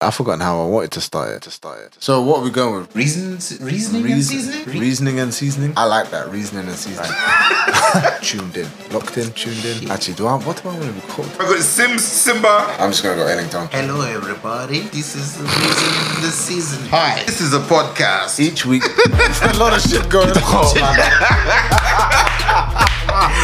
[0.00, 1.42] I've forgotten how I wanted to start it.
[1.42, 1.96] To start it.
[1.98, 2.94] So what are we going with?
[2.94, 4.78] Reasons, reasoning, and seasoning.
[4.78, 5.72] reasoning and seasoning.
[5.76, 7.10] I like that reasoning and seasoning.
[8.22, 9.90] tuned in, locked in, tuned in.
[9.90, 10.36] Actually, do I?
[10.38, 11.26] What do I want to record?
[11.40, 12.76] I got Sims, Simba.
[12.78, 13.66] I'm just gonna go Ellington.
[13.72, 14.82] Hello, everybody.
[14.82, 16.86] This is the reason the season.
[16.90, 18.38] Hi, this is a podcast.
[18.38, 20.36] Each week, a lot of shit going on.
[20.36, 20.74] Oh,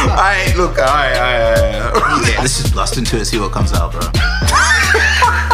[0.09, 2.29] alright, look, alright, alright, alright.
[2.29, 5.51] Yeah, let's just blast into it, see what comes out, bro.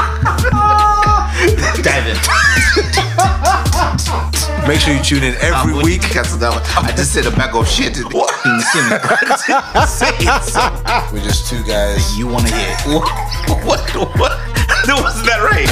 [1.83, 2.17] Dive in.
[4.67, 6.01] Make sure you tune in every I'm week.
[6.01, 6.85] Cancel that one.
[6.85, 7.97] I just said a bag of shit.
[8.13, 8.29] What?
[9.87, 10.73] Say it, son.
[11.13, 12.17] We're just two guys.
[12.17, 12.75] You want to hear?
[12.87, 13.09] What?
[13.63, 13.95] What?
[14.17, 14.50] what?
[14.87, 15.69] That wasn't that right.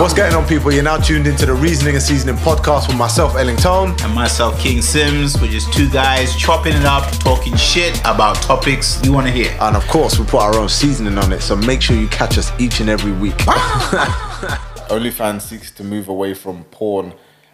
[0.00, 0.72] What's going on, people?
[0.72, 3.94] You're now tuned into the Reasoning and Seasoning podcast with myself, Ellington.
[4.02, 5.38] And myself, King Sims.
[5.38, 9.54] We're just two guys chopping it up, talking shit about topics you want to hear.
[9.60, 12.38] And of course, we put our own seasoning on it, so make sure you catch
[12.38, 13.34] us each and every week.
[13.40, 14.86] Ah!
[14.88, 17.12] OnlyFans seeks to move away from porn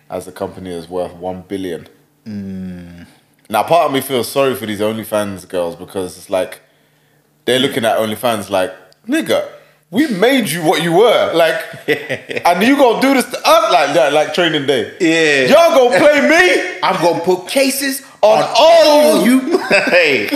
[0.08, 1.88] as the company is worth one billion.
[2.24, 3.02] Hmm.
[3.50, 6.60] Now, part of me feels sorry for these OnlyFans girls because it's like
[7.44, 8.72] they're looking at OnlyFans like,
[9.08, 9.50] nigga,
[9.94, 11.54] we made you what you were, like,
[11.88, 14.92] and you gonna do this to us like that, like Training Day.
[14.98, 15.54] Yeah.
[15.54, 19.40] y'all gonna play me I'm gonna put cases on all you.
[19.40, 19.58] you.
[19.68, 20.28] hey.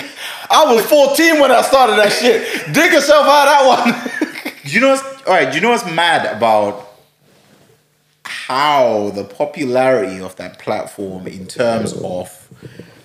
[0.48, 2.72] I was 14 when I started that shit.
[2.72, 4.52] Dig yourself out of that one.
[4.64, 5.50] Do you know what's all right?
[5.50, 6.88] Do you know what's mad about
[8.24, 12.48] how the popularity of that platform in terms of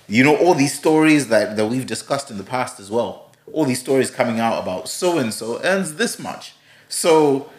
[0.07, 3.32] you know all these stories that that we've discussed in the past as well.
[3.51, 6.53] All these stories coming out about so and so earns this much,
[6.87, 7.49] so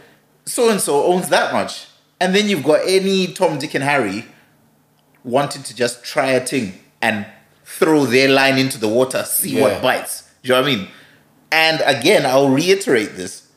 [0.47, 1.87] so and so owns that much,
[2.21, 4.27] and then you've got any Tom, Dick, and Harry
[5.23, 7.27] wanting to just try a thing and
[7.65, 9.63] throw their line into the water, see Yeah.
[9.63, 10.23] what bites.
[10.43, 10.89] Do you know what I mean?
[11.51, 13.49] And again, I'll reiterate this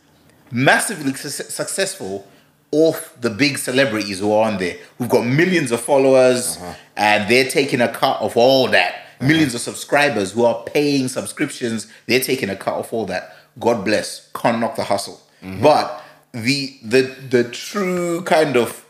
[0.52, 2.26] massively su- successful
[2.72, 6.74] off the big celebrities who are on there who've got millions of followers uh-huh.
[6.98, 11.88] and they're taking a cut of all that millions of subscribers who are paying subscriptions
[12.06, 13.36] they're taking a cut of all that.
[13.60, 14.30] God bless.
[14.34, 15.22] Can't knock the hustle.
[15.44, 15.62] Mm-hmm.
[15.64, 18.86] But the the the true kind of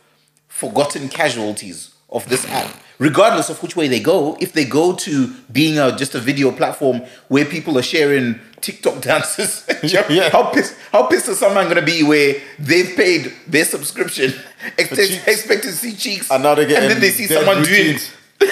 [0.48, 2.56] forgotten casualties of this mm-hmm.
[2.56, 6.20] app regardless of which way they go if they go to being a just a
[6.20, 10.30] video platform where people are sharing tiktok dances Yeah.
[10.30, 14.34] how pissed how pissed is someone gonna be where they've paid their subscription
[14.78, 18.12] expect, expecting to see cheeks And now they're and then they see someone doing routines.
[18.40, 18.48] Do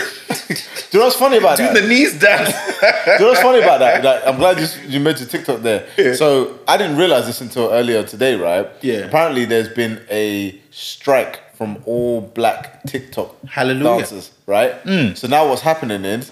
[1.00, 1.82] you know what's funny about doing that?
[1.82, 2.50] the knees dance
[3.06, 4.04] Do you know what's funny about that?
[4.04, 5.88] Like, I'm glad you, you mentioned TikTok there.
[5.98, 6.14] Yeah.
[6.16, 8.68] So I didn't realize this until earlier today, right?
[8.82, 9.00] Yeah.
[9.00, 13.84] Apparently, there's been a strike from all black TikTok Hallelujah.
[13.84, 13.98] Mm.
[14.00, 15.18] dancers, right?
[15.18, 16.32] So now what's happening is,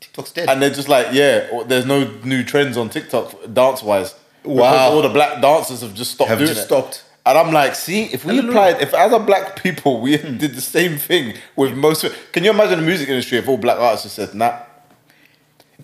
[0.00, 4.14] TikTok's dead and they're just like, yeah, there's no new trends on TikTok dance wise.
[4.44, 4.90] Wow.
[4.90, 6.66] All the black dancers have just stopped Have doing just it.
[6.66, 7.04] stopped.
[7.24, 10.60] And I'm like, see, if we applied, if as a black people we did the
[10.60, 14.16] same thing with most, can you imagine the music industry if all black artists just
[14.16, 14.58] said, nah,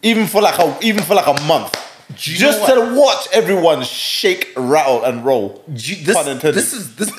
[0.03, 1.77] even for like a, even for like a month,
[2.15, 5.63] just to watch everyone shake, rattle, and roll.
[5.69, 7.11] You- this, this is this.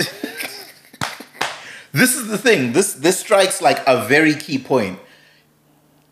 [1.94, 2.74] this is the thing.
[2.74, 5.00] This this strikes like a very key point.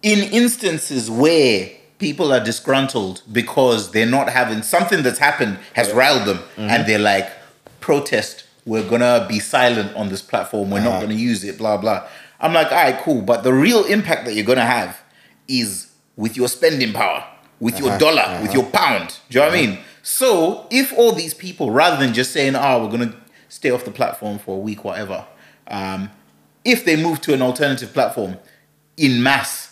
[0.01, 6.25] In instances where people are disgruntled because they're not having something that's happened has riled
[6.27, 6.61] them, Mm-hmm.
[6.69, 7.29] and they're like,
[7.87, 8.43] protest.
[8.65, 10.69] We're gonna be silent on this platform.
[10.69, 10.89] We're Uh-huh.
[10.89, 11.57] not gonna use it.
[11.57, 12.03] Blah blah.
[12.39, 13.21] I'm like, all right, cool.
[13.21, 14.99] But the real impact that you're gonna have
[15.47, 15.87] is
[16.17, 17.23] with your spending power,
[17.61, 17.85] with Uh-huh.
[17.87, 19.07] your dollar, with your pound.
[19.29, 19.77] Do you know what I mean?
[20.03, 23.13] So if all these people, rather than just saying, "Oh, we're gonna
[23.49, 25.23] stay off the platform for a week, whatever,"
[25.69, 26.11] um,
[26.65, 28.37] if they move to an alternative platform
[28.97, 29.66] in mass,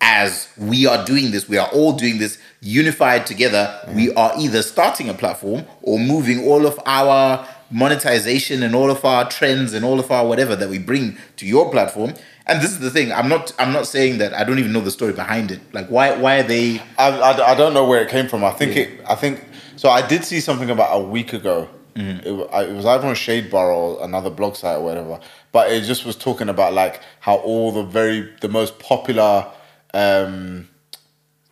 [0.00, 3.80] as we are doing this, we are all doing this unified together.
[3.94, 4.16] We mm.
[4.16, 9.28] are either starting a platform or moving all of our monetization and all of our
[9.28, 12.14] trends and all of our whatever that we bring to your platform.
[12.46, 13.12] And this is the thing.
[13.12, 13.52] I'm not.
[13.58, 14.32] I'm not saying that.
[14.32, 15.60] I don't even know the story behind it.
[15.74, 16.16] Like, why?
[16.16, 16.80] Why are they?
[16.96, 18.42] I, I, I don't know where it came from.
[18.42, 19.00] I think it.
[19.06, 19.44] I think
[19.76, 19.90] so.
[19.90, 21.68] I did see something about a week ago.
[21.94, 22.26] Mm-hmm.
[22.26, 25.20] It, wa- I- it was either on Shade Bar or another blog site or whatever.
[25.52, 29.46] But it just was talking about like how all the very the most popular
[29.94, 30.68] um,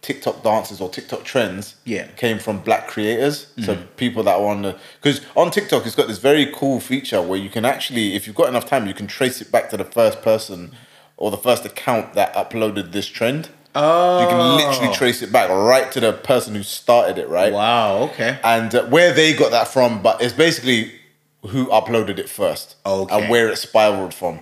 [0.02, 2.06] TikTok dances or TikTok trends Yeah.
[2.16, 3.48] came from black creators.
[3.64, 7.20] So people that are on the because on TikTok it's got this very cool feature
[7.20, 9.76] where you can actually, if you've got enough time, you can trace it back to
[9.76, 10.72] the first person
[11.16, 13.48] or the first account that uploaded this trend.
[13.74, 17.52] Oh, You can literally trace it back right to the person who started it, right?
[17.52, 18.04] Wow.
[18.04, 18.38] Okay.
[18.44, 20.92] And uh, where they got that from, but it's basically
[21.48, 22.76] who uploaded it first.
[22.86, 23.22] Okay.
[23.22, 24.40] And where it spiraled from.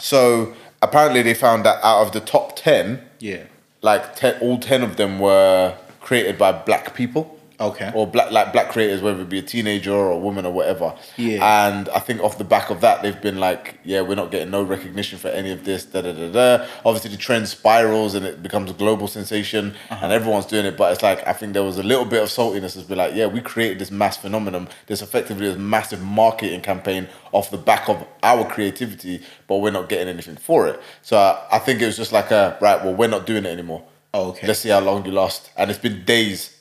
[0.00, 3.44] So apparently they found that out of the top 10, Yeah.
[3.82, 7.35] like ten, all 10 of them were created by black people.
[7.58, 7.90] Okay.
[7.94, 10.94] Or black like black creators, whether it be a teenager or a woman or whatever.
[11.16, 11.68] Yeah.
[11.68, 14.50] And I think off the back of that, they've been like, yeah, we're not getting
[14.50, 15.84] no recognition for any of this.
[15.86, 16.66] Da da da da.
[16.84, 20.00] Obviously, the trend spirals and it becomes a global sensation, Uh-huh.
[20.04, 20.76] and everyone's doing it.
[20.76, 22.76] But it's like I think there was a little bit of saltiness.
[22.76, 24.68] It's been like, yeah, we created this mass phenomenon.
[24.86, 29.88] This effectively this massive marketing campaign off the back of our creativity, but we're not
[29.88, 30.80] getting anything for it.
[31.02, 32.84] So I, I think it was just like a right.
[32.84, 33.82] Well, we're not doing it anymore.
[34.14, 34.46] Oh, okay.
[34.46, 35.50] Let's see how long you last.
[35.58, 36.55] And it's been days,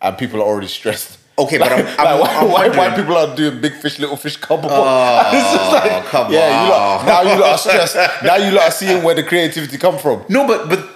[0.00, 1.18] and people are already stressed.
[1.38, 4.16] Okay, but I'm- Like, I'm- why, I'm why, why people are doing big fish, little
[4.16, 4.70] fish, couple.
[4.72, 7.96] Oh, it's just oh, like, come yeah, you lot, now you lot are stressed.
[8.24, 10.24] now you lot are seeing where the creativity come from.
[10.28, 10.88] No, but but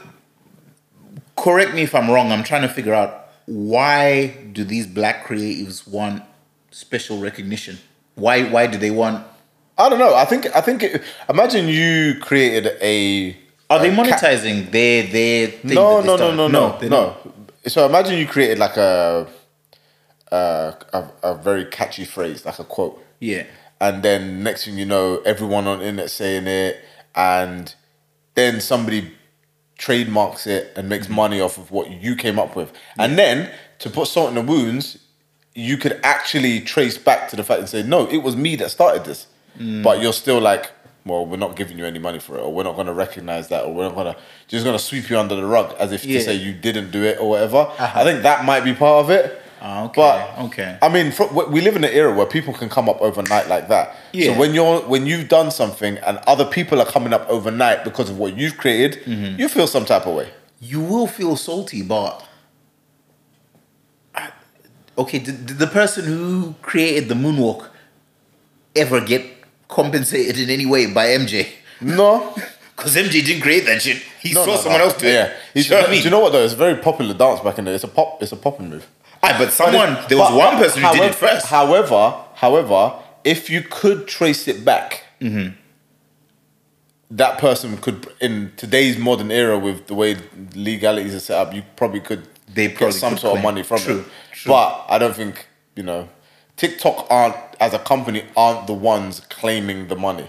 [1.37, 2.33] correct me if I'm wrong.
[2.33, 6.23] I'm trying to figure out why do these black creatives want
[6.71, 7.79] special recognition?
[8.15, 9.25] Why why do they want?
[9.79, 10.15] I don't know.
[10.15, 13.37] I think I think it, imagine you created a.
[13.71, 15.75] Are they a ca- monetizing their their thing?
[15.75, 17.17] no, they no, no, no, no, they no.
[17.67, 19.27] So imagine you created like a,
[20.31, 23.03] a a a very catchy phrase, like a quote.
[23.21, 23.45] Yeah.
[23.81, 26.81] and then next thing you know, everyone on the internet saying it,
[27.15, 27.75] and
[28.35, 29.13] then somebody
[29.77, 31.17] trademarks it and makes mm-hmm.
[31.17, 33.51] money off of what you came up with, and then
[33.81, 34.99] to put salt in the wounds,
[35.55, 38.71] you could actually trace back to the fact and say, no, it was me that
[38.71, 39.27] started this,
[39.59, 39.83] mm.
[39.83, 40.71] but you're still like.
[41.05, 43.49] Well, we're not giving you any money for it, or we're not going to recognize
[43.49, 45.91] that, or we're not going to just going to sweep you under the rug as
[45.93, 46.19] if Yeah.
[46.19, 47.71] to say you didn't do it or whatever.
[47.79, 49.41] I think that might be part of it.
[49.65, 50.77] Ah, okay, But okay.
[50.83, 53.69] I mean, fro- we live in an era where people can come up overnight like
[53.69, 53.95] that.
[54.13, 54.33] Yeah.
[54.35, 58.11] So when you're when you've done something and other people are coming up overnight because
[58.11, 59.41] of what you've created, Mm-hmm.
[59.41, 60.31] you feel some type of way.
[60.61, 62.25] You will feel salty, but
[64.15, 64.31] I-
[64.99, 65.19] okay.
[65.19, 67.69] Did, did the person who created the moonwalk
[68.75, 69.25] ever get
[69.73, 71.49] compensated in any way by MJ?
[71.81, 72.35] No,
[72.77, 73.99] Because MJ didn't create that shit.
[74.21, 74.85] He no, saw no, someone no.
[74.87, 75.13] else do it.
[75.13, 76.01] Yeah, you know what I mean?
[76.01, 76.43] Do you know what though?
[76.45, 77.75] It's a very popular dance back in there.
[77.75, 78.23] It's a pop.
[78.23, 78.87] It's a popping move.
[79.23, 81.47] Aye, but someone, there was But- one person who did it first.
[81.47, 85.55] However, however, if you could trace it back, Mm-hmm.
[87.11, 90.17] that person could, in today's modern era, with the way
[90.57, 93.99] legalities are set up, you probably could They get some sort of money from True,
[94.01, 94.07] it.
[94.33, 94.51] true.
[94.53, 95.47] But I don't think
[95.77, 96.09] you know,
[96.63, 100.29] TikTok aren't as a company aren't the ones claiming the money.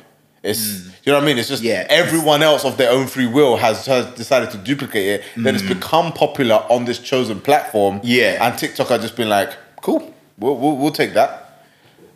[0.49, 0.63] It's
[1.05, 1.37] you know what I mean.
[1.37, 1.67] It's just Mm.
[1.73, 1.87] Yeah.
[2.03, 5.21] everyone else of their own free will has, has decided to duplicate it.
[5.43, 7.93] Then it's become popular on this chosen platform.
[7.99, 8.01] Mm.
[8.03, 8.43] Yeah.
[8.47, 9.51] and TikTok have just been like,
[9.85, 10.01] cool,
[10.39, 11.39] we'll, we'll, we'll take that.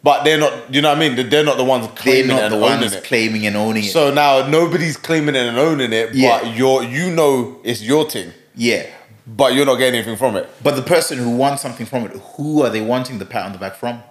[0.03, 1.29] But they're not, you know what I mean?
[1.29, 3.03] They're not the ones They're claiming not and the owning ones it.
[3.03, 3.91] claiming and owning it.
[3.91, 6.39] So now nobody's claiming it and owning it, Yeah.
[6.41, 8.83] but you're, you know it's your thing, yeah.
[9.27, 10.49] But you're not getting anything from it.
[10.63, 13.51] But the person who wants something from it, who are they wanting the pat on
[13.51, 14.01] the back from?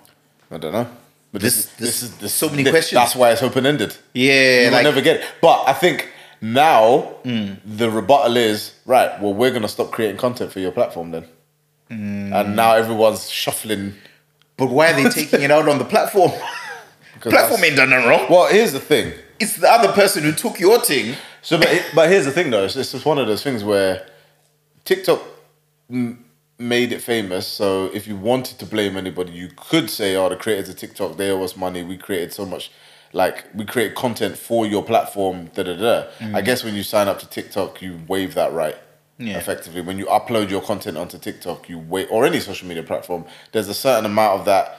[0.51, 0.87] I don't know.
[1.33, 2.99] But This- this, is this- this is there's so many thi- questions.
[2.99, 3.97] That's why it's open ended.
[4.13, 5.25] Yeah, you like- never get it.
[5.41, 6.11] But I think
[6.41, 7.55] now hmm.
[7.65, 9.21] the rebuttal is right.
[9.21, 11.25] Well, we're gonna stop creating content for your platform then,
[11.89, 12.33] hmm.
[12.33, 13.95] and now everyone's shuffling.
[14.57, 16.33] But why are they taking it out on the platform?
[17.21, 18.27] platform ain't done nothing wrong.
[18.31, 19.13] Well, here's the thing.
[19.39, 21.17] It's the other person who took your thing.
[21.43, 22.65] So, but, but here's the thing though.
[22.65, 24.07] It's, it's just one of those things where
[24.87, 25.21] TikTok
[25.91, 26.25] m-
[26.59, 27.47] made it famous.
[27.47, 31.19] So if you wanted to blame anybody, you could say, "Oh, the creators of TikTok,
[31.19, 31.83] they owe us money.
[31.83, 32.71] We created so much,
[33.13, 35.99] like we create content for your platform." Da da da.
[36.21, 36.45] I mm.
[36.45, 38.77] guess when you sign up to TikTok, you waive that right.
[39.19, 39.39] Yeah.
[39.39, 43.25] Effectively, when you upload your content onto TikTok, you wait or any social media platform.
[43.53, 44.79] There's a certain amount of that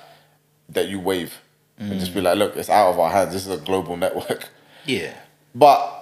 [0.69, 1.33] that you waive,
[1.77, 2.23] and just be mm.
[2.23, 3.33] like, "Look, it's out of our hands.
[3.33, 4.49] This is a global network."
[4.85, 5.13] Yeah.
[5.53, 5.93] But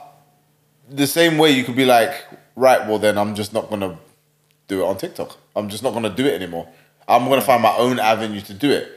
[0.90, 2.14] the same way you could be like,
[2.56, 3.98] right, well then I'm just not gonna
[4.68, 5.38] do it on TikTok.
[5.56, 6.68] I'm just not gonna do it anymore.
[7.08, 8.92] I'm gonna find my own avenue to do it.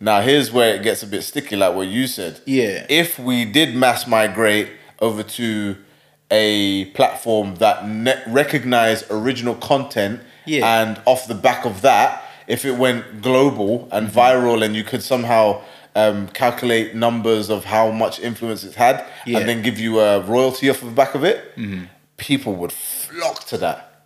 [0.00, 2.40] Now here's where it gets a bit sticky, like what you said.
[2.44, 2.86] Yeah.
[2.88, 5.76] If we did mass migrate over to
[6.30, 10.82] a platform that ne- recognize original content, Yeah.
[10.82, 15.02] and off the back of that, if it went global and viral, and you could
[15.02, 15.60] somehow
[15.94, 19.38] um, calculate numbers of how much influence it's had, Yeah.
[19.40, 21.52] and then give you a royalty off the back of it,
[22.22, 24.04] people would flock to that.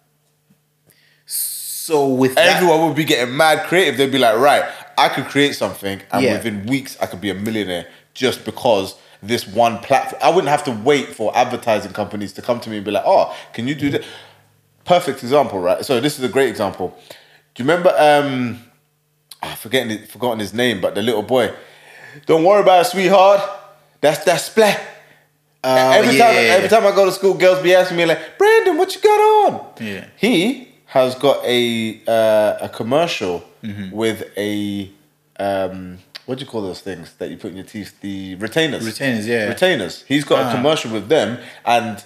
[1.26, 3.96] So with that, Everyone would be getting mad creative.
[3.98, 4.64] They'd be like, right,
[4.98, 6.32] I could create something, and Yeah.
[6.32, 10.20] within weeks, I could be a millionaire just because this one platform.
[10.22, 13.04] I wouldn't have to wait for advertising companies to come to me and be like,
[13.06, 14.02] oh, can you do that?
[14.84, 15.84] Perfect example, right?
[15.84, 16.96] So this is a great example.
[17.54, 17.92] Do you remember?
[17.98, 18.62] Um,
[19.42, 21.52] I've forgetting forgotten his name, but the little boy.
[22.26, 23.42] Don't worry about it, sweetheart.
[24.00, 24.80] That's that splat.
[25.68, 28.76] Every yeah, time, every time I go to school, girls be asking me like, "Brandon,
[28.76, 30.04] what you got on?" Yeah.
[30.16, 33.90] He has got a uh, a commercial Mm-hmm.
[33.96, 34.90] with a
[35.40, 38.00] um, what do you call those things that you put in your teeth?
[38.00, 38.84] The retainers.
[38.86, 39.46] Retainers, yeah.
[39.48, 40.04] Retainers.
[40.06, 40.48] He's got Ah.
[40.50, 42.04] a commercial with them, and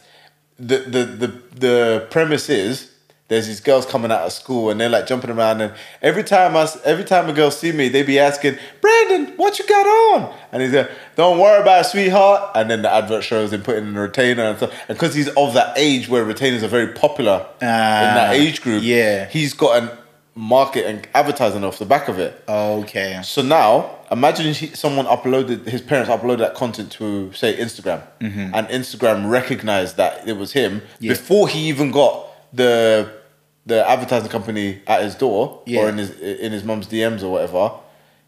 [0.58, 1.26] the the the
[1.66, 2.90] the premise is
[3.30, 5.72] there's these girls coming out of school and they're like jumping around and
[6.02, 9.66] every time I, every time a girl see me, they be asking, Brandon, what you
[9.66, 10.34] got on?
[10.52, 12.50] And he's like, don't worry about it, sweetheart.
[12.56, 14.72] And then the advert shows him putting in a retainer and stuff.
[14.88, 18.60] And because he's of that age where retainers are very popular in that Ah, age
[18.62, 19.26] group, yeah.
[19.26, 19.90] he's got an
[20.34, 22.42] market and advertising off the back of it.
[22.48, 23.20] Okay.
[23.22, 28.66] So now, imagine he, someone uploaded his parents uploaded that content to say Instagram, and
[28.68, 31.04] Instagram recognized that it was him Mm-hmm.
[31.04, 31.12] Yeah.
[31.12, 33.12] before he even got the
[33.66, 35.80] the advertising company at his door Yeah.
[35.82, 37.72] or in his in his mum's DMs or whatever.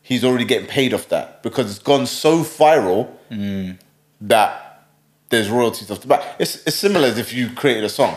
[0.05, 3.79] He's already getting paid off that because it's gone so viral Mm.
[4.21, 4.85] that
[5.31, 6.23] there's royalties off the back.
[6.39, 8.17] It's, it's similar as if you created a song.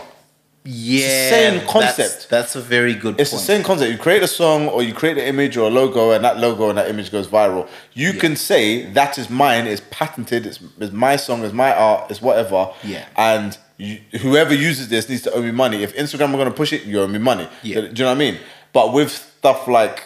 [0.67, 1.29] Yeah.
[1.29, 2.27] same concept.
[2.29, 3.39] That's, a very good It's point.
[3.41, 3.91] the same concept.
[3.91, 6.69] You create a song or you create an image or a logo, and that logo
[6.69, 7.67] and that image goes viral.
[7.93, 12.09] You can say that is mine, it's patented, it's, it's my song, it's my art,
[12.09, 12.73] it's whatever.
[12.83, 13.05] Yeah.
[13.15, 15.83] And you, whoever uses this needs to owe me money.
[15.83, 17.47] If Instagram are going to push it, you owe me money.
[17.63, 17.81] Yeah.
[17.81, 18.37] Do, you know what I mean?
[18.73, 20.03] But with stuff like,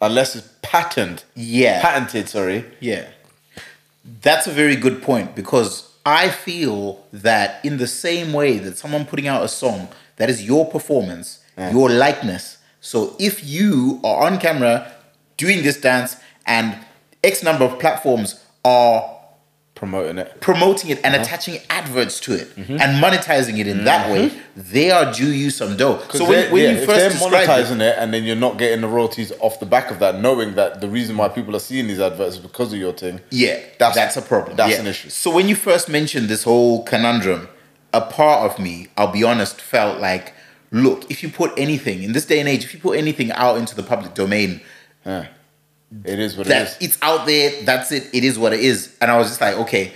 [0.00, 1.80] unless it's patented, Yeah.
[1.82, 2.64] patented, sorry.
[2.80, 3.06] Yeah.
[4.22, 9.04] That's a very good point because I feel that in the same way that someone
[9.06, 12.58] putting out a song that is your performance, your likeness.
[12.80, 14.92] So if you are on camera
[15.36, 16.76] doing this dance and
[17.22, 19.11] X number of platforms are
[19.82, 20.40] Promoting it.
[20.40, 21.06] promoting it Uh-huh.
[21.12, 22.80] and attaching adverts to it Mm-hmm.
[22.80, 26.00] and monetizing it in that way, they are due you some dough.
[26.12, 28.86] So when, when yeah, you first monetizing it, it, and then you're not getting the
[28.86, 31.98] royalties off the back of that, knowing that the reason why people are seeing these
[31.98, 33.18] adverts is because of your thing.
[33.30, 34.56] Yeah, That's- that's, a problem.
[34.56, 34.80] that's Yeah.
[34.82, 35.08] an issue.
[35.10, 37.48] So when you first mentioned this whole conundrum,
[37.92, 40.32] a part of me, I'll be honest, felt like,
[40.70, 43.56] look, if you put anything in this day and age, if you put anything out
[43.58, 44.60] into the public domain,
[45.04, 45.26] Yeah.
[46.04, 46.76] It is what it that is.
[46.80, 48.96] it's out there, that's it, it is what it is.
[49.00, 49.92] And I was just like, okay,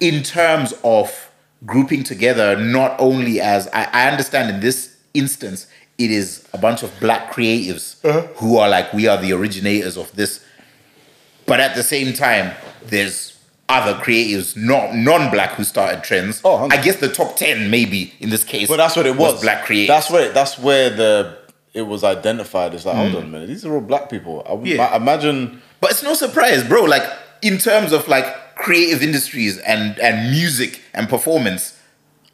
[0.00, 1.30] in terms of
[1.66, 5.66] grouping together, not only as I, I understand in this instance,
[5.98, 8.22] it is a bunch of black creatives Uh-huh.
[8.36, 10.44] who are like, we are the originators of this.
[11.46, 12.52] But at the same time,
[12.86, 13.38] there's
[13.68, 16.40] other creatives, not non-black, who started trends.
[16.44, 16.78] Oh, 100.
[16.78, 18.68] I guess the top ten, maybe in this case.
[18.68, 19.40] But that's what it was.
[19.40, 19.86] black creatives.
[19.88, 21.38] That's where that's where the
[21.74, 22.74] it was identified.
[22.74, 24.44] It's like, hold on a minute, these are all black people.
[24.48, 24.74] I would Hmm.
[24.76, 24.90] Yeah.
[24.90, 25.62] ma- imagine.
[25.80, 26.82] But it's no surprise, bro.
[26.84, 27.04] Like
[27.42, 28.26] in terms of like
[28.56, 31.78] creative industries and and music and performance,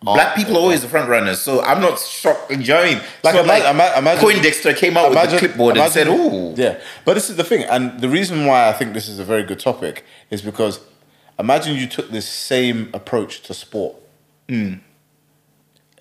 [0.02, 1.40] black people are always the front runners.
[1.40, 2.50] So I'm not shocked.
[2.50, 3.00] You know what I mean?
[3.22, 7.14] Like, so, ima- imagine- Poindexter came out with the clipboard and said, "Oh, yeah." But
[7.14, 9.60] this is the thing, and the reason why I think this is a very good
[9.60, 10.80] topic is because
[11.38, 13.94] imagine you took this same approach to sport.
[14.48, 14.74] Hmm.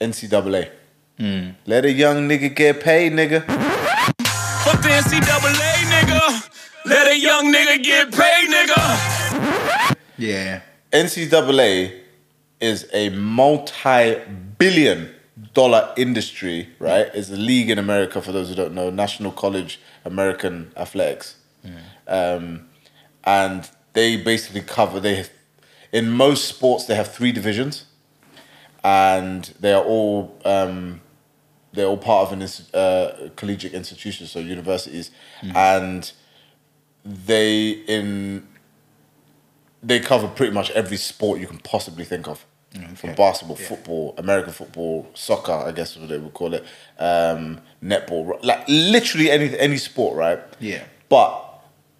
[0.01, 0.69] NCAA.
[1.19, 3.43] Let a young nigga get paid, nigga.
[4.63, 6.49] Fuck the NCAA, nigga.
[6.85, 9.95] Let a young nigga get paid, nigga.
[10.17, 11.99] yeah, NCAA
[12.59, 15.13] is a multi-billion
[15.53, 17.07] dollar industry, right?
[17.13, 21.35] It's a league in America for those who don't know, National College American Athletics,
[22.07, 22.67] um,
[23.23, 24.99] and they basically cover.
[24.99, 25.25] They
[25.91, 27.85] in most sports they have three divisions,
[28.83, 31.01] and they are all um,
[31.77, 32.41] they're all part of an
[32.73, 35.11] uh, collegiate institution, so universities,
[35.55, 36.11] and
[37.05, 38.47] they in
[39.81, 42.45] they cover pretty much every sport you can possibly think of.
[42.95, 46.63] From basketball, football, American football, soccer, I guess what they would call it,
[46.99, 50.39] um, netball, like literally any any sport, right?
[50.59, 50.83] Yeah.
[51.09, 51.43] But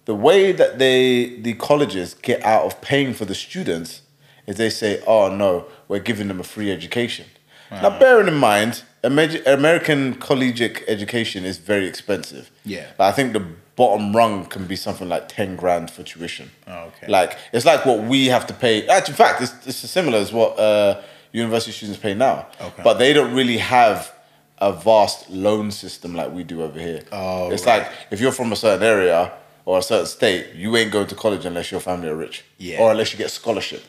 [0.04, 4.02] the way that they the colleges get out of paying for the students
[4.46, 7.26] is they say, "Oh no, we're giving them a free education."
[7.70, 12.50] Now, bearing in mind, American collegiate education is very expensive.
[12.64, 12.86] Yeah.
[12.98, 16.50] Like, I think the bottom rung can be something like ten grand for tuition.
[16.66, 17.06] Oh, okay.
[17.06, 18.86] Like it's like what we have to pay.
[18.88, 21.00] Actually, in fact, it's, it's similar as what uh,
[21.32, 22.48] university students pay now.
[22.60, 22.82] Okay.
[22.82, 24.12] But they don't really have
[24.58, 27.04] a vast loan system like we do over here.
[27.12, 27.82] Oh, it's right.
[27.82, 29.32] like if you're from a certain area
[29.64, 32.44] or a certain state, you ain't going to college unless your family are rich.
[32.58, 32.80] Yeah.
[32.80, 33.84] Or unless you get a scholarship.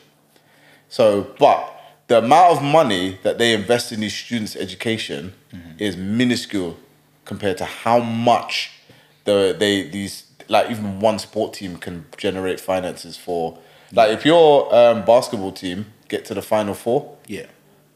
[0.88, 1.79] So, but
[2.10, 5.82] the amount of money that they invest in these students' education Mm-hmm.
[5.82, 6.76] is minuscule
[7.24, 8.70] compared to how much
[9.24, 13.58] the they these like even one sport team can generate finances for.
[13.92, 17.46] Like if your um, basketball team get to the final four, yeah,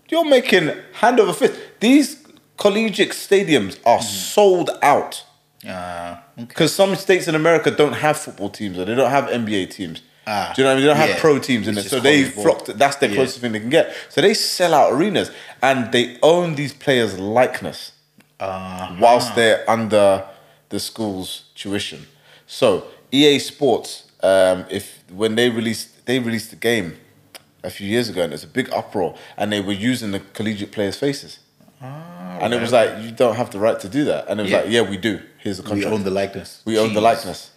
[0.08, 1.60] you're making hand over fist.
[1.78, 5.24] These collegiate stadiums are sold out
[5.64, 6.46] uh, okay.
[6.46, 10.02] because some states in America don't have football teams or they don't have NBA teams.
[10.26, 10.82] Ah, Do you know what I mean?
[10.82, 11.20] They don't have yeah.
[11.20, 12.64] pro teams in It's it, so they flock.
[12.66, 13.14] To, that's the Yeah.
[13.16, 13.94] closest thing they can get.
[14.08, 15.30] So they sell out arenas
[15.62, 17.92] and they own these players' likeness
[18.40, 20.24] Uh, whilst they're under
[20.70, 22.06] the school's tuition.
[22.46, 26.96] So EA Sports, um, if when they released they released the game
[27.62, 30.72] a few years ago, and it's a big uproar, and they were using the collegiate
[30.72, 31.38] players' faces.
[32.42, 34.26] and it was like you don't have the right to do that.
[34.28, 34.58] And it was Yeah.
[34.60, 35.20] like, yeah, we do.
[35.38, 36.60] Here's the We own the likeness.
[36.64, 37.50] We own the likeness.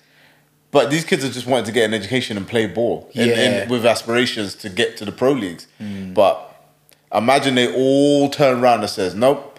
[0.71, 3.71] But these kids are just wanting to get an education and play ball and, and
[3.71, 5.67] with aspirations to get to the pro leagues.
[5.79, 6.47] But
[7.13, 9.53] imagine they all turn around and says, nope.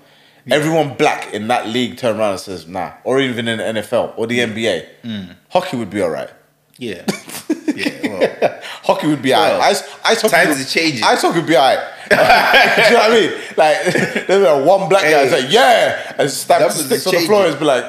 [0.51, 2.93] Everyone black in that league turn around and says, nah.
[3.05, 4.55] Or even in the NFL or the mm.
[4.55, 4.87] NBA.
[5.05, 5.37] Mm.
[5.51, 6.31] Hockey would be all right.
[6.79, 7.05] Yeah.
[7.75, 8.09] yeah.
[8.09, 9.73] Well, Hockey would be Well, alright.
[9.73, 11.05] Ice, ice hockey times would, is changing.
[11.05, 11.81] Ice hockey would be alright.
[12.09, 13.33] Do you know what I mean?
[13.59, 15.29] Like there's like one black guy Hey.
[15.29, 17.85] say yeah, and the sticks on the floor and be like,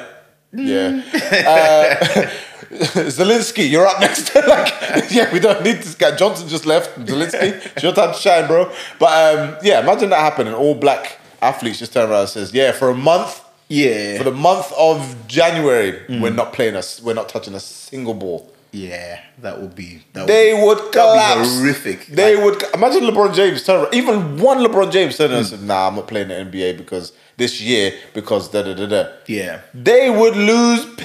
[0.52, 1.00] yeah.
[1.00, 2.26] Mm.
[2.26, 2.30] Uh,
[3.10, 4.34] Zelensky, you're up next.
[4.34, 6.14] Like, yeah, we don't need this guy.
[6.16, 6.98] Johnson just left.
[7.00, 7.34] Zelensky,
[7.74, 8.72] it's your time to shine, bro.
[8.98, 10.54] But um, yeah, imagine that happening.
[10.54, 14.18] All black athletes just turn around and says, yeah, for a month, yeah.
[14.18, 17.02] for the month of January, we're not playing us.
[17.02, 18.52] We're not touching a single ball.
[18.72, 19.20] yeah.
[19.38, 20.02] That would be.
[20.12, 21.48] That They would, would collapse.
[21.50, 22.06] be horrific.
[22.06, 25.46] They Like, would imagine LeBron James turn around, even one LeBron James turn around and
[25.48, 29.08] said, "Nah, I'm not playing the NBA because this year because da da da da."
[29.26, 29.62] Yeah.
[29.72, 31.04] They would lose P.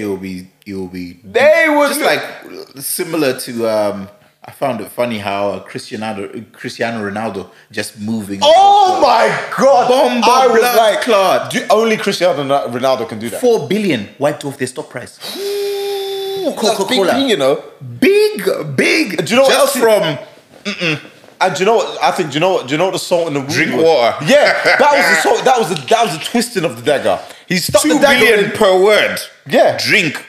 [0.00, 0.49] It will be.
[0.74, 1.18] Will be.
[1.24, 2.22] They would just like
[2.82, 3.68] similar to.
[3.68, 4.08] um
[4.42, 8.40] I found it funny how uh, Cristiano Cristiano Ronaldo just moving.
[8.42, 9.88] Oh my god!
[9.88, 11.50] Bomba I was like, clot.
[11.52, 13.40] do- only Cristiano Ronaldo can do that.
[13.40, 15.18] Four billion wiped off their stock price.
[16.56, 17.62] Coca Cola, you know.
[18.00, 18.42] big,
[18.76, 19.24] big.
[19.24, 20.18] Do you know what just else from
[21.42, 22.02] And do you know what?
[22.02, 22.66] I think do you know what?
[22.66, 23.84] Do you know what the salt in the wound Drink was?
[23.84, 24.24] water.
[24.26, 25.44] Yeah, that was the salt.
[25.44, 27.18] That was the that was the twisting of the dagger.
[27.46, 28.56] He stuck two the dagger billion in.
[28.56, 29.18] per word.
[29.46, 29.76] Yeah.
[29.78, 30.24] drink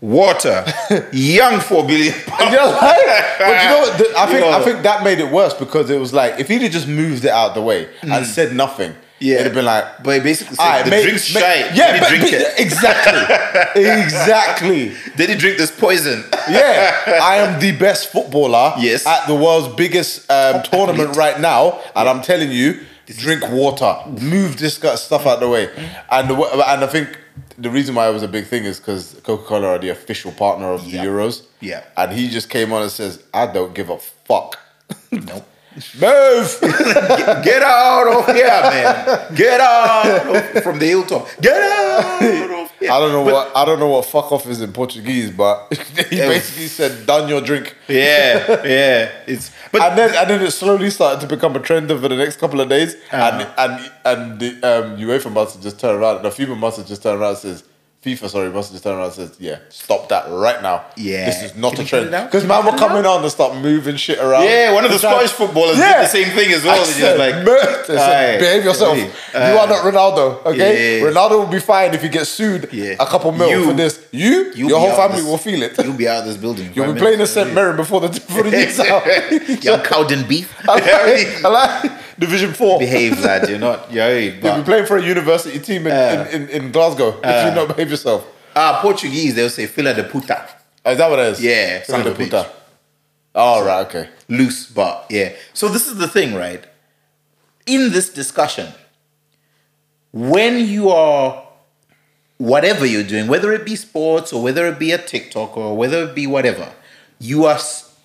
[0.00, 0.64] water.
[1.12, 2.14] Young four billion.
[2.14, 3.34] You know, right?
[3.38, 3.98] But you know what?
[3.98, 6.62] The- I think I think that made it worse because it was like if he'd
[6.62, 9.34] have just moved it out the way and said nothing, Yeah.
[9.36, 11.70] it'd have been like, But he basically said "Alright, the mate, drink's mate, shy.
[11.74, 12.60] Yeah, but- drink but- it?
[12.66, 14.92] exactly, exactly.
[15.16, 16.24] Did he drink this poison?
[16.48, 19.06] Yeah, I am the best footballer Yes.
[19.06, 24.58] at the world's biggest um, tournament right now, and I'm telling you, drink water, move
[24.58, 25.68] this stuff out the way,
[26.10, 27.18] and the, and I think
[27.58, 30.32] the reason why it was a big thing is because Coca Cola are the official
[30.32, 31.02] partner of Yeah.
[31.04, 31.42] the Euros.
[31.60, 31.82] Yeah.
[31.96, 34.58] and he just came on and says, "I don't give a fuck."
[35.12, 35.46] Nope.
[36.00, 36.58] Move.
[37.44, 39.34] Get out of here, man.
[39.36, 40.06] Get out
[40.56, 41.28] of, from the hilltop.
[41.40, 42.20] Get out
[42.80, 42.90] here.
[42.90, 45.66] I don't know But- what I don't know what fuck off is in Portuguese, but
[46.10, 46.28] he Yeah.
[46.28, 49.10] basically said, "Done your drink." Yeah, yeah.
[49.26, 52.16] It's but and then and then it slowly started to become a trend over the
[52.16, 53.30] next couple of days, Uh-huh.
[53.32, 56.76] and and and the um, UEFA must have just turned around, and the FIFA must
[56.78, 57.62] have just turned around and says.
[58.04, 60.84] FIFA, sorry, must have just turned around and says, "Yeah, stop that right now.
[60.96, 61.26] Yeah.
[61.26, 62.30] this is not Can a trend." cut it out?
[62.30, 64.44] Because man were coming on and start moving shit around.
[64.44, 65.94] yeah, one of the Scottish footballers Yeah.
[65.96, 66.80] did the same thing as well.
[66.80, 67.44] I said, like,
[67.86, 68.96] said, behave yourself.
[68.96, 71.00] Hey, you are not Ronaldo, okay?
[71.00, 71.06] Yeah.
[71.06, 72.94] Ronaldo will be fine if he gets sued Yeah.
[73.00, 73.98] a couple mil You- for this.
[74.12, 75.76] You, you'll your whole family this- will feel it.
[75.82, 76.70] You'll be out of this building.
[76.74, 77.32] You'll be playing in minutes.
[77.32, 77.52] St.
[77.52, 79.04] Mirren before the before the year's out.
[79.64, 80.46] Young Cowdenbeath.
[80.68, 82.78] I like, I like Division Four.
[82.78, 83.48] behave, lad.
[83.48, 83.92] You're not.
[83.92, 84.08] Yeah,
[84.42, 87.54] You'll be playing for a university team in, Uh, in, in, in Glasgow if you
[87.54, 88.26] don't behave yourself.
[88.56, 89.34] ah, Portuguese.
[89.34, 90.48] They'll say fila de puta.
[90.84, 91.42] Oh, is that what it is?
[91.42, 92.50] Yeah, Son de of of a puta.
[93.34, 94.08] Oh, right, okay.
[94.28, 95.32] loose, but yeah.
[95.54, 96.64] So this is the thing, right?
[97.66, 98.72] In this discussion,
[100.12, 101.46] when you are
[102.38, 106.02] whatever you're doing, whether it be sports or whether it be a TikTok or whether
[106.04, 106.72] it be whatever,
[107.20, 107.58] you are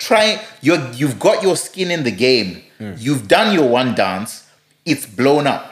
[0.10, 0.40] trying.
[0.62, 2.50] You you've got your skin in the game.
[2.78, 2.94] Hmm.
[2.98, 4.32] You've done your one dance.
[4.86, 5.70] It's blown up.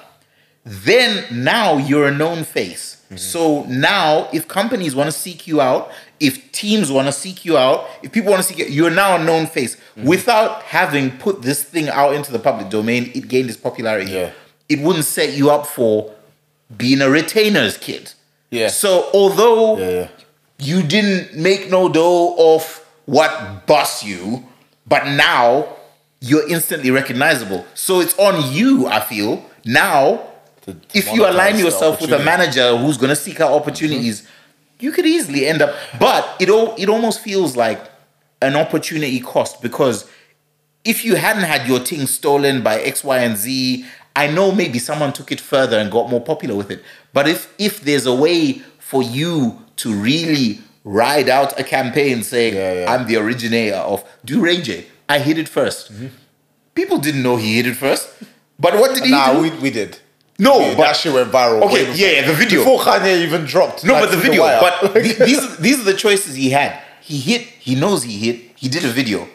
[0.63, 3.03] Then now you're a known face.
[3.09, 3.17] Hmm.
[3.17, 7.57] So now, if companies want to seek you out, if teams want to seek you
[7.57, 9.75] out, if people want to seek you, you're now a known face.
[9.95, 10.05] Hmm.
[10.05, 14.11] Without having put this thing out into the public domain, it gained its popularity.
[14.11, 14.31] Yeah.
[14.69, 16.13] It wouldn't set you up for
[16.77, 18.13] being a retainer's kid.
[18.51, 18.67] Yeah.
[18.69, 20.07] So although Yeah, yeah.
[20.59, 22.80] you didn't make no dough off
[23.11, 24.45] what bust you,
[24.87, 25.67] but now
[26.21, 27.65] you're instantly recognizable.
[27.73, 30.27] So it's on you, I feel, now.
[30.61, 34.25] To- to if you align yourself with a manager who's gonna seek out opportunities,
[34.79, 35.75] you could easily end up.
[35.99, 37.81] But it all it almost feels like
[38.41, 40.05] an opportunity cost because
[40.85, 44.79] if you hadn't had your thing stolen by X, Y, and Z, I know maybe
[44.79, 46.81] someone took it further and got more popular with it.
[47.11, 52.55] But if if there's a way for you to really ride out a campaign saying,
[52.55, 52.91] Yeah, yeah.
[52.91, 56.07] I'm the originator of Do Ray J, I hit it 1st Mm-hmm.
[56.73, 58.07] People didn't know he hit it first.
[58.57, 59.41] But what did he Nah, do?
[59.41, 59.99] we, we did.
[60.39, 61.61] no, Yeah, but that shit went viral.
[61.63, 62.59] Okay, before- yeah, the video.
[62.63, 63.83] Before Kanye even dropped.
[63.83, 64.41] No, like, but the video.
[64.43, 64.59] wire.
[64.61, 66.79] but th- these these are the choices he had.
[67.01, 67.41] He hit.
[67.41, 68.51] He knows he hit.
[68.55, 69.27] He did a video.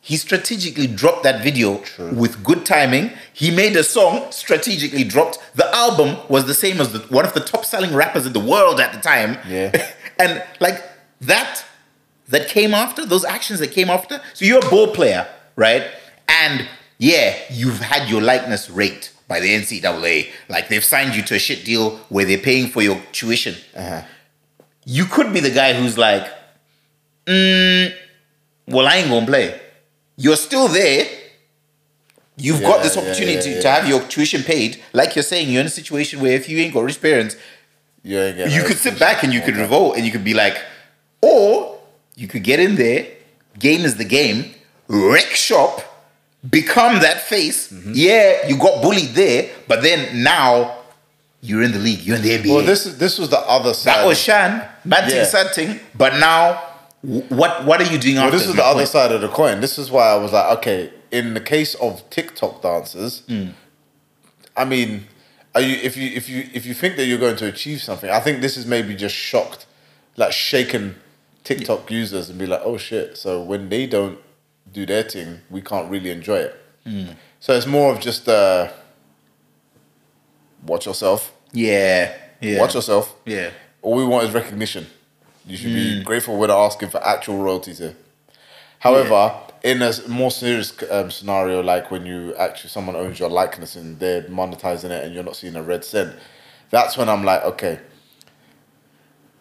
[0.00, 3.10] He strategically dropped that video with good timing.
[3.32, 5.38] He made a song, strategically dropped.
[5.54, 8.40] The album was the same as the, one of the top selling rappers in the
[8.52, 9.38] world at the time.
[9.48, 9.70] Yeah.
[10.18, 10.78] and like
[11.20, 11.64] that,
[12.28, 14.20] that came after, those actions that came after.
[14.34, 15.84] So you're a ball player, right?
[16.28, 20.30] And yeah, you've had your likeness rate by the NCAA.
[20.48, 23.54] Like they've signed you to a shit deal where they're paying for your tuition.
[24.84, 26.26] You could be the guy who's like,
[27.26, 27.92] mm,
[28.68, 29.60] well, I ain't gonna play.
[30.16, 31.06] You're still there.
[32.36, 34.82] You've got Yeah, this yeah, opportunity yeah, to have your tuition paid.
[34.92, 37.36] Like you're saying, you're in a situation where if you ain't got rich parents,
[38.46, 40.58] You, you could sit back and you could revolt and you could be like,
[41.24, 41.78] or
[42.16, 43.06] you could get in there,
[43.58, 44.38] game is the game,
[44.88, 45.80] wreck shop,
[46.58, 47.72] become that face.
[47.72, 47.92] Mm-hmm.
[47.94, 50.78] Yeah, you got bullied there, but then now
[51.40, 52.54] you're in the league, you're in the NBA.
[52.54, 53.96] Well, this is this was the other side.
[53.98, 54.50] that was Shan,
[54.84, 55.24] bad thing, Yeah.
[55.36, 56.40] sad thing, but now
[57.38, 58.88] what what are you doing Well, this is the other point?
[58.88, 59.60] side of the coin.
[59.60, 63.22] This is why I was like, okay, in the case of TikTok dancers,
[64.56, 65.06] I mean,
[65.54, 68.08] are you if you if you if you think that you're going to achieve something,
[68.10, 69.66] I think this is maybe just shocked,
[70.16, 70.96] like shaken
[71.44, 73.16] TikTok users and be like, oh shit.
[73.16, 74.18] So when they don't
[74.72, 76.60] do their thing, we can't really enjoy it.
[77.40, 78.68] So it's more of just uh,
[80.66, 82.60] watch yourself, Yeah, yeah.
[82.60, 83.14] watch yourself.
[83.24, 83.50] Yeah.
[83.82, 84.86] All we want is recognition.
[85.46, 87.94] You should be grateful we're not asking for actual royalties here.
[88.78, 93.76] However, in a more serious um, scenario, like when you actually someone owns your likeness
[93.76, 96.14] and they're monetizing it and you're not seeing a red cent,
[96.70, 97.80] that's when I'm like, okay.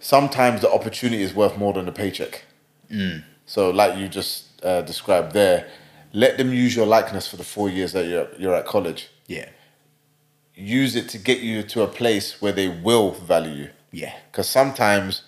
[0.03, 2.43] Sometimes the opportunity is worth more than the paycheck.
[3.45, 5.69] So, like you just uh, described there,
[6.11, 9.07] let them use your likeness for the four years that you're you're at college.
[9.27, 9.47] Yeah.
[10.55, 13.69] Use it to get you to a place where they will value you.
[13.93, 14.13] Yeah.
[14.29, 15.21] Because sometimes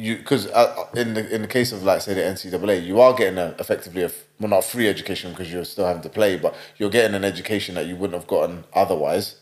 [0.00, 3.12] you, because uh, in the in the case of like say the NCAA, you are
[3.14, 4.10] getting a, effectively a
[4.40, 7.74] well not free education because you're still having to play, but you're getting an education
[7.74, 9.36] that you wouldn't have gotten otherwise.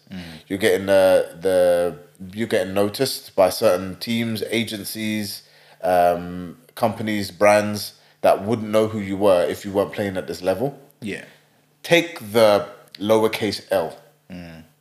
[0.48, 1.98] You're getting the the
[2.36, 5.42] you're getting noticed by certain teams, agencies,
[5.82, 10.42] um, companies, brands that wouldn't know who you were if you weren't playing at this
[10.42, 11.24] level Yeah.
[11.84, 12.66] take the
[12.98, 13.96] lowercase L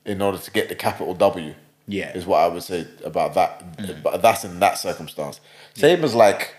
[0.05, 1.53] in order to get the capital W.
[1.87, 2.11] Yeah.
[2.15, 3.77] Is what I would say about that.
[3.77, 4.01] Mm-hmm.
[4.03, 5.39] But that's in that circumstance.
[5.73, 6.53] Same as like,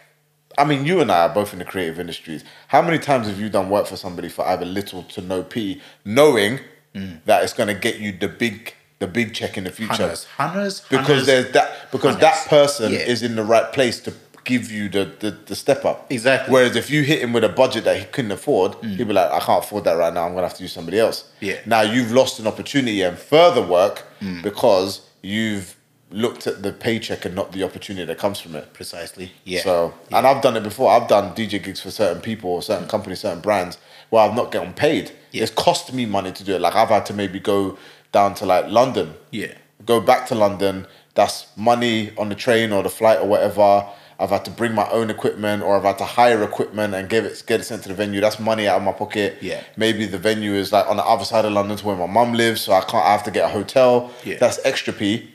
[0.56, 2.44] I mean, you and I are both in the creative industries.
[2.68, 5.80] How many times have you done work for somebody for either little to no P,
[6.04, 6.60] knowing
[6.94, 7.20] mm.
[7.26, 9.94] that it's going to get you the big, the big check in the future?
[9.94, 10.24] Hunters.
[10.36, 10.80] Hunters.
[10.88, 11.26] because hunters.
[11.26, 12.20] there's that because Hunters.
[12.22, 13.00] that person Yeah.
[13.00, 14.14] is in the right place to
[14.44, 16.10] give you the, the the step up.
[16.10, 16.50] Exactly.
[16.50, 18.96] Whereas if you hit him with a budget that he couldn't afford, mm.
[18.96, 20.24] he'd be like, I can't afford that right now.
[20.24, 21.30] I'm gonna have to use somebody else.
[21.40, 21.58] Yeah.
[21.66, 24.42] Now you've lost an opportunity and further work Mm.
[24.42, 25.76] because you've
[26.10, 28.72] looked at the paycheck and not the opportunity that comes from it.
[28.72, 29.30] precisely.
[29.44, 29.60] Yeah.
[29.62, 30.90] So, and I've done it before.
[30.90, 33.76] I've done DJ gigs for certain people, or certain companies, certain brands,
[34.10, 35.12] where I've not gotten paid.
[35.32, 35.42] Yeah.
[35.42, 36.60] It's cost me money to do it.
[36.62, 37.76] Like I've had to maybe go
[38.12, 39.52] down to like London, Yeah.
[39.84, 40.86] go back to London.
[41.14, 43.86] That's money on the train or the flight or whatever.
[44.20, 47.24] I've had to bring my own equipment, or I've had to hire equipment and give
[47.24, 48.20] it get it sent to the venue.
[48.20, 49.38] That's money out of my pocket.
[49.40, 49.62] Yeah.
[49.76, 52.32] Maybe the venue is like on the other side of London to where my mum
[52.32, 53.04] lives, so I can't.
[53.04, 54.10] I have to get a hotel.
[54.24, 54.34] Yeah.
[54.34, 54.38] Mm.
[54.40, 55.30] That's extra P.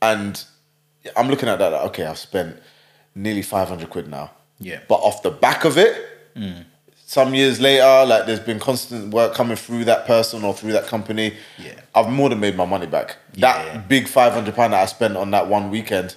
[0.00, 0.44] And
[1.16, 1.72] I'm looking at that.
[1.72, 2.56] Like, okay, I've spent
[3.14, 4.30] nearly 500 quid now.
[4.60, 4.80] Yeah.
[4.88, 5.96] But off the back of it,
[7.06, 10.86] some years later, like there's been constant work coming through that person or through that
[10.86, 11.34] company.
[11.58, 11.80] Yeah.
[11.94, 13.16] I've more than made my money back.
[13.34, 13.64] Yeah.
[13.64, 16.16] That big 500 pound that I spent on that one weekend,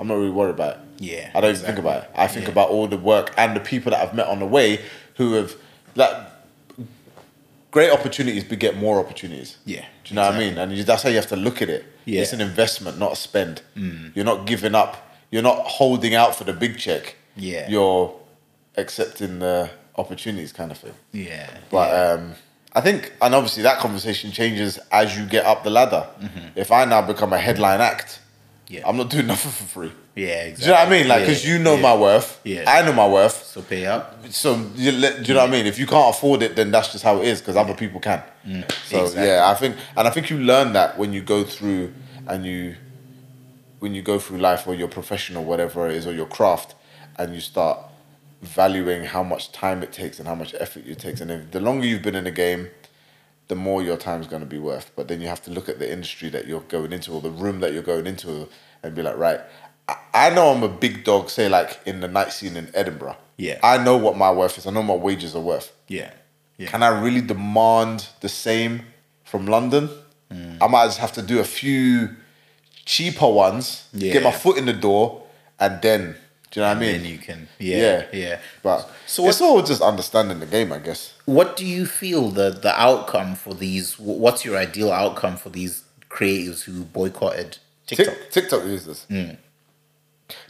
[0.00, 0.78] I'm not really worried about it.
[0.98, 2.10] Yeah, I don't even think about it.
[2.16, 2.52] I think Yeah.
[2.52, 4.80] about all the work and the people that I've met on the way
[5.16, 5.54] who have
[5.94, 6.16] like
[7.70, 9.56] great opportunities beget more opportunities.
[9.64, 10.58] Yeah, Do you know what I mean?
[10.58, 11.84] And you, that's how you have to look at it.
[12.04, 12.20] Yeah.
[12.20, 12.22] Mm.
[12.22, 13.62] It's an investment, not a spend.
[14.14, 14.96] You're not giving up.
[15.30, 17.14] You're not holding out for the big check.
[17.36, 17.68] Yeah.
[17.68, 18.12] You're
[18.76, 20.94] accepting the opportunities kind of thing.
[21.12, 21.48] Yeah.
[21.70, 22.32] But um,
[22.72, 26.06] I think, and obviously that conversation changes as you get up the ladder.
[26.56, 28.29] If I now become a headline act, Mm-hmm.
[28.70, 28.88] Yeah.
[28.88, 29.92] I'm not doing nothing for free.
[30.14, 30.54] yeah, exactly.
[30.54, 31.08] Do you know what I mean?
[31.08, 31.82] Like, because Yeah, you know yeah.
[31.82, 32.40] my worth.
[32.44, 32.64] Yeah.
[32.74, 33.44] I know my worth.
[33.46, 34.04] So pay up.
[34.30, 35.66] So you, let- do you know what I mean?
[35.66, 37.40] If you can't afford it, then that's just how it is.
[37.40, 38.22] Because other people can.
[38.44, 38.62] So Mm.
[39.02, 39.26] Exactly.
[39.26, 41.92] yeah, I think, and I think you learn that when you go through
[42.28, 42.76] and you,
[43.80, 46.74] when you go through life or your profession or whatever it is or your craft,
[47.18, 47.78] and you start
[48.40, 51.60] valuing how much time it takes and how much effort it takes, and if, the
[51.60, 52.68] longer you've been in the game,
[53.50, 54.90] the more your time is going to be worth.
[54.96, 57.30] But then you have to look at the industry that you're going into or the
[57.30, 58.48] room that you're going into
[58.82, 59.40] and be like, right,
[59.88, 63.16] I, I know I'm a big dog, say like in the night scene in Edinburgh.
[63.36, 63.58] Yeah.
[63.62, 64.66] I know what my worth is.
[64.66, 65.72] I know my wages are worth.
[65.88, 66.10] Yeah.
[66.58, 66.68] Yeah.
[66.68, 68.82] Can I really demand the same
[69.24, 69.90] from London?
[70.30, 70.56] Hmm.
[70.60, 72.10] I might just have to do a few
[72.84, 74.12] cheaper ones, Yeah.
[74.12, 75.22] get my foot in the door,
[75.58, 76.16] and then,
[76.50, 77.02] do you know what I mean?
[77.02, 77.48] then you can.
[77.58, 78.06] Yeah.
[78.12, 78.38] Yeah.
[78.62, 81.14] But So so it's all just understanding the game, I guess.
[81.26, 83.98] What do you feel the the outcome for these?
[83.98, 88.14] What's your ideal outcome for these creatives who boycotted TikTok?
[88.14, 89.06] Tik- TikTok users.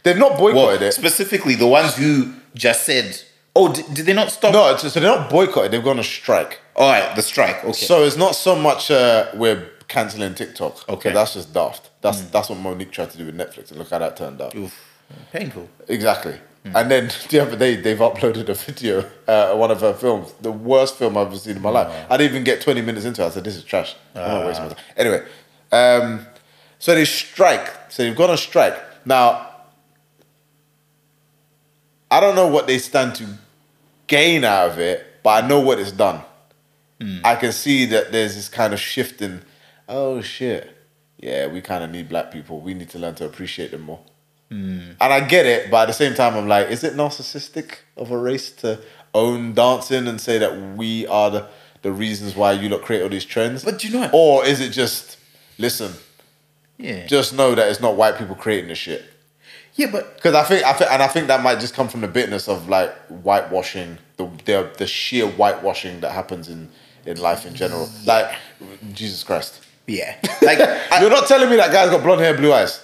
[0.03, 0.91] They've not boycotted Well, it.
[0.93, 3.19] specifically the ones who just said,
[3.55, 5.71] "Oh, did, did they not stop?" No, so they're not boycotted.
[5.71, 6.59] They've gone on strike.
[6.75, 7.63] All right, the strike.
[7.63, 7.73] Okay.
[7.73, 10.87] So it's not so much uh, we're canceling TikTok.
[10.87, 11.11] Okay.
[11.11, 11.89] that's just daft.
[12.01, 14.55] That's that's what Mo'Nique tried to do with Netflix, and look how that turned out.
[14.55, 14.73] Oof,
[15.31, 15.69] painful.
[15.87, 16.39] Exactly.
[16.63, 20.51] And then the other day they've uploaded a video, uh, one of her films, the
[20.51, 21.91] worst film I've ever seen in my life.
[22.07, 23.25] I didn't even get twenty minutes into it.
[23.25, 24.83] I said, "This is trash." I'm not wasting my time.
[24.95, 25.23] Anyway,
[25.71, 26.25] um,
[26.77, 27.67] so they strike.
[27.89, 29.47] So they've gone on strike now.
[32.11, 33.25] I don't know what they stand to
[34.05, 36.21] gain out of it, but I know what it's done.
[37.23, 39.41] I can see that there's this kind of shift in,
[39.89, 40.69] oh shit,
[41.17, 42.61] yeah, we kind of need black people.
[42.61, 44.01] We need to learn to appreciate them more.
[44.51, 44.95] Mm.
[44.99, 48.11] And I get it, but at the same time, I'm like, is it narcissistic of
[48.11, 48.79] a race to
[49.13, 51.47] own dancing and say that we are the,
[51.83, 53.63] the reasons why you lot create all these trends?
[53.63, 54.11] But do you know what?
[54.13, 55.17] Or is it just,
[55.57, 55.93] listen,
[56.77, 57.05] Yeah.
[57.07, 59.05] just know that it's not white people creating the shit?
[59.75, 62.01] yeah, but Because I think, I think, and I think that might just come from
[62.01, 66.67] the bitterness of like whitewashing, the the, the sheer whitewashing that happens in,
[67.05, 67.89] in life in general.
[68.05, 68.35] Like,
[68.93, 69.65] Jesus Christ.
[69.87, 72.83] yeah, like I, You're not telling me that guy's got blonde hair, blue eyes.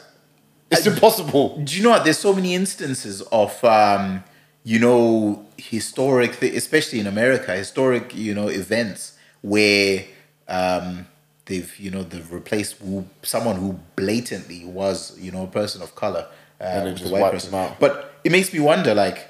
[0.71, 1.57] It's impossible.
[1.63, 2.03] do you know what?
[2.03, 4.23] There's so many instances of, um,
[4.63, 10.03] you know, historic, th- especially in America, historic, you know, events where
[10.47, 11.07] um,
[11.45, 15.95] they've, you know, they've replaced who, someone who blatantly was, you know, a person of
[15.95, 16.27] color.
[16.59, 17.51] Uh, And with a just white person.
[17.51, 17.79] them out.
[17.79, 19.27] But it makes me wonder, like,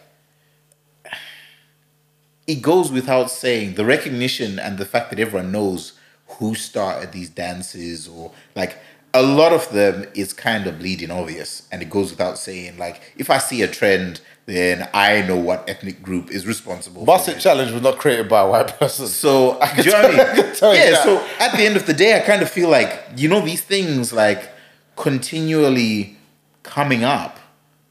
[2.47, 5.93] it goes without saying the recognition and the fact that everyone knows
[6.27, 8.77] who started these dances or like
[9.13, 13.01] a lot of them is kind of bleeding obvious and it goes without saying like
[13.17, 17.37] if i see a trend then i know what ethnic group is responsible for Basset
[17.37, 17.39] it.
[17.39, 19.07] Challenge was not created by a white person.
[19.23, 20.43] so I do can you know what I tell- I mean?
[20.45, 22.69] can tell you yeah so at the end of the day i kind of feel
[22.69, 24.49] like you know these things like
[24.95, 26.17] continually
[26.63, 27.39] coming up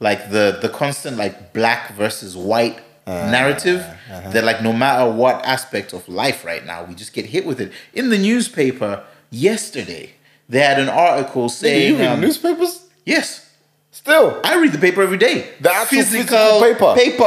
[0.00, 4.31] like the the constant like black versus white Uh, narrative uh-huh.
[4.35, 7.61] that like no matter what aspect of life right now we just get hit with
[7.64, 8.92] it in the newspaper
[9.31, 10.11] yesterday
[10.48, 12.87] they had an article saying you read um, newspapers?
[13.04, 13.42] yes
[13.90, 14.40] Still.
[14.44, 16.94] i read the paper every day The actual physical paper?
[16.94, 17.24] paper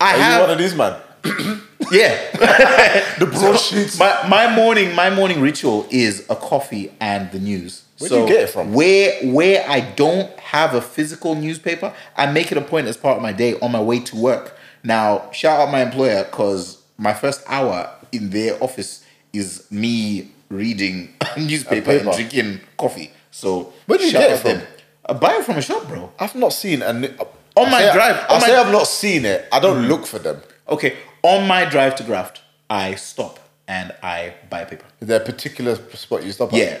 [0.00, 1.00] i Are you have one of these man?
[1.92, 2.16] yeah
[3.18, 3.98] The broadsheets.
[3.98, 7.82] my, my morning my morning ritual is a coffee and the news.
[7.98, 8.72] Where'd you get it from?
[8.72, 13.16] Where where I don't have a physical newspaper, I make it a point as part
[13.16, 14.56] of my day on my way to work.
[14.82, 21.14] Now, shout out my employer because my first hour in their office is me reading
[21.36, 23.10] a newspaper and drinking coffee.
[23.30, 24.62] So Where'd you get it out them.
[25.06, 26.12] I buy it from a shop, bro.
[26.18, 27.08] I've not seen a ni-
[27.56, 29.48] On I my say- drive, I say my- I've not seen it.
[29.52, 29.88] I don't mm.
[29.88, 30.40] look for them.
[30.68, 34.84] Okay, on my drive to Graft, I stop and I buy a paper.
[35.00, 36.58] Is there a particular spot you stop at?
[36.58, 36.80] Yeah,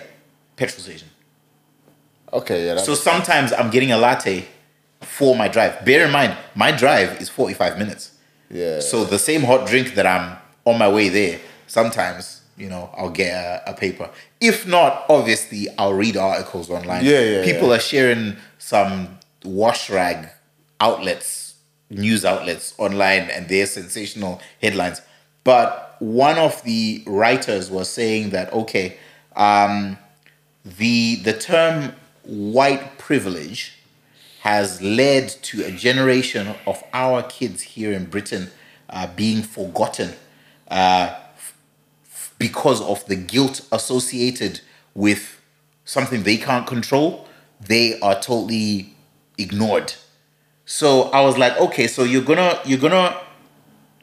[0.56, 1.08] petrol station.
[2.32, 2.76] Okay, yeah.
[2.76, 4.46] So sometimes I'm getting a latte
[5.00, 5.84] for my drive.
[5.84, 8.12] Bear in mind, my drive is 45 minutes.
[8.50, 8.78] yeah.
[8.80, 13.10] So the same hot drink that I'm on my way there, sometimes, you know, I'll
[13.10, 14.10] get a, a paper.
[14.40, 17.04] If not, obviously, I'll read articles online.
[17.04, 17.76] Yeah, yeah, People yeah.
[17.76, 20.28] are sharing some wash rag
[20.78, 21.54] outlets,
[21.88, 25.00] news outlets online, and their sensational headlines.
[25.42, 28.98] But one of the writers was saying that, okay,
[29.36, 29.96] um,
[30.64, 31.94] the the term
[32.24, 33.78] white privilege
[34.40, 38.50] has led to a generation of our kids here in Britain
[38.88, 40.12] uh, being forgotten
[40.70, 41.14] uh,
[42.40, 44.62] because of the guilt associated
[44.94, 45.40] with
[45.84, 47.28] something they can't control.
[47.60, 48.94] They are totally
[49.38, 49.92] ignored.
[50.64, 53.16] So I was like, okay, so you're gonna you're gonna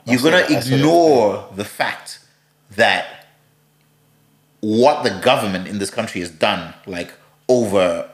[0.06, 2.19] you're gonna ignore the fact
[2.71, 3.28] that
[4.62, 7.12] what the government in this country has done, like
[7.50, 8.10] over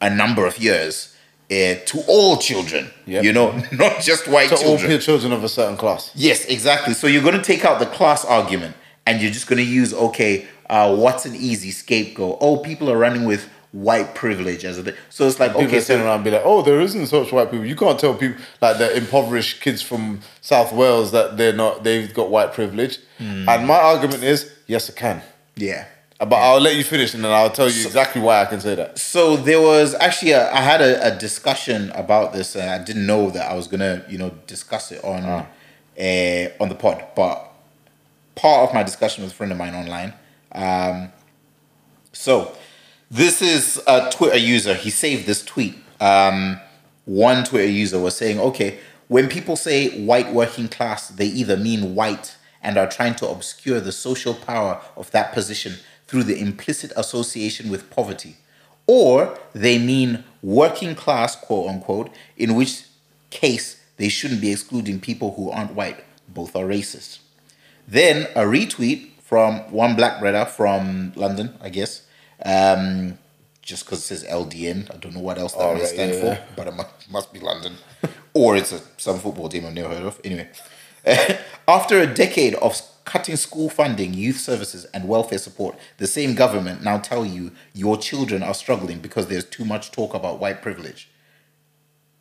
[0.00, 1.14] a number of years,
[1.50, 2.90] uh, to all children.
[3.06, 3.24] Yep.
[3.24, 4.88] You know, not just white to all children.
[4.88, 6.10] peer children of a certain class.
[6.14, 6.94] Yes, exactly.
[6.94, 8.76] So you're going to take out the class argument
[9.08, 12.38] and you're just going to use, okay, uh, what's an easy scapegoat?
[12.40, 14.94] Oh, people are running with white privilege as a thing.
[15.10, 17.32] So it's like, People okay, turn so around and be like, "Oh, there isn't such
[17.32, 21.54] white people." You can't tell people like the impoverished kids from South Wales that they're
[21.54, 21.84] not.
[21.84, 22.98] They've got white privilege.
[23.18, 23.48] Hmm.
[23.48, 25.22] And my argument is, yes, I can.
[25.56, 25.86] yeah.
[26.20, 28.74] But I'll let you finish, and then I'll tell you exactly why I can say
[28.74, 28.98] that.
[28.98, 33.06] So there was actually a, I had a, a discussion about this, and I didn't
[33.06, 37.04] know that I was gonna, you know, discuss it on, uh, on the pod.
[37.14, 37.47] But
[38.38, 40.14] part of my discussion with a friend of mine online.
[40.52, 41.12] Um,
[42.12, 42.56] so
[43.10, 44.74] this is a Twitter user.
[44.74, 45.74] He saved this tweet.
[46.00, 46.60] Um,
[47.04, 51.94] one Twitter user was saying, okay, when people say white working class, they either mean
[51.94, 55.74] white and are trying to obscure the social power of that position
[56.06, 58.36] through the implicit association with poverty,
[58.86, 62.84] or they mean working class, quote unquote, in which
[63.30, 66.04] case they shouldn't be excluding people who aren't white.
[66.28, 67.18] Both are racist.
[67.88, 72.02] Then a retweet from one black brother from London, I guess.
[72.44, 73.18] Um,
[73.62, 76.12] just because it says LDN, I don't know what else that Oh, may right, stand
[76.14, 76.44] yeah, for, yeah.
[76.54, 77.74] but it must, must be London,
[78.34, 80.20] or it's a some football team I've never heard of.
[80.22, 80.48] Anyway,
[81.68, 86.82] after a decade of cutting school funding, youth services, and welfare support, the same government
[86.84, 91.08] now tell you your children are struggling because there's too much talk about white privilege.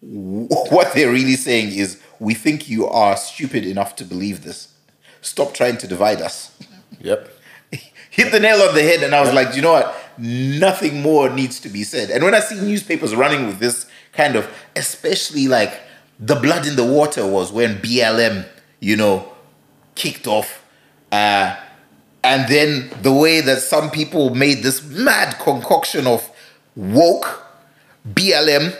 [0.01, 4.73] What they're really saying is, we think you are stupid enough to believe this.
[5.21, 6.57] Stop trying to divide us.
[7.01, 7.29] Yep.
[8.11, 9.95] Hit the nail on the head, and I was like, you know what?
[10.17, 12.09] Nothing more needs to be said.
[12.09, 15.79] And when I see newspapers running with this kind of, especially like
[16.19, 18.47] the blood in the water was when BLM,
[18.79, 19.31] you know,
[19.95, 20.63] kicked off.
[21.11, 21.55] Uh,
[22.23, 26.29] and then the way that some people made this mad concoction of
[26.75, 27.45] woke,
[28.07, 28.75] BLM,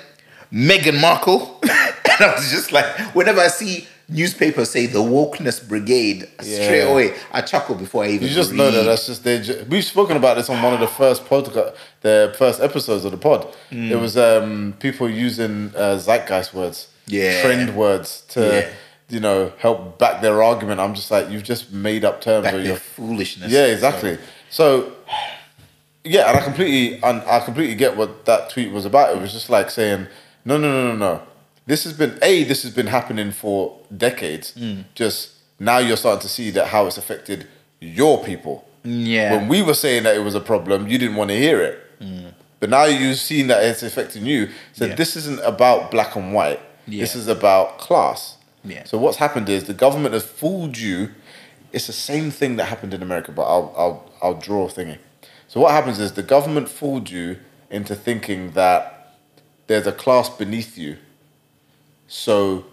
[0.52, 1.60] Meghan Markle.
[1.64, 1.72] and
[2.20, 7.42] I was just like, whenever I see newspapers say the wokeness brigade, straight away, I
[7.42, 9.64] chuckle before I even You just know that that's just they.
[9.70, 13.18] We've spoken about this on one of the first podcast, the first episodes of the
[13.18, 13.48] pod.
[13.72, 13.92] Mm.
[13.92, 17.42] It was um, people using uh, zeitgeist words, Yeah.
[17.42, 18.70] trend words to, Yeah.
[19.10, 20.80] you know, help back their argument.
[20.80, 22.44] I'm just like, you've just made up terms.
[22.46, 23.52] back or you're foolishness.
[23.52, 24.18] Yeah, exactly.
[24.50, 24.94] So,
[26.06, 29.14] yeah, and I completely, and I completely get what that tweet was about.
[29.16, 30.08] It was just like saying,
[30.46, 31.22] no, no, no, no, no.
[31.68, 32.44] This has been a.
[32.44, 34.54] This has been happening for decades.
[34.58, 34.86] Mm.
[34.96, 37.48] Just now, you're starting to see that how it's affected
[37.80, 38.68] your people.
[38.84, 39.36] Yeah.
[39.36, 41.84] When we were saying that it was a problem, you didn't want to hear it.
[42.60, 44.50] But now you've seen that it's affecting you.
[44.74, 44.90] So Mm.
[44.90, 44.96] Yeah.
[44.96, 46.60] this isn't about black and white.
[46.88, 47.02] Yeah.
[47.02, 48.38] This is about class.
[48.64, 48.84] Yeah.
[48.86, 51.10] So what's happened is the government has fooled you.
[51.74, 54.98] It's the same thing that happened in America, but I'll I'll I'll draw a thingy.
[55.48, 57.38] So what happens is the government fooled you
[57.70, 59.16] into thinking that
[59.68, 60.98] there's a class beneath you.
[62.08, 62.66] So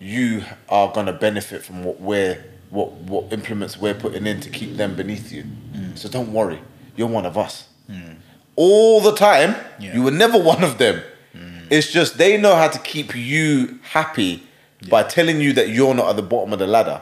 [0.00, 4.76] you are gonna benefit from what we're what what implements we're putting in to keep
[4.76, 5.44] them beneath you.
[5.72, 5.96] Mm.
[5.96, 6.58] So don't worry,
[6.96, 7.68] you're one of us.
[7.90, 8.16] Mm.
[8.56, 9.94] All the time, Yeah.
[9.94, 11.00] you were never one of them.
[11.36, 11.66] Mm.
[11.70, 14.42] It's just they know how to keep you happy
[14.90, 17.00] by telling you that you're not at the bottom of the ladder.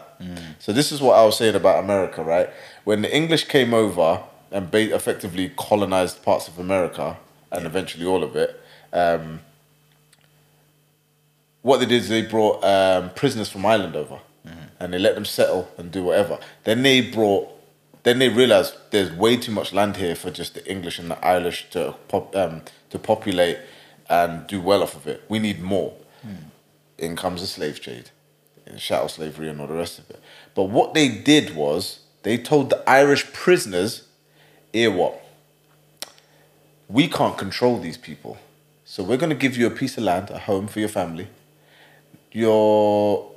[0.61, 2.49] So this is what I was saying about America, right?
[2.85, 4.21] When the English came over
[4.53, 7.17] and ba- effectively colonized parts of America
[7.51, 8.61] and eventually all of it,
[8.93, 9.41] um,
[11.63, 14.19] what they did is they brought um, prisoners from Ireland over,
[14.81, 16.39] and they let them settle and do whatever.
[16.65, 17.49] Then they brought,
[18.03, 21.25] then they realized there's way too much land here for just the English and the
[21.25, 23.59] Irish to pop, um, to populate
[24.11, 25.23] and do well off of it.
[25.29, 25.95] We need more.
[26.99, 28.11] In comes the slave trade,
[28.67, 30.21] and chattel slavery, and all the rest of it.
[30.55, 34.03] But what they did was they told the Irish prisoners,
[34.73, 35.21] "Hear what?
[36.89, 38.39] We can't control these people,
[38.85, 41.29] so we're going to give you a piece of land, a home for your family.
[42.33, 43.31] Your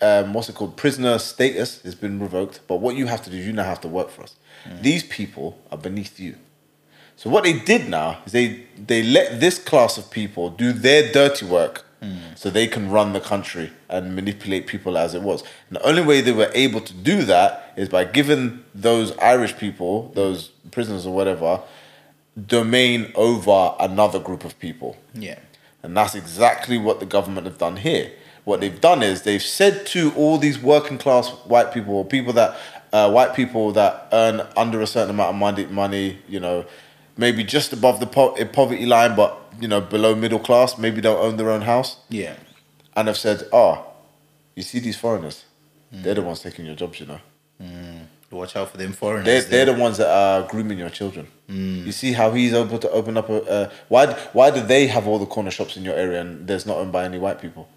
[0.00, 0.76] um, what's it called?
[0.76, 3.80] Prisoner status has been revoked, but what you have to do, is you now have
[3.82, 4.34] to work for us.
[4.80, 6.36] These people are beneath you.
[7.16, 11.12] So what they did now is they they let this class of people do their
[11.12, 11.84] dirty work,
[12.34, 15.44] so they can run the country and manipulate people as it was.
[15.68, 19.56] And the only way they were able to do that is by giving those Irish
[19.56, 21.60] people, those prisoners or whatever,
[22.46, 24.96] domain over another group of people.
[25.14, 25.38] Yeah.
[25.82, 28.12] And that's exactly what the government have done here.
[28.44, 32.32] What they've done is they've said to all these working class white people, or people
[32.34, 32.56] that
[32.92, 36.64] uh, white people that earn under a certain amount of money, money, you know,
[37.16, 41.00] maybe just above the po- eh, poverty line, but you know, below middle class, maybe
[41.00, 42.34] don't own their own house, Yeah.
[42.96, 43.84] and have said, "Oh,
[44.56, 45.44] you see these foreigners,
[45.90, 46.26] they're the mm.
[46.26, 47.20] ones taking your jobs, you know."
[47.62, 47.91] Mm.
[48.32, 49.24] Watch out for them foreigners.
[49.26, 51.26] They're, they're the ones that are grooming your children.
[51.48, 53.42] You see how he's able to open up a.
[53.42, 56.64] Uh, why why do they have all the corner shops in your area and there's
[56.64, 57.68] not owned by any white people?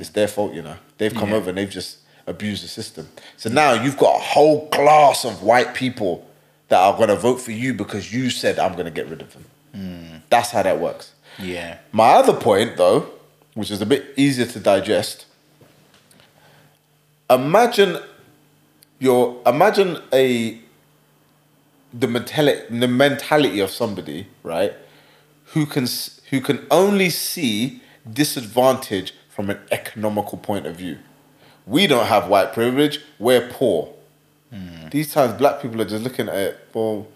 [0.00, 0.76] It's their fault, you know.
[0.98, 1.36] They've come Yeah.
[1.36, 3.08] over and they've just abused the system.
[3.38, 6.28] So now you've got a whole class of white people
[6.68, 9.20] that are going to vote for you because you said I'm going to get rid
[9.22, 10.22] of them.
[10.30, 11.12] That's how that works.
[11.38, 11.78] Yeah.
[11.92, 13.08] My other point, though,
[13.54, 15.26] which is a bit easier to digest,
[17.30, 17.98] imagine
[18.98, 20.58] your imagine a
[21.92, 24.72] the mentality the mentality of somebody right
[25.46, 25.86] who can
[26.30, 30.98] who can only see disadvantage from an economical point of view.
[31.66, 33.00] We don't have white privilege.
[33.18, 33.92] We're poor.
[34.50, 34.88] Hmm.
[34.90, 36.68] These times, black people are just looking at it.
[36.72, 37.08] Well,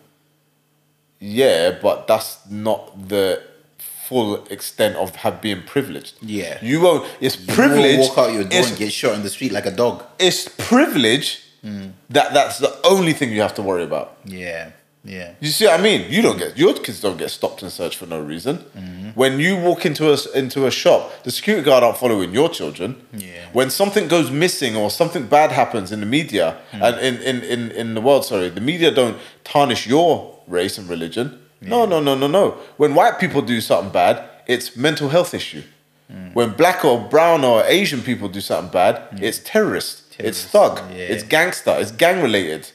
[1.21, 3.43] yeah, but that's not the
[3.79, 6.15] full extent of have being privileged.
[6.23, 6.59] Yeah.
[6.63, 7.07] you won't.
[7.21, 7.99] It's You privilege.
[8.01, 10.05] Walk out your door it's, and get shot in the street like a dog.
[10.19, 11.45] it's privilege.
[11.63, 14.17] That that's the only thing you have to worry about.
[14.25, 14.71] Yeah.
[15.05, 15.35] Yeah.
[15.41, 16.11] You see what I mean?
[16.11, 18.59] You don't get your kids don't get stopped and searched for no reason.
[18.59, 19.09] Mm-hmm.
[19.15, 22.97] When you walk into a into a shop, the security guard aren't following your children.
[23.13, 23.47] Yeah.
[23.53, 26.83] When something goes missing or something bad happens in the media Hmm.
[26.83, 30.89] and in, in, in, in the world, sorry, the media don't tarnish your race and
[30.89, 31.39] religion.
[31.61, 32.51] No, no, no, no, no.
[32.77, 35.63] When white people do something bad, it's mental health issue.
[36.11, 36.33] Hmm.
[36.35, 39.98] When black or brown or Asian people do something bad, it's terrorist.
[40.19, 40.79] It's thug.
[40.91, 41.05] yeah.
[41.13, 41.75] It's gangster.
[41.79, 42.71] It's gang related.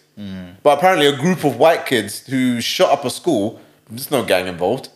[0.63, 4.47] But apparently, a group of white kids who shot up a school, there's no gang
[4.47, 4.89] involved.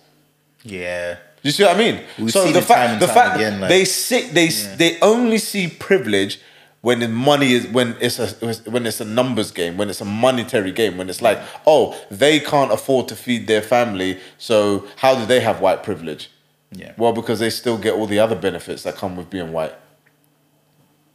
[0.64, 1.18] Yeah.
[1.44, 2.04] You see what I mean?
[2.20, 6.40] We've so the fact, the fact again, like- they see, they they only see privilege
[6.82, 8.28] when the money is when it's a
[8.70, 12.40] when it's a numbers game, when it's a monetary game, when it's like, oh, they
[12.40, 16.30] can't afford to feed their family, so how do they have white privilege?
[16.72, 16.92] Yeah.
[16.98, 19.74] Well, because they still get all the other benefits that come with being white.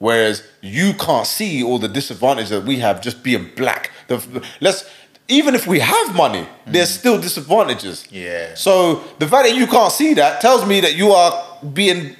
[0.02, 3.92] Whereas you can't see all the disadvantage that we have just being black.
[4.08, 4.84] The, let's
[5.28, 8.08] even if we have money, there's still disadvantages.
[8.10, 8.56] Yeah.
[8.56, 11.32] So the fact that you can't see that tells me that you are
[11.72, 12.16] being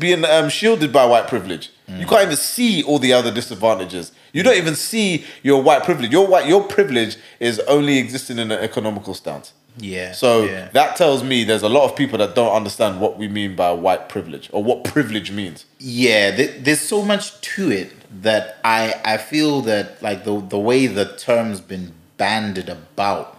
[0.00, 1.70] being um, shielded by white privilege.
[1.86, 4.10] You can't even see all the other disadvantages.
[4.32, 6.10] You don't even see your white privilege.
[6.10, 9.52] Your white your privilege is only existing in an economical stance.
[9.78, 10.12] Yeah.
[10.12, 10.68] So yeah.
[10.72, 13.72] that tells me there's a lot of people that don't understand what we mean by
[13.72, 15.64] white privilege or what privilege means.
[15.78, 17.90] yeah th- there's so much to it
[18.22, 23.38] that i i feel that like the the way the term's been banded about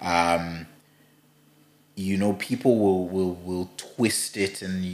[0.00, 0.66] um
[1.94, 4.84] you know people will will will twist it and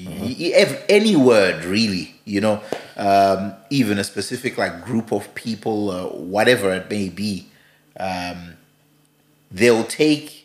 [0.52, 2.60] ev- any word really you know
[2.96, 7.46] um even a specific like group of people uh, whatever it may be
[7.98, 8.54] um
[9.50, 10.43] they'll take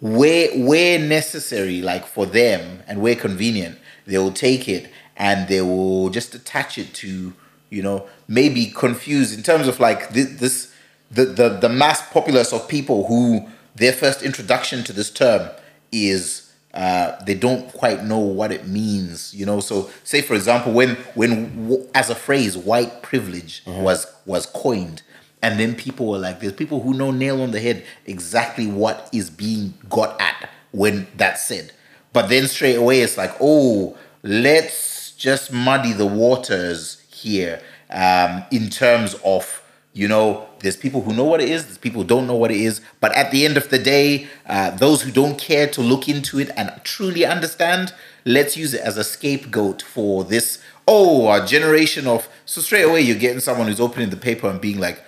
[0.00, 5.60] where where necessary, like for them and where convenient, they will take it and they
[5.60, 7.34] will just attach it to,
[7.68, 10.74] you know, maybe confuse in terms of like this, this
[11.10, 15.50] the, the the mass populace of people who their first introduction to this term
[15.92, 19.60] is uh, they don't quite know what it means, you know.
[19.60, 25.02] So, say for example, when when w- as a phrase, white privilege was was coined,
[25.42, 29.08] and then people were like, there's people who know nail on the head exactly what
[29.12, 31.72] is being got at when that's said.
[32.12, 37.60] But then straight away it's like, oh, let's just muddy the waters here
[37.90, 39.62] um, in terms of,
[39.92, 42.50] you know, there's people who know what it is, there's people who don't know what
[42.50, 42.80] it is.
[43.00, 46.38] But at the end of the day, uh, those who don't care to look into
[46.38, 50.62] it and truly understand, let's use it as a scapegoat for this.
[50.86, 52.28] Oh, a generation of.
[52.44, 55.02] So straight away, you're getting someone who's opening the paper and being like,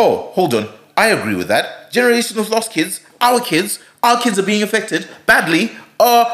[0.00, 1.90] oh, hold on, I agree with that.
[1.90, 5.72] Generation of lost kids, our kids, our kids are being affected badly.
[5.98, 6.24] Uh,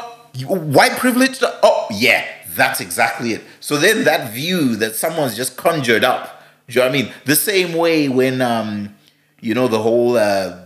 [0.44, 1.42] white privilege.
[1.42, 3.42] Oh, yeah, that's exactly it.
[3.60, 6.42] So then that view that someone's just conjured up.
[6.68, 7.12] Do you know what I mean?
[7.24, 8.94] The same way when, um,
[9.40, 10.60] you know, the whole uh,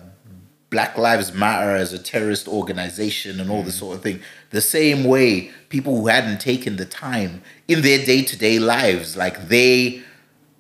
[0.71, 4.21] Black Lives Matter as a terrorist organization and all this sort of thing.
[4.51, 9.17] The same way people who hadn't taken the time in their day to day lives,
[9.17, 10.03] like they,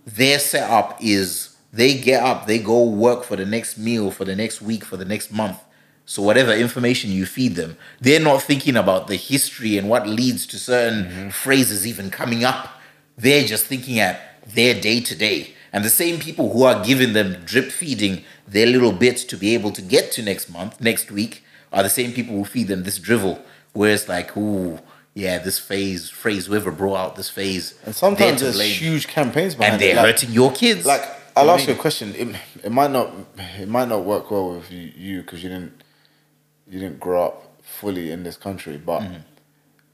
[0.07, 4.35] their setup is they get up, they go work for the next meal, for the
[4.35, 5.59] next week, for the next month.
[6.05, 10.47] So whatever information you feed them, they're not thinking about the history and what leads
[10.47, 11.29] to certain mm-hmm.
[11.29, 12.81] phrases even coming up.
[13.17, 15.55] They're just thinking at their day to day.
[15.73, 19.55] And the same people who are giving them drip feeding their little bits to be
[19.55, 22.83] able to get to next month, next week, are the same people who feed them
[22.83, 23.41] this drivel.
[23.73, 24.81] Where it's like, ooh,
[25.15, 27.79] yeah, this phase, phrase, whoever brought out this phase.
[27.87, 28.75] And sometimes there's blame.
[28.75, 29.97] huge campaigns behind And they're it.
[29.97, 30.85] Like- hurting your kids.
[30.85, 32.15] Like I'll know ask what you a question.
[32.15, 33.11] It, it might not
[33.59, 35.83] it might not work well with you- you because you didn't
[36.69, 38.77] you didn't grow up fully in this country.
[38.79, 39.17] But Mm-hmm.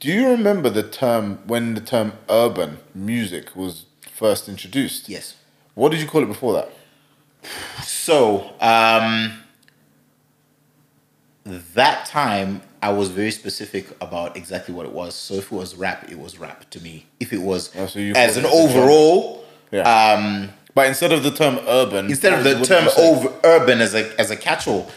[0.00, 5.08] do you remember the term when the term urban music was first introduced?
[5.08, 5.34] Yes.
[5.74, 6.68] What did you call it before that?
[7.82, 9.32] So, um,
[11.44, 15.14] that time I was very specific about exactly what it was.
[15.14, 17.06] So if it was rap, it was rap to me.
[17.20, 18.82] If it was Oh, so as an called it a genre.
[18.82, 19.82] overall, Yeah.
[20.14, 24.02] um, But instead of the term urban, instead of the term over urban as a
[24.20, 24.90] as a catch-all,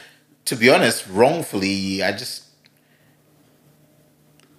[0.43, 2.43] to be honest, wrongfully, I just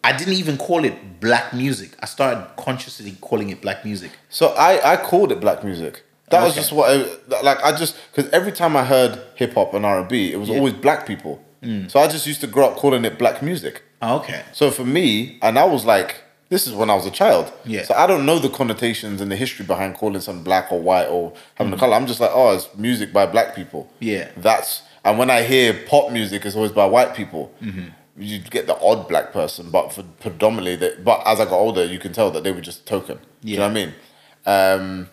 [0.02, 1.90] I didn't even call it black music.
[2.00, 4.12] I started consciously calling it black music.
[4.30, 6.02] So I, I called it black music.
[6.30, 9.74] That was just what I, like I just because every time I heard hip hop
[9.74, 10.54] and R and B, it was Yeah.
[10.54, 10.58] Mm.
[10.58, 11.44] always black people.
[11.88, 13.82] So I just used to grow up calling it black music.
[14.02, 14.42] Okay.
[14.52, 17.50] So for me, and I was like, this is when I was a child.
[17.64, 17.84] Yeah.
[17.84, 21.06] So I don't know the connotations and the history behind calling something black or white
[21.06, 21.94] or having a color.
[21.94, 23.84] I'm just like, oh, it's music by black people.
[23.84, 24.04] Mm-hmm.
[24.04, 24.30] Yeah.
[24.36, 27.54] That's and when I hear pop music, it's always by white people.
[27.62, 27.88] Mm-hmm.
[28.18, 31.84] You get the odd black person, but for predominantly, they, but as I got older,
[31.84, 33.18] you can tell that they were just token.
[33.42, 33.94] Do you know what I mean?
[34.44, 35.08] Um,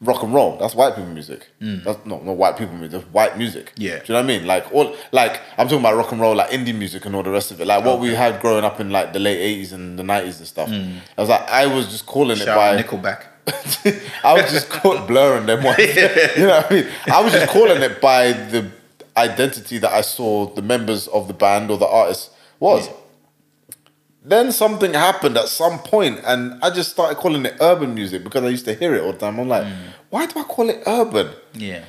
[0.00, 0.56] rock and roll.
[0.58, 1.48] That's white people music.
[1.60, 3.00] That's not not white people music.
[3.00, 3.66] That's white music.
[3.66, 3.72] Mm.
[3.78, 3.98] Yeah.
[3.98, 4.46] Do you know what I mean?
[4.46, 7.30] Like all like I'm talking about rock and roll, like indie music and all the
[7.30, 7.66] rest of it.
[7.66, 10.46] Like what we had growing up in like the late eighties and the nineties and
[10.46, 10.68] stuff.
[10.70, 12.44] I was like, I was just calling Mm.
[12.44, 13.22] Shout it by Nickelback.
[14.24, 15.78] I was just caught blurring them ones.
[16.36, 16.86] you know what I mean?
[17.06, 18.70] I was just calling it by the
[19.16, 22.88] identity that I saw the members of the band or the artist was.
[24.28, 28.42] Then something happened at some point, and I just started calling it urban music because
[28.42, 29.38] I used to hear it all the time.
[29.38, 29.64] I'm like,
[30.10, 31.30] why do I call it urban?
[31.54, 31.84] Yeah.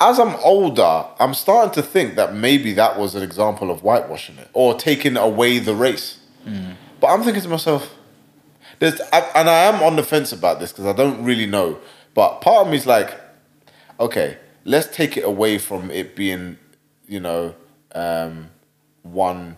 [0.00, 4.38] As I'm older, I'm starting to think that maybe that was an example of whitewashing
[4.38, 6.18] it or taking away the race.
[7.00, 7.94] But I'm thinking to myself,
[8.80, 11.78] there's, and I am on the fence about this because I don't really know.
[12.14, 13.14] But part of me is like,
[14.00, 16.58] okay, let's take it away from it being,
[17.06, 17.54] you know,
[17.94, 18.50] um,
[19.02, 19.56] one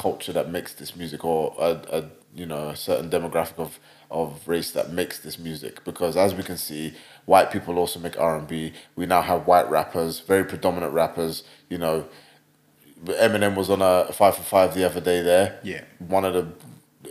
[0.00, 3.78] culture that makes this music or a, a you know a certain demographic of
[4.10, 5.84] of race that makes this music.
[5.84, 6.94] Because as we can see
[7.26, 12.06] white people also make R&B we now have white rappers very predominant rappers you know.
[13.26, 15.58] Eminem was on a 5 for 5 the other day there.
[15.62, 15.84] Yeah.
[15.98, 16.44] one of the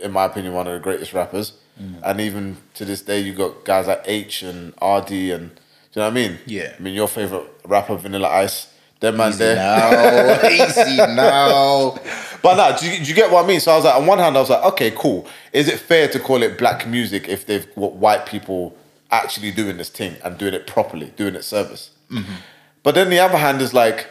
[0.04, 1.54] in my opinion one of the greatest rappers.
[1.80, 2.00] Mm.
[2.04, 5.44] And even to this day you got guys like Aitch and ArrDee and
[5.92, 6.38] do you know what I mean?
[6.46, 6.74] Yeah.
[6.78, 8.69] I mean your favorite rapper Vanilla Ice
[9.00, 10.48] them man Easy there now.
[10.48, 11.98] Easy now.
[12.42, 13.60] but no, do you, do you get what I mean?
[13.60, 15.26] So I was like, on one hand, I was like, okay, cool.
[15.52, 18.76] Is it fair to call it black music if they've got white people
[19.10, 21.90] actually doing this thing and doing it properly, doing it service?
[22.10, 22.34] Mm-hmm.
[22.82, 24.06] But then the other hand is like,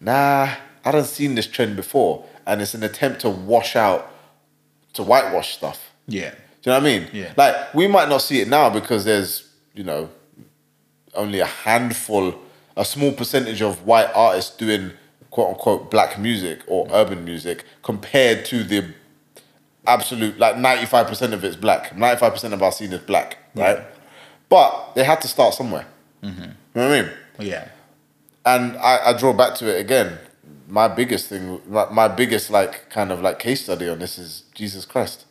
[0.00, 4.10] nah, I haven't seen this trend before, and it's an attempt to wash out,
[4.94, 5.92] to whitewash stuff.
[6.06, 6.30] Yeah.
[6.62, 7.08] Do you know what I mean?
[7.12, 7.32] Yeah.
[7.36, 10.10] Like we might not see it now because there's, you know,
[11.14, 12.34] only a handful,
[12.76, 14.92] a small percentage of white artists doing
[15.30, 16.90] quote unquote black music or mm.
[16.92, 18.92] urban music compared to the
[19.86, 21.90] absolute like 95% of it's black.
[21.94, 23.80] 95% of our scene is black, right?
[24.48, 25.86] But they had to start somewhere.
[26.22, 26.42] Mm-hmm.
[26.42, 27.10] You know what I mean?
[27.38, 27.68] Yeah.
[28.44, 30.18] and I, I draw back to it again.
[30.68, 34.44] My biggest thing, my, my biggest like kind of like case study on this is
[34.54, 35.24] Jesus Christ.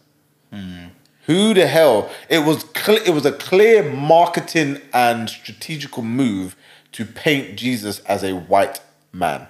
[0.51, 0.91] Mm.
[1.27, 2.09] Who the hell?
[2.27, 6.55] It was cl- it was a clear marketing and strategical move
[6.93, 8.81] to paint Jesus as a white
[9.11, 9.47] man.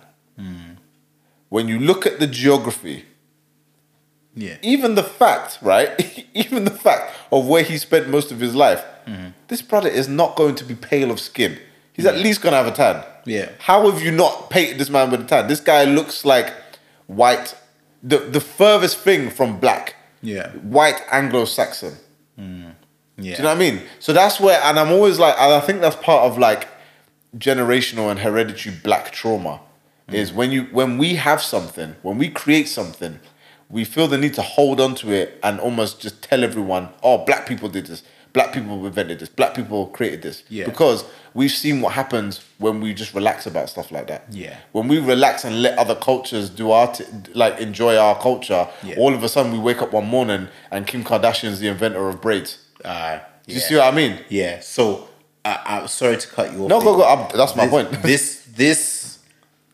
[1.50, 3.06] When you look at the geography,
[4.36, 4.56] Yeah.
[4.62, 6.26] even the fact, right?
[6.34, 8.84] even the fact of where he spent most of his life,
[9.48, 11.58] this brother is not going to be pale of skin.
[11.94, 13.04] He's at least going to have a tan.
[13.26, 13.50] Yeah.
[13.60, 15.48] How have you not painted this man with a tan?
[15.48, 16.54] This guy looks like
[17.08, 17.56] white,
[18.02, 19.96] the, the furthest thing from black.
[20.22, 20.50] Yeah.
[20.52, 21.96] White Anglo Saxon.
[22.38, 22.44] Yeah.
[22.46, 22.74] Mm.
[23.18, 23.82] Do you know what I mean?
[24.00, 26.68] So that's where, and I'm always like, and I think that's part of like
[27.38, 29.62] generational and hereditary black trauma.
[30.12, 33.20] Is when you when we have something, when we create something,
[33.70, 37.20] we feel the need to hold on to it and almost just tell everyone, "Oh,
[37.20, 38.02] black people did this.
[38.34, 39.30] Black people invented this.
[39.30, 40.66] Black people created this." Yeah.
[40.66, 41.04] Because
[41.36, 44.26] we've seen what happens when we just relax about stuff like that.
[44.32, 44.58] Yeah.
[44.72, 47.06] When we relax and let other cultures do our t-
[47.36, 48.96] like enjoy our culture, Yeah.
[48.98, 52.20] all of a sudden we wake up one morning and Kim Kardashian's the inventor of
[52.20, 52.58] braids.
[52.84, 54.18] Uh, Do you see what I mean?
[54.30, 54.60] Yeah.
[54.62, 55.09] So
[55.46, 56.70] I I'm sorry to cut you off.
[56.70, 57.04] No, go go.
[57.08, 57.92] I'm, that's my this, point.
[58.04, 59.20] this this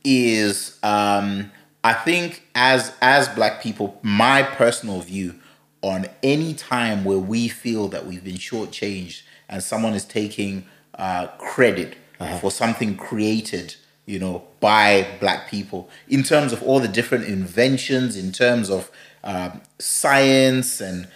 [0.04, 1.52] is um
[1.84, 5.36] I think as as black people, my personal view
[5.82, 10.66] on any time where we feel that we've been shortchanged and someone is taking
[10.98, 12.38] uh, credit Uh-huh.
[12.40, 18.16] for something created, you know, by black people in terms of all the different inventions,
[18.18, 18.90] in terms of
[19.24, 21.08] um, science and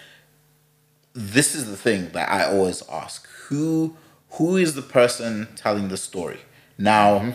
[1.14, 3.96] this is the thing that I always ask: who
[4.40, 6.40] who is the person telling the story?
[6.78, 7.34] Now,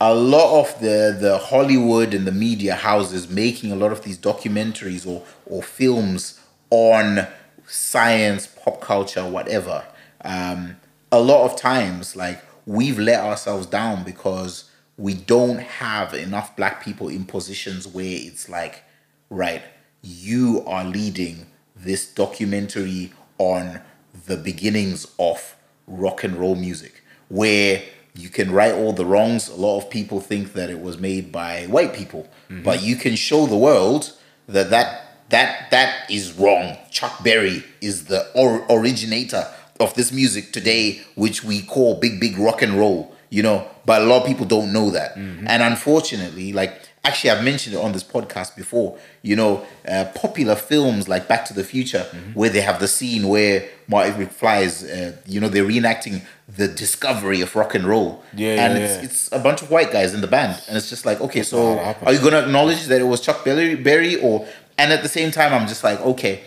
[0.00, 4.18] a lot of the the Hollywood and the media houses making a lot of these
[4.18, 6.40] documentaries or or films
[6.70, 7.26] on
[7.66, 9.84] science, pop culture, whatever.
[10.24, 10.76] Um,
[11.12, 16.82] a lot of times, like we've let ourselves down because we don't have enough black
[16.82, 18.82] people in positions where it's like,
[19.28, 19.62] right,
[20.00, 23.80] you are leading this documentary on
[24.26, 25.55] the beginnings of
[25.86, 27.82] rock and roll music, where
[28.14, 29.48] you can right all the wrongs.
[29.48, 32.62] A lot of people think that it was made by white people, mm-hmm.
[32.62, 34.12] but you can show the world
[34.48, 36.76] that that that that is wrong.
[36.90, 39.46] Chuck Berry is the or- originator
[39.78, 43.14] of this music today, which we call big big rock and roll.
[43.28, 45.46] You know, but a lot of people don't know that, mm-hmm.
[45.48, 48.98] and unfortunately, like actually I've mentioned it on this podcast before.
[49.22, 52.04] You know, uh, popular films like Back to the Future,
[52.34, 56.68] where they have the scene where Marty McFly is, uh, you know, they're reenacting the
[56.68, 58.22] discovery of rock and roll.
[58.34, 59.04] Yeah, and yeah, it's, yeah.
[59.04, 61.56] it's a bunch of white guys in the band, and it's just like, okay, so
[61.56, 62.08] how it happened.
[62.08, 64.46] are you gonna acknowledge that it was Chuck Berry, Berry, or?
[64.78, 66.42] And at the same time, I'm just like, okay,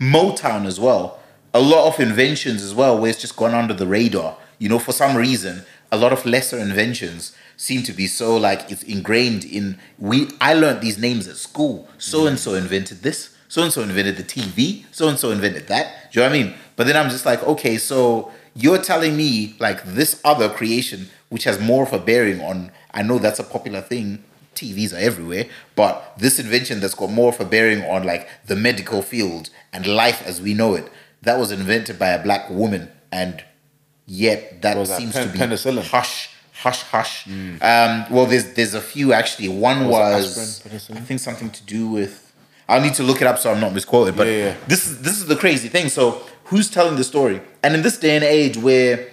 [0.00, 1.18] Motown as well.
[1.54, 4.36] a lot of inventions as well where it's just gone under the radar.
[4.58, 8.70] You know, for some reason, a lot of lesser inventions seem to be so like
[8.70, 11.86] it's ingrained in we I learned these names at school.
[11.98, 15.66] So and so invented this, so and so invented the TV, so and so invented
[15.66, 16.10] that.
[16.10, 16.54] Do you know what I mean?
[16.76, 21.44] But then I'm just like, okay, so you're telling me like this other creation which
[21.44, 24.24] has more of a bearing on I know that's a popular thing.
[24.54, 25.44] TVs are everywhere,
[25.76, 29.86] but this invention that's got more of a bearing on like the medical field and
[29.86, 30.90] life as we know it,
[31.22, 33.44] that was invented by a black woman, and
[34.06, 35.88] yet that that seems pen- to be penicillin?
[35.88, 36.30] hush,
[36.62, 37.26] hush, hush.
[37.26, 39.48] Um, well, there's there's a few actually.
[39.48, 40.98] One Was was, aspirin.
[40.98, 42.24] I think something to do with.
[42.68, 44.14] I'll need to look it up so I'm not misquoted.
[44.16, 44.54] But Yeah, yeah.
[44.66, 45.88] this is this is the crazy thing.
[45.88, 47.40] So who's telling the story?
[47.62, 49.08] And in this day and age where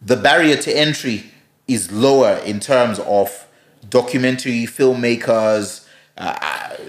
[0.00, 1.24] the barrier to entry
[1.66, 3.46] is lower in terms of
[3.90, 5.84] documentary filmmakers.
[6.16, 6.34] Uh,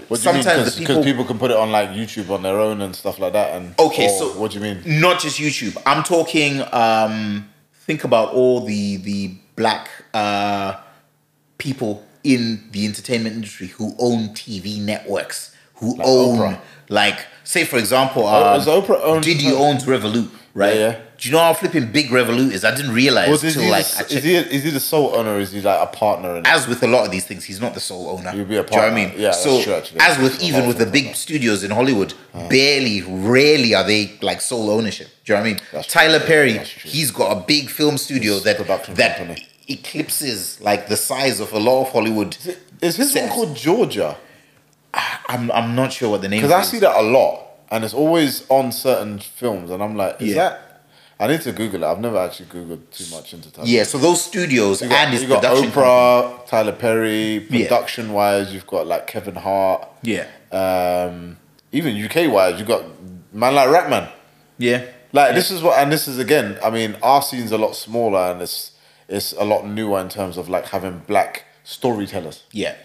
[0.08, 0.44] What do you mean?
[0.44, 3.20] sometimes Because people, people can put it on like YouTube on their own and stuff
[3.20, 3.54] like that.
[3.56, 4.82] And Okay, so what do you mean?
[5.02, 5.76] Not just YouTube.
[5.86, 6.62] I'm talking.
[6.72, 7.49] Um,
[7.90, 10.76] think about all the the black uh,
[11.58, 16.60] people in the entertainment industry who own TV networks, who Like own Oprah.
[16.90, 20.76] like say for example, um, Oprah owned- Diddy owns Revolt, right?
[20.76, 21.00] Yeah, yeah.
[21.20, 22.64] Do you know how flipping big Revolt is?
[22.64, 25.14] I didn't realize Well, is, till he like the, is, he, is he the sole
[25.16, 26.48] owner or is he like a partner in it?
[26.48, 28.32] as with a lot of these things, he's not the sole owner.
[28.32, 28.96] He'll be a partner.
[28.96, 29.22] Do you know what I mean?
[29.22, 30.00] Yeah, so true, actually.
[30.00, 31.16] as with even with the big partner.
[31.16, 32.48] studios in Hollywood, uh-huh.
[32.48, 35.08] barely, rarely are they like sole ownership.
[35.26, 35.60] Do you know what I mean?
[35.74, 36.02] That's true.
[36.02, 38.58] Tyler Perry, he's got a big film studio His that
[38.96, 39.46] that company.
[39.68, 42.38] eclipses like the size of a lot of Hollywood.
[42.82, 44.16] Is his one called Georgia?
[44.94, 46.50] Ah, I'm I'm not sure what the name is.
[46.50, 50.22] Because I see that a lot, and it's always on certain films, and I'm like,
[50.22, 50.36] is Yeah.
[50.50, 50.66] that?
[51.22, 51.86] I need to Google it.
[51.86, 53.68] I've never actually Googled too much into Tyler.
[53.68, 55.72] Yeah, so those studios got, and his you got production.
[55.72, 57.46] Oprah, Tyler Perry.
[57.50, 57.68] Yeah.
[57.68, 59.86] Production wise, you've got like Kevin Hart.
[60.02, 60.28] Yeah.
[60.52, 61.38] Um,
[61.74, 62.86] even UK wise, you've got
[63.34, 64.10] man like Rapman.
[64.58, 64.86] Yeah.
[65.12, 66.58] Like this is what, and this is again.
[66.64, 68.72] I mean, our scene's a lot smaller, and it's
[69.10, 72.44] it's a lot newer in terms of like having black storytellers.
[72.52, 72.76] Yeah.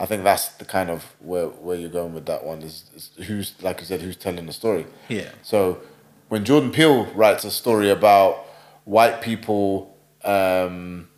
[0.00, 3.10] I think that's the kind of where where you're going with that one is, is
[3.26, 4.86] who's like you said who's telling the story.
[5.08, 5.30] Yeah.
[5.42, 5.80] So
[6.28, 8.44] when Jordan Peele writes a story about
[8.84, 9.94] white people
[10.24, 11.08] um,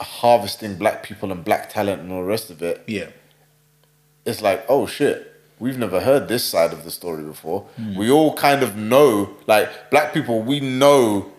[0.00, 3.08] harvesting black people and black talent and all the rest of it, Yeah.
[4.24, 7.62] it's like, oh shit, we've never heard this side of the story before.
[7.76, 7.96] Hmm.
[7.96, 11.32] We all kind of know, like black people, we know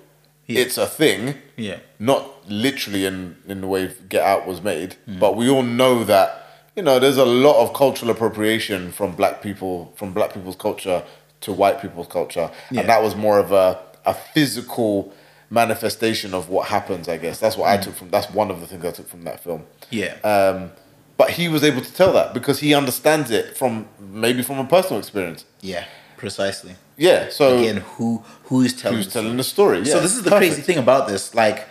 [0.47, 0.61] Yeah.
[0.61, 1.79] it's a thing, Yeah.
[1.99, 5.19] not literally in in the way Get Out was made, Hmm.
[5.19, 6.43] but we all know that
[6.75, 11.03] you know there's a lot of cultural appropriation from black people, from black people's culture
[11.47, 12.81] to white people's culture, Yeah.
[12.81, 13.67] and that was more of a
[14.05, 15.11] a physical
[15.49, 17.07] manifestation of what happens.
[17.09, 18.09] I guess that's what I took from.
[18.09, 19.61] That's one of the things I took from that film.
[19.89, 20.13] Yeah.
[20.33, 20.71] Um,
[21.17, 24.65] but he was able to tell that because he understands it from maybe from a
[24.65, 25.45] personal experience.
[25.61, 25.85] yeah.
[26.25, 26.73] Precisely.
[26.97, 27.29] Yeah.
[27.29, 29.85] So Again, who who is telling who's the telling the story?
[29.85, 30.53] So this is the perfect.
[30.53, 31.35] crazy thing about this.
[31.35, 31.67] Like,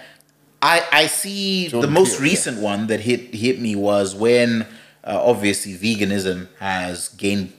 [0.63, 2.31] I I see Jordan the most Peele, yeah.
[2.33, 4.63] recent one that hit hit me was when
[5.03, 7.53] uh, obviously veganism has gained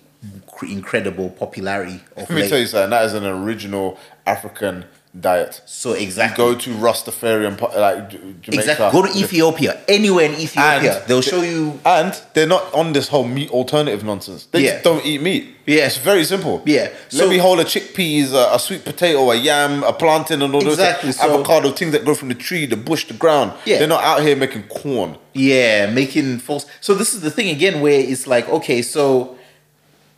[0.63, 2.01] incredible popularity.
[2.15, 2.49] Of Let me late.
[2.49, 2.89] tell you something.
[2.89, 4.86] That is an original African
[5.19, 5.61] diet.
[5.65, 6.43] So exactly.
[6.43, 8.51] Go to Rastafarian like Jamaica.
[8.51, 8.89] Exactly.
[8.91, 9.80] Go to Ethiopia.
[9.88, 11.80] Anywhere in Ethiopia, And they'll show you.
[11.86, 14.47] And they're not on this whole meat alternative nonsense.
[14.51, 14.71] They Yeah.
[14.73, 15.55] just don't eat meat.
[15.65, 15.86] Yeah.
[15.88, 16.61] It's very simple.
[16.65, 16.89] Yeah.
[16.91, 20.53] Let So- me hold a chickpeas, a, a sweet potato, a yam, a plantain, and
[20.53, 21.19] all those Exactly, things.
[21.19, 23.53] so- avocado, things that grow from the tree, the bush, the ground.
[23.65, 23.80] Yeah.
[23.80, 25.17] They're not out here making corn.
[25.34, 26.65] Yeah, making false.
[26.82, 29.36] So this is the thing again, where it's like, okay, so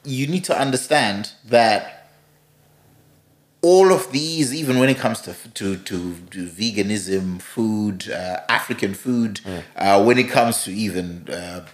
[0.03, 2.07] you need to understand that
[3.61, 8.93] all of these, even when it comes to to to, to veganism, food, uh, African
[8.93, 9.41] food,
[9.75, 11.65] uh, when it comes to even uh,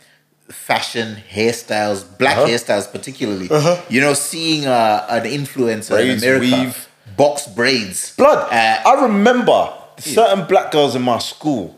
[0.49, 2.47] fashion, hairstyles, black Uh-huh.
[2.47, 3.49] hairstyles particularly,
[3.89, 6.88] you know, seeing uh, an influencer Braids, in America weave.
[7.15, 8.51] box braids, Blood.
[8.51, 11.76] Uh, I remember certain black girls in my school,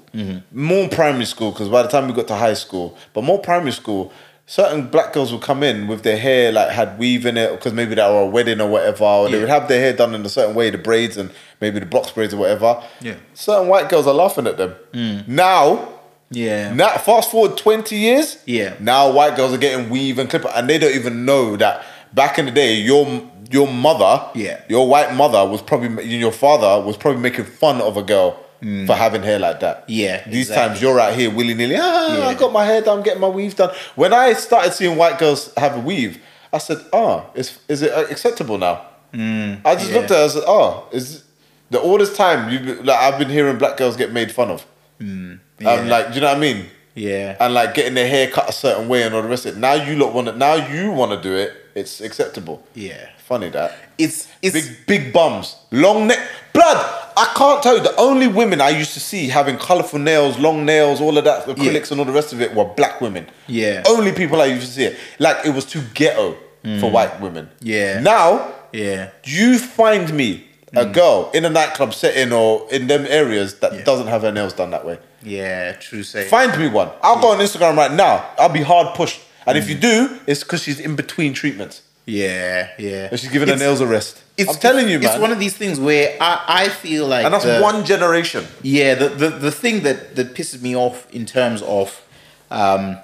[0.51, 3.71] more primary school, because by the time we got to high school, but more primary
[3.73, 4.11] school,
[4.49, 7.73] certain black girls would come in with their hair like had weave in it, because
[7.73, 10.25] maybe they were a wedding or whatever, or they would have their hair done in
[10.25, 11.29] a certain way, the braids and
[11.61, 12.81] maybe the box braids or whatever.
[13.01, 13.15] Yeah.
[13.33, 14.73] Certain white girls are laughing at them.
[14.93, 15.27] Mm.
[15.27, 15.89] Now,
[16.31, 18.37] yeah, now, fast forward 20 years.
[18.45, 18.75] Yeah.
[18.79, 22.39] Now white girls are getting weave and clipper, and they don't even know that back
[22.39, 24.59] in the day, your your mother, Yeah.
[24.67, 28.93] your white mother was probably your father was probably making fun of a girl for
[28.93, 29.81] having hair like that.
[29.81, 29.85] Mm.
[29.89, 30.67] Yeah, These exactly.
[30.69, 31.75] times you're out here willy nilly.
[31.79, 32.27] Ah, Yeah.
[32.27, 33.71] I got my hair done, getting my weave done.
[33.95, 36.19] When I started seeing white girls have a weave,
[36.51, 38.81] I said, "Ah, is is it acceptable now?"
[39.13, 39.97] I just yeah.
[39.97, 40.25] looked at it.
[40.25, 41.23] I said, "Oh, is
[41.69, 44.65] the all this time you like I've been hearing black girls get made fun of."
[44.99, 45.71] yeah.
[45.71, 46.65] Um, like, do you know what I mean?
[46.95, 47.37] yeah.
[47.39, 49.59] and like getting their hair cut a certain way and all the rest of it.
[49.59, 51.53] Now you look want to now you want to do it.
[51.75, 52.63] It's acceptable.
[52.73, 53.75] Yeah, funny that.
[53.99, 56.19] It's it's Big big bums, long neck,
[56.53, 56.96] blood.
[57.17, 57.83] I can't tell you.
[57.83, 61.45] The only women I used to see having colourful nails, long nails, all of that,
[61.47, 63.27] acrylics and all the rest of it were black women.
[63.47, 63.83] Yeah.
[63.87, 64.97] Only people I used to see it.
[65.19, 66.37] Like it was too ghetto
[66.79, 67.45] for white women.
[67.47, 67.51] Mm.
[67.61, 67.99] Yeah.
[68.01, 69.09] Now yeah.
[69.23, 70.45] Do you find me
[70.75, 73.83] a girl in a nightclub setting or in them areas that Yeah.
[73.83, 74.99] doesn't have her nails done that way.
[75.23, 76.25] Yeah, true say.
[76.27, 76.89] Find me one.
[77.01, 78.25] I'll go on Instagram right now.
[78.37, 79.21] I'll be hard pushed.
[79.47, 79.61] And Mm.
[79.61, 81.81] if you do, it's because she's in between treatments.
[82.07, 83.09] Yeah, yeah.
[83.11, 84.23] And she's giving her nails a rest.
[84.37, 85.09] It's, I'm telling you, man.
[85.09, 88.45] It's one of these things where I, I feel like and that's the- one generation.
[88.63, 92.01] Yeah, the, the, the thing that, that pisses me off in terms of,
[92.49, 92.97] um,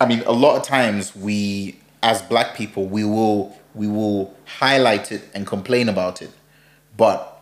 [0.00, 5.12] I mean, a lot of times we, as black people, we will we will highlight
[5.12, 6.30] it and complain about it,
[6.96, 7.40] but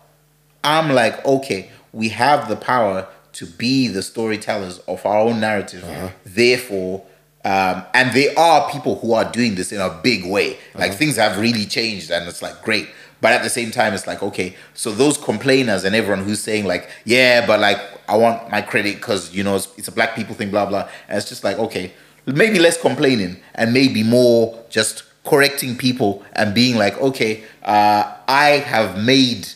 [0.65, 5.85] I'm like, okay, we have the power to be the storytellers of our own narrative.
[6.25, 7.05] Therefore,
[7.45, 10.59] um, and there are people who are doing this in a big way.
[10.75, 12.89] Like things have really changed, and it's like great.
[13.21, 16.67] But at the same time, it's like okay, so those complainers and everyone who's saying
[16.67, 17.79] like, yeah, but like
[18.09, 20.89] I want my credit because you know it's, it's a black people thing, blah blah.
[21.09, 21.93] And it's just like okay,
[22.27, 28.63] maybe less complaining and maybe more just correcting people and being like, okay, uh, I
[28.67, 29.49] have made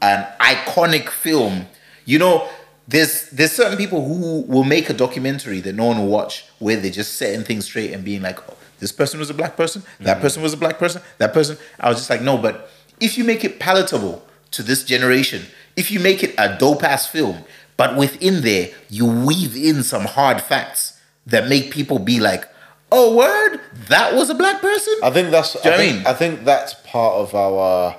[0.00, 1.66] an iconic film.
[2.04, 2.48] You know,
[2.92, 6.76] there's there's certain people who will make a documentary that no one will watch where
[6.76, 9.82] they're just setting things straight and being like, oh, this person was a black person,
[10.00, 10.20] that mm.
[10.20, 11.56] person was a black person, that person.
[11.80, 12.70] I was just like, no, but
[13.00, 15.42] if you make it palatable to this generation,
[15.74, 17.44] if you make it a dope ass film,
[17.78, 22.46] but within there you weave in some hard facts that make people be like,
[22.90, 24.94] oh word, that was a black person.
[25.02, 25.54] I think that's.
[25.54, 26.06] Do you I, I think, mean?
[26.06, 27.96] I think that's part of our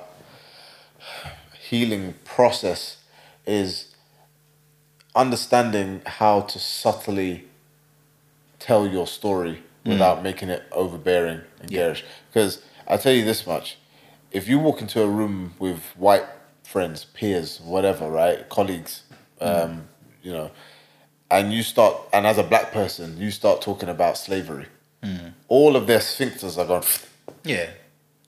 [1.68, 2.98] healing process
[3.44, 3.93] is
[5.14, 7.44] understanding how to subtly
[8.58, 11.72] tell your story without making it overbearing and Mm.
[11.72, 11.78] Yeah.
[11.78, 12.04] garish.
[12.32, 12.58] Because
[12.88, 13.76] I'll tell you this much:
[14.32, 16.24] if you walk into a room with white
[16.62, 19.02] friends, peers, whatever, right, colleagues,
[19.40, 19.64] Mm.
[19.64, 19.88] um,
[20.22, 20.50] you know,
[21.30, 24.66] and you start, and as a black person, you start talking about slavery.
[25.02, 25.34] Mm.
[25.48, 26.84] All of their sphincters are gone.
[27.44, 27.66] Yeah.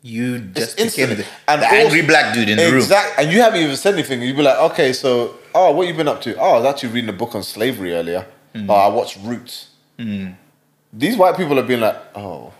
[0.02, 2.76] You just It's became the, And the also- angry black dude in the room.
[2.76, 4.20] Exact, and you haven't even said anything.
[4.22, 6.36] You'd be like, okay, so, oh, what you been up to?
[6.36, 8.26] Oh, I was actually reading a book on slavery earlier.
[8.54, 8.66] Mm.
[8.68, 9.70] Oh, I watched Roots.
[10.92, 12.52] These white people have been like, oh,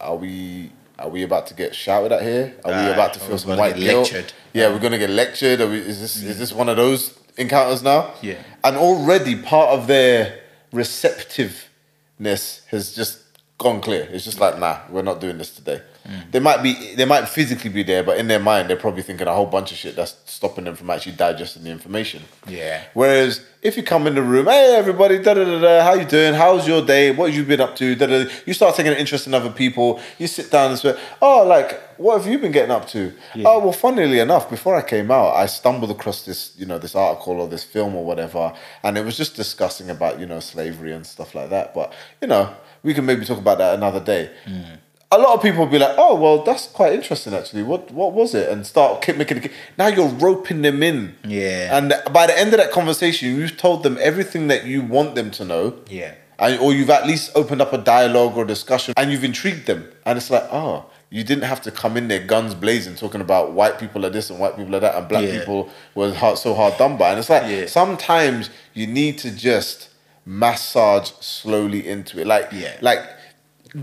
[0.00, 2.54] are we are we about to get shouted at here?
[2.64, 4.12] Are we Ah, about to feel some white guilt?
[4.12, 4.32] lectured?
[4.52, 5.60] Yeah, we're gonna get lectured.
[5.60, 8.12] Are we, is this is this one of those encounters now?
[8.22, 8.36] Yeah.
[8.62, 10.40] And already part of their
[10.72, 13.18] receptiveness has just
[13.64, 14.06] gone clear.
[14.12, 15.80] It's just like, nah, we're not doing this today.
[16.06, 16.30] Mm.
[16.32, 19.26] They might be, they might physically be there, but in their mind, they're probably thinking
[19.26, 22.22] a whole bunch of shit that's stopping them from actually digesting the information.
[22.46, 22.84] Yeah.
[22.92, 26.04] Whereas if you come in the room, hey everybody, da da da da, how you
[26.04, 26.34] doing?
[26.34, 27.10] How's your day?
[27.10, 27.94] What have you been up to?
[27.94, 28.30] Da, da, da.
[28.44, 29.98] You start taking an interest in other people.
[30.18, 33.12] You sit down and say, oh, like what have you been getting up to?
[33.44, 36.94] Oh, well, funnily enough, before I came out, I stumbled across this, you know, this
[36.94, 38.52] article or this film or whatever,
[38.82, 41.74] and it was just discussing about you know slavery and stuff like that.
[41.74, 42.54] But you know,
[42.84, 44.30] we can maybe talk about that another day.
[44.46, 44.78] Mm.
[45.10, 47.62] A lot of people will be like, "Oh, well, that's quite interesting, actually.
[47.62, 49.48] What what was it?" And start keep making.
[49.78, 51.16] Now you're roping them in.
[51.24, 51.76] Yeah.
[51.76, 55.30] And by the end of that conversation, you've told them everything that you want them
[55.32, 55.74] to know.
[55.88, 56.14] Yeah.
[56.38, 59.88] And, or you've at least opened up a dialogue or discussion and you've intrigued them.
[60.04, 63.52] And it's like, oh, you didn't have to come in there guns blazing talking about
[63.52, 65.38] white people are this and white people are that and black Yeah.
[65.38, 67.10] people were hard, so hard done by.
[67.10, 67.66] And it's like, Yeah.
[67.66, 69.90] sometimes you need to just
[70.26, 72.26] massage slowly into it.
[72.26, 72.76] Like, Yeah.
[72.80, 73.02] like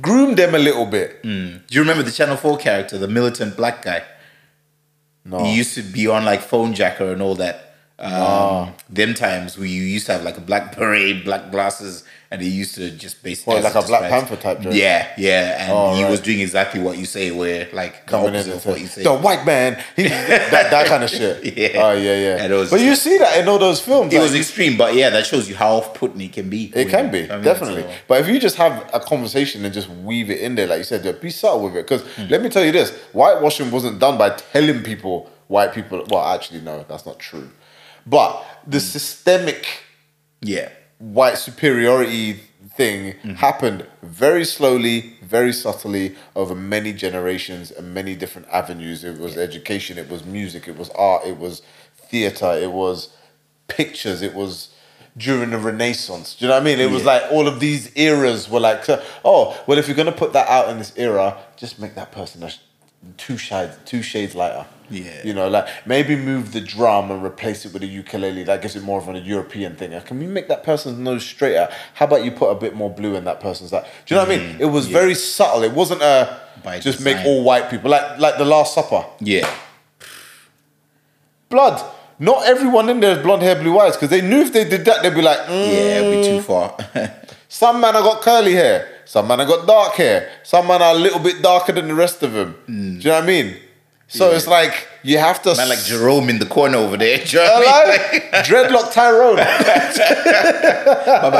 [0.01, 1.21] groom them a little bit.
[1.23, 1.29] Do
[1.69, 4.03] you remember the Channel 4 character, the militant black guy?
[5.25, 5.43] No.
[5.43, 7.75] He used to be on like Fonejacker and all that.
[7.99, 12.41] Um, Them times where you used to have like a black beret, black glasses, and
[12.41, 13.59] he used to just basically.
[13.61, 14.73] Like a Black Panther type joke?
[14.73, 15.63] Yeah, yeah.
[15.63, 16.09] And Oh, he right.
[16.09, 18.87] was doing exactly what you say, where like the Coming in opposite of what you
[18.87, 21.43] say, the white man, he, that, that kind of shit.
[21.57, 21.83] Yeah.
[21.83, 22.37] Oh, yeah, yeah.
[22.43, 24.13] And it was but just you see that in all those films.
[24.13, 26.71] It like, was extreme, but yeah, that shows you how off-putting it can be.
[26.73, 29.73] It can be I mean, definitely, so- but if you just have a conversation and
[29.73, 31.85] just weave it in there, like you said, yeah, be subtle with it.
[31.87, 32.27] Because Hmm.
[32.29, 36.05] let me tell you this: whitewashing wasn't done by telling people white people.
[36.09, 37.49] Well, actually, no, that's not true.
[38.05, 38.85] But the Hmm.
[38.85, 39.67] systemic
[40.41, 40.69] yeah,
[41.01, 43.33] white superiority thing Mm-hmm.
[43.33, 49.03] happened very slowly, very subtly over many generations and many different avenues.
[49.03, 51.61] It was education, it was music, it was art, it was
[51.97, 53.09] theater, it was
[53.67, 54.69] pictures, it was
[55.17, 56.35] during the Renaissance.
[56.35, 56.79] Do you know what I mean?
[56.79, 58.85] It was like all of these eras were like,
[59.25, 62.41] oh, well, if you're gonna put that out in this era, just make that person
[62.43, 62.59] a sh-
[63.17, 64.65] two shades, two shades lighter.
[64.91, 65.21] Yeah.
[65.23, 68.43] You know, like maybe move the drum and replace it with a ukulele.
[68.43, 69.91] That gives it more of a European thing.
[69.93, 71.69] Like, Can we make that person's nose straighter?
[71.95, 73.87] How about you put a bit more blue in that person's eye?
[74.05, 74.55] Do you know what I mean?
[74.59, 74.99] It was Mm, yeah.
[74.99, 75.63] very subtle.
[75.63, 79.05] It wasn't a By just make all white people like like the Last Supper.
[79.19, 79.49] Yeah.
[81.49, 81.81] Blood.
[82.19, 84.85] Not everyone in there is blonde hair, blue eyes, because they knew if they did
[84.85, 86.77] that, they'd be like, mm, Yeah, we too far.
[87.49, 90.93] some man I got curly hair, some man I got dark hair, some man are
[90.93, 92.55] a little bit darker than the rest of them.
[92.67, 93.57] Do you know what I mean?
[94.11, 97.17] So it's like you have to Man like Jerome in the corner over there.
[97.23, 98.21] Do you know what I mean?
[98.21, 98.43] Hello?
[98.43, 99.37] Dreadlock Tyrone.
[99.37, 99.47] Baba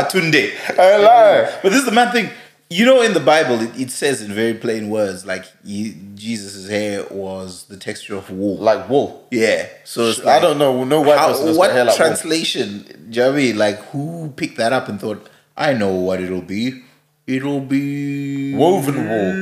[0.09, 0.51] Tunde.
[0.75, 1.49] Hello.
[1.61, 2.29] But this is the mad thing.
[2.69, 6.69] You know, in the Bible, it, it says in very plain words, like he, Jesus'
[6.69, 8.55] hair was the texture of wool.
[8.55, 9.27] Like wool.
[9.31, 9.67] yeah.
[9.83, 10.85] So it's I like, don't know.
[10.85, 11.93] No white how, person what like wool.
[11.95, 12.83] translation?
[12.83, 13.57] Do you know what I mean?
[13.57, 16.81] Like, who picked that up and thought, I know what it'll be?
[17.27, 19.33] It'll be Woven wool.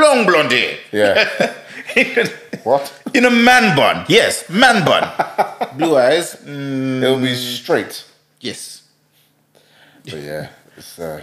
[0.00, 0.78] long blonde hair.
[0.92, 1.54] Yeah.
[2.64, 2.92] what?
[3.14, 4.04] In a man bun.
[4.08, 5.10] Yes, man bun.
[5.78, 6.36] Blue eyes.
[6.36, 8.04] Mm, It'll be straight.
[8.40, 8.82] yes.
[10.04, 11.22] But yeah, it's uh,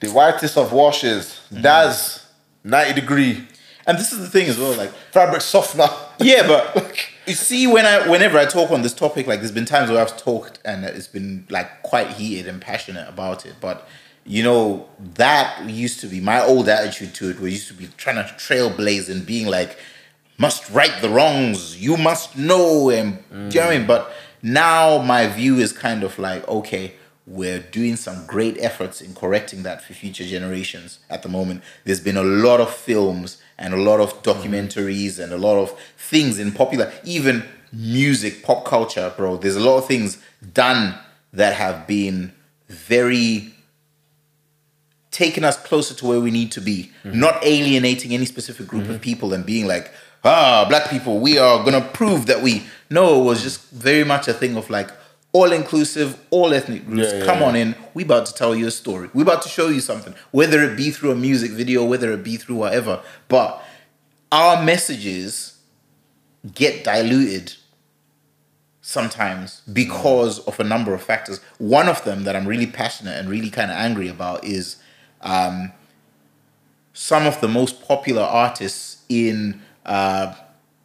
[0.00, 1.40] the whitest of washes.
[1.62, 2.26] Daz,
[2.64, 3.44] 90 degree.
[3.86, 5.88] And this is the thing as well, like Fabric softener.
[6.18, 6.94] Yeah, but
[7.26, 10.00] you see, when I whenever I talk on this topic, like there's been times where
[10.02, 13.54] I've talked and it's been like quite heated and passionate about it.
[13.62, 13.88] But
[14.28, 17.40] you know, that used to be my old attitude to it.
[17.40, 19.78] We used to be trying to trailblaze and being like,
[20.36, 21.80] must right the wrongs.
[21.80, 23.84] You must know, and do you know what I mean.
[23.84, 23.86] Mm.
[23.86, 24.12] But
[24.42, 26.92] now my view is kind of like, okay,
[27.26, 31.62] we're doing some great efforts in correcting that for future generations at the moment.
[31.84, 34.34] There's been a lot of films and a lot of mm.
[34.34, 39.38] documentaries and a lot of things in popular, even music, pop culture, bro.
[39.38, 40.18] There's a lot of things
[40.52, 40.98] done
[41.32, 42.34] that have been
[42.68, 43.54] very
[45.18, 49.00] taking us closer to where we need to be, not alienating any specific group of
[49.00, 49.90] people and being like,
[50.22, 52.62] ah, black people, we are gonna prove that we.
[52.88, 54.90] No, it was just very much a thing of like
[55.32, 57.10] all inclusive, all ethnic groups.
[57.12, 57.48] Yeah, yeah, Come yeah.
[57.48, 59.10] on in, we about to tell you a story.
[59.12, 62.22] We about to show you something, whether it be through a music video, whether it
[62.22, 63.02] be through whatever.
[63.26, 63.60] But
[64.30, 65.58] our messages
[66.54, 67.54] get diluted
[68.82, 71.40] sometimes because of a number of factors.
[71.58, 74.76] One of them that I'm really passionate and really kind of angry about is
[75.22, 75.72] um,
[76.92, 80.34] some of the most popular artists in uh,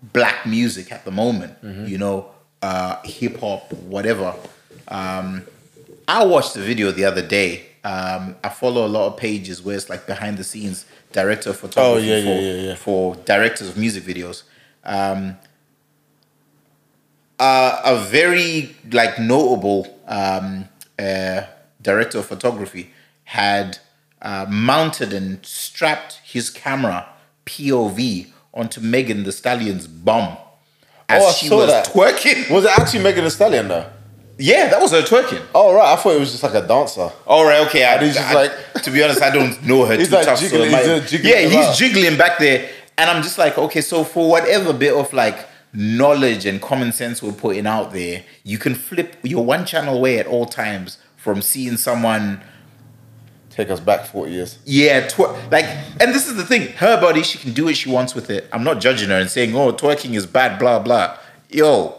[0.02, 1.54] black music at the moment.
[1.64, 2.28] You know,
[2.62, 4.36] uh, hip hop, whatever.
[4.88, 5.44] Um,
[6.08, 7.66] I watched a video the other day.
[7.84, 11.58] Um, I follow a lot of pages where it's like behind the scenes director of
[11.58, 12.76] photography Oh, yeah, for, yeah, yeah, yeah.
[12.76, 14.44] for directors of music videos.
[14.86, 15.38] Um,
[17.40, 20.70] uh, a very like notable um,
[21.00, 21.42] uh,
[21.82, 22.92] director of photography
[23.26, 23.80] had
[24.24, 27.08] uh, mounted and strapped his camera
[27.46, 30.38] POV onto Megan Thee Stallion's bum
[31.10, 31.88] as Oh, she was that.
[31.88, 32.50] twerking.
[32.54, 33.86] Was it actually Megan Thee Stallion though?
[34.40, 35.44] Yeah, that was her twerking.
[35.54, 37.12] Oh right, I thought it was just like a dancer.
[37.28, 37.86] All right, okay.
[37.86, 40.26] I, he's just I- like- to be honest, I don't know her He's too like
[40.26, 40.40] tough.
[40.40, 41.76] jiggling- might- he's, uh, jiggling yeah, he's about.
[41.78, 42.68] jiggling back there,
[42.98, 47.22] and I'm just like, okay, so for whatever bit of like knowledge and common sense
[47.22, 49.18] we're putting out there, you can flip.
[49.24, 52.42] You're one channel away at all times from seeing someone.
[53.54, 54.58] Take us back 40 years.
[54.66, 55.66] Yeah, twer- like,
[56.00, 56.70] and this is the thing.
[56.74, 58.50] Her body, she can do what she wants with it.
[58.52, 61.20] I'm not judging her and saying, oh, twerking is bad, blah blah.
[61.50, 61.94] Yo,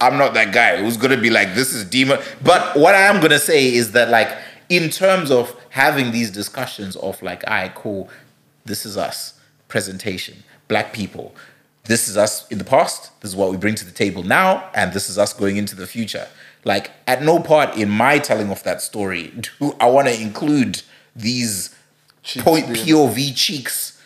[0.00, 2.20] I'm not that guy who's gonna be like, this is demon.
[2.44, 4.28] But what I am gonna say is that, like,
[4.68, 8.08] in terms of having these discussions of like, all right, cool,
[8.64, 11.34] this is us, presentation, black people.
[11.84, 13.10] This is us in the past.
[13.20, 15.74] This is what we bring to the table now, and this is us going into
[15.74, 16.28] the future.
[16.64, 19.28] Like, at no part in my telling of that story
[19.60, 20.82] do I want to include
[21.16, 21.74] these
[22.22, 24.00] Cheeks point POV cheeks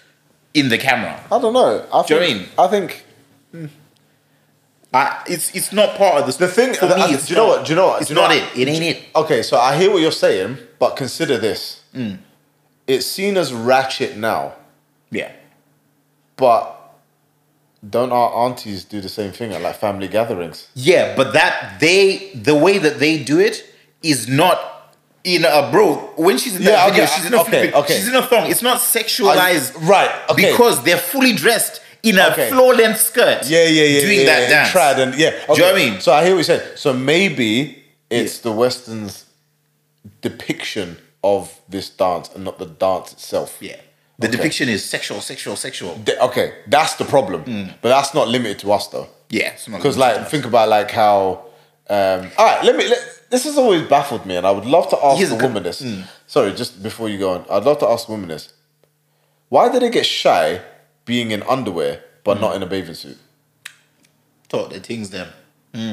[0.54, 1.22] in the camera.
[1.30, 1.86] I don't know.
[1.92, 2.88] I Do you think, know what I mean?
[2.88, 3.68] I think
[4.94, 7.46] I, it's it's not part of the The thing- For me, I- do you know
[7.46, 8.58] not- what- do you know what- It's you know not what- it.
[8.58, 9.02] It ain't it.
[9.14, 9.42] okay.
[9.42, 12.18] So I hear what you're saying, but consider this: Mm.
[12.86, 14.54] it's seen as ratchet now,
[15.10, 15.32] Yeah.
[16.36, 16.75] but
[17.90, 20.68] don't our aunties do the same thing at like family gatherings?
[20.74, 23.64] Yeah, but that they the way that they do it
[24.02, 24.58] is not
[25.24, 26.12] in a bro.
[26.16, 27.94] When she's in that Yeah, video, okay, she's in a okay, okay.
[27.94, 28.50] she's in a thong.
[28.50, 30.50] It's not sexualized, I- right, okay.
[30.52, 32.48] Because they're fully dressed in a Okay.
[32.50, 33.46] floor length skirt.
[33.46, 34.00] Yeah, yeah, yeah.
[34.00, 34.68] doing yeah, that yeah, dance.
[34.70, 35.30] Trad and yeah.
[35.30, 36.00] Do you know what I mean?
[36.00, 36.78] So I hear what you said.
[36.78, 39.24] So maybe it's the Western's
[40.20, 43.58] depiction of this dance and not the dance itself.
[43.60, 43.76] Yeah.
[44.18, 44.36] The Okay.
[44.36, 46.00] depiction is sexual, sexual, sexual.
[46.22, 47.44] Okay, that's the problem.
[47.44, 47.74] Mm.
[47.82, 49.08] But that's not limited to us though.
[49.28, 51.46] Yeah, Because like think about like how
[51.90, 52.98] um all right, let me let,
[53.30, 55.84] this has always baffled me and I would love to ask Here's the woman this.
[56.26, 58.52] Sorry, just before you go on, I'd love to ask the woman this.
[59.48, 60.60] Why did they get shy
[61.04, 63.18] being in underwear but not in a bathing suit?
[64.48, 65.28] Thought the things them.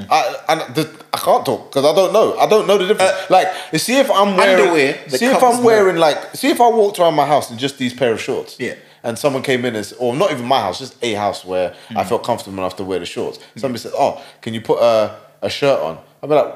[0.09, 2.37] I, and the, I can't talk because I don't know.
[2.37, 3.29] I don't know the difference.
[3.29, 6.99] like, see if I'm wearing, Underwear see if I'm wearing like, see if I walked
[6.99, 8.57] around my house in just these pair of shorts.
[8.59, 8.75] Yeah.
[9.03, 11.97] And someone came in and, or not even my house, just a house where Mm.
[11.97, 13.37] I felt comfortable enough to wear the shorts.
[13.57, 16.55] Somebody said, "Oh, can you put a, a shirt on?" I'd be like,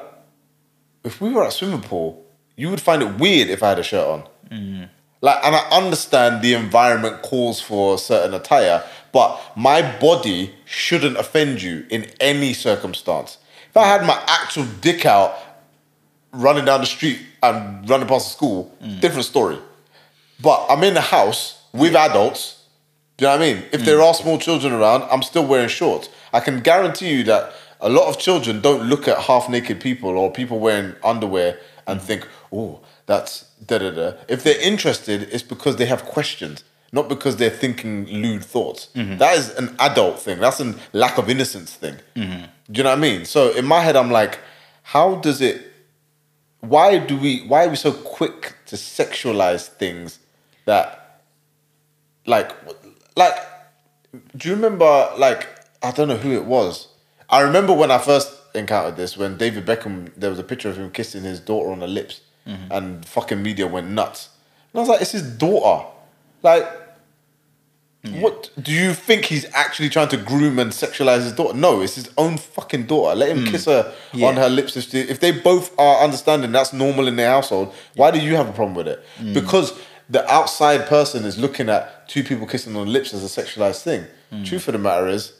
[1.04, 2.24] if we were at a swimming pool,
[2.56, 4.88] you would find it weird if I had a shirt on.
[5.20, 11.62] Like, and I understand the environment calls for certain attire, but my body shouldn't offend
[11.62, 13.38] you in any circumstance.
[13.70, 15.36] If I had my actual dick out
[16.32, 19.00] running down the street and running past the school, mm.
[19.00, 19.58] different story.
[20.40, 22.64] But I'm in the house with adults.
[23.16, 23.64] Do you know what I mean?
[23.72, 24.06] If there mm.
[24.06, 26.08] are small children around, I'm still wearing shorts.
[26.32, 30.10] I can guarantee you that a lot of children don't look at half naked people
[30.10, 32.02] or people wearing underwear and mm.
[32.02, 34.12] think, oh, that's da da da.
[34.28, 36.62] If they're interested, it's because they have questions,
[36.92, 38.88] not because they're thinking lewd thoughts.
[38.94, 40.38] That is an adult thing.
[40.40, 41.96] That's a lack of innocence thing.
[42.14, 42.22] Do
[42.72, 43.24] you know what I mean?
[43.24, 44.38] So in my head, I'm like,
[44.82, 45.64] how does it
[46.60, 50.18] why do we why are we so quick to sexualize things
[50.64, 51.22] that
[52.26, 52.50] like
[53.16, 53.36] like
[54.36, 55.46] do you remember like
[55.82, 56.88] I don't know who it was.
[57.30, 60.76] I remember when I first encountered this when David Beckham there was a picture of
[60.78, 62.22] him kissing his daughter on the lips
[62.70, 64.30] and fucking media went nuts.
[64.72, 65.86] And I was like, it's his daughter.
[66.42, 66.66] Like
[68.04, 71.56] what do you think he's actually trying to groom and sexualize his daughter?
[71.56, 73.14] No, it's his own fucking daughter.
[73.14, 73.50] Let him hmm.
[73.50, 74.28] kiss her Yeah.
[74.28, 74.76] on her lips.
[74.76, 78.36] If they, if they both are understanding that's normal in their household, why do you
[78.36, 79.04] have a problem with it?
[79.18, 79.32] Hmm.
[79.32, 79.78] Because
[80.08, 83.82] the outside person is looking at two people kissing on the lips as a sexualized
[83.82, 84.06] thing.
[84.30, 84.44] Hmm.
[84.44, 85.32] Truth of the matter is,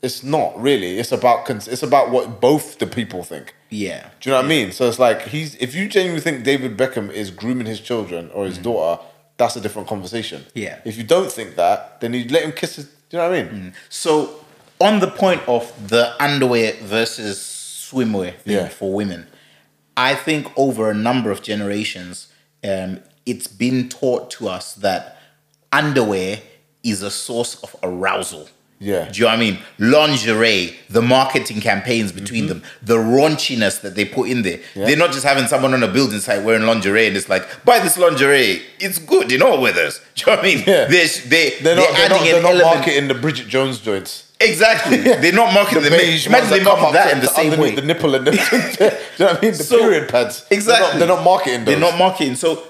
[0.00, 0.98] it's not really.
[0.98, 3.54] It's about cons- it's about what both the people think.
[3.68, 4.10] Yeah.
[4.20, 4.72] Do you know what I mean?
[4.72, 8.46] So it's like he's if you genuinely think David Beckham is grooming his children or
[8.46, 9.02] his daughter,
[9.38, 10.44] that's a different conversation.
[10.54, 10.80] Yeah.
[10.84, 12.84] If you don't think that, then you let him kiss his.
[12.84, 13.72] Do you know what I mean?
[13.88, 14.44] So,
[14.80, 18.68] on the point of the underwear versus swimwear thing Yeah.
[18.68, 19.26] for women,
[19.96, 22.28] I think over a number of generations,
[22.62, 25.16] um, it's been taught to us that
[25.72, 26.40] underwear
[26.84, 28.48] is a source of arousal.
[28.80, 29.08] Yeah.
[29.10, 29.58] Do you know what I mean?
[29.78, 34.58] Lingerie, the marketing campaigns between them, the raunchiness that they put in there.
[34.58, 34.80] Mm-hmm.
[34.80, 34.86] Yeah.
[34.86, 37.80] They're not just having someone on a building site wearing lingerie and it's like, buy
[37.80, 40.00] this lingerie, it's good in all weathers.
[40.14, 40.64] Do you know what I mean?
[40.66, 40.84] Yeah.
[40.86, 41.92] They're, they, They're not.
[41.96, 44.24] They're not, they're not marketing the Bridget Jones joints.
[44.40, 44.98] Exactly.
[44.98, 47.74] They're not marketing The the, beige Imagine they market that in the same way.
[47.74, 48.30] The nipple and the.
[48.78, 48.90] do you
[49.26, 49.50] know what I mean?
[49.50, 50.46] The So- period pads.
[50.48, 50.98] Exactly.
[51.00, 51.66] They're not, they're not marketing those.
[51.66, 52.36] They're not marketing.
[52.36, 52.62] So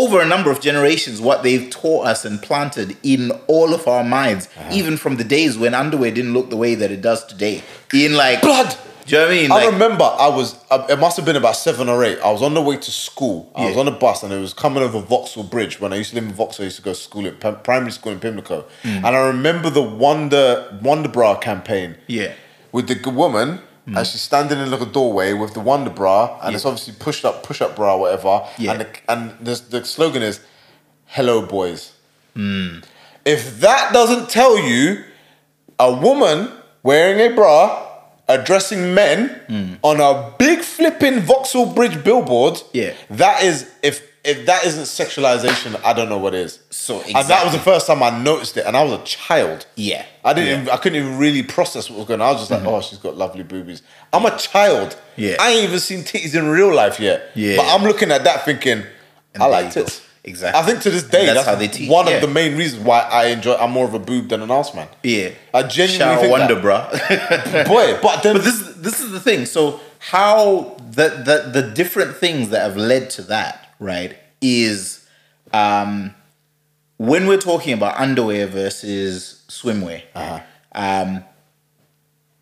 [0.00, 4.02] over a number of generations, what they've taught us and planted in all of our
[4.04, 4.68] minds, Uh-huh.
[4.80, 7.62] even from the days when underwear didn't look the way that it does today.
[7.92, 8.70] In like Blood.
[9.06, 9.52] Do you know what I mean?
[9.52, 10.56] I Like, remember I was,
[10.94, 12.18] it must have been about seven or eight.
[12.24, 13.38] I was on the way to school.
[13.54, 15.78] I was on a bus and it was coming over Vauxhall Bridge.
[15.78, 17.92] When I used to live in Vauxhall, I used to go to school in primary
[17.92, 18.64] school in Pimlico.
[18.82, 18.96] Mm.
[19.04, 20.46] And I remember the Wonder
[20.82, 21.96] Wonder Bra campaign.
[22.06, 22.32] Yeah.
[22.72, 23.98] With the woman, Mm.
[23.98, 26.56] and she's standing in like a doorway with the Wonder Bra, and Yeah.
[26.56, 28.42] it's obviously pushed up, push up bra, whatever.
[28.56, 28.72] Yeah.
[28.72, 30.40] And the, and the, the slogan is,
[31.06, 31.92] "Hello, boys."
[32.34, 32.82] Mm.
[33.26, 35.04] If that doesn't tell you
[35.78, 36.50] a woman
[36.82, 37.82] wearing a bra
[38.26, 42.92] addressing men on a big flipping Vauxhall Bridge billboard, Yeah.
[43.10, 46.60] that is if if that isn't sexualization, I don't know what is.
[46.70, 49.66] So and that was the first time I noticed it, and I was a child.
[49.76, 50.04] Yeah.
[50.24, 50.62] I didn't.
[50.62, 52.28] Even, I couldn't even really process what was going on.
[52.28, 54.90] I was just like, "Oh, she's got lovely boobies." I'm a child.
[54.90, 55.20] Mm-hmm.
[55.20, 55.36] Yeah.
[55.38, 57.30] I ain't even seen titties in real life yet.
[57.34, 57.56] Yeah.
[57.58, 58.84] But I'm looking at that thinking,
[59.34, 60.00] I there like tits.
[60.26, 60.58] Exactly.
[60.58, 62.14] I think to this day, And that's, that's how they teach, one yeah.
[62.14, 63.56] of the main reasons why I enjoy.
[63.56, 64.88] I'm more of a boob than an ass man.
[65.02, 65.32] yeah.
[65.52, 66.62] I genuinely think Wonder that.
[66.62, 67.64] Bra.
[67.64, 69.44] Boy, but then but this this is the thing.
[69.44, 71.08] So how the
[71.52, 75.06] the the different things that have led to that, right, is
[75.52, 76.14] um
[76.96, 80.02] when we're talking about underwear versus swimwear.
[80.14, 80.40] Uh-huh.
[80.72, 81.24] Um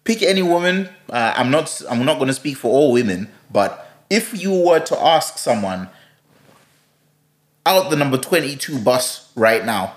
[0.04, 0.88] pick any woman.
[1.10, 4.80] Uh, I'm not I'm not going to speak for all women, but if you were
[4.80, 5.88] to ask someone
[7.64, 9.94] out the number 22 bus right now,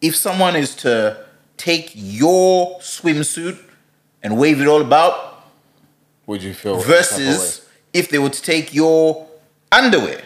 [0.00, 1.24] if someone is to
[1.56, 3.58] take your swimsuit
[4.22, 5.44] and wave it all about
[6.26, 9.26] would you feel some type of versus if they were to take your
[9.72, 10.22] underwear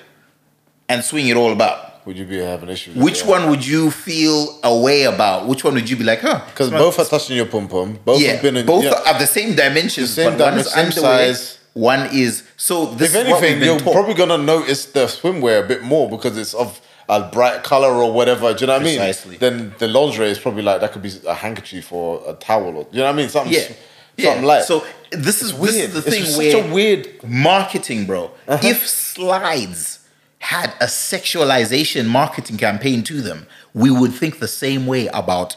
[0.91, 1.79] and swing it all about.
[2.07, 2.95] Would you be having issues?
[2.97, 5.47] with which one would you feel a way about?
[5.47, 6.41] Which one would you be like, huh?
[6.51, 7.99] Because both are touching your pom pom.
[8.05, 8.67] Both yeah, have been in.
[8.67, 8.95] both yeah.
[9.07, 11.59] are the same dimensions, The same but one is same underwear, size.
[11.75, 12.75] one is so.
[12.87, 13.93] This If is what we've anything, been you're taught.
[13.99, 18.11] probably gonna notice the swimwear a bit more because it's of a bright color or
[18.13, 18.53] whatever.
[18.55, 19.31] Do you know what I Precisely.
[19.33, 19.41] mean?
[19.41, 22.85] Then the lingerie is probably like that could be a handkerchief or a towel or
[22.85, 23.29] do you know what I mean?
[23.29, 24.49] Something, yeah, something yeah.
[24.53, 24.65] like.
[24.65, 25.75] So this is weird.
[25.75, 27.23] This is the It's thing just where such a weird.
[27.25, 28.31] marketing, bro.
[28.49, 28.67] Uh-huh.
[28.67, 30.00] If slides
[30.41, 35.57] had a sexualization marketing campaign to them, we would think the same way about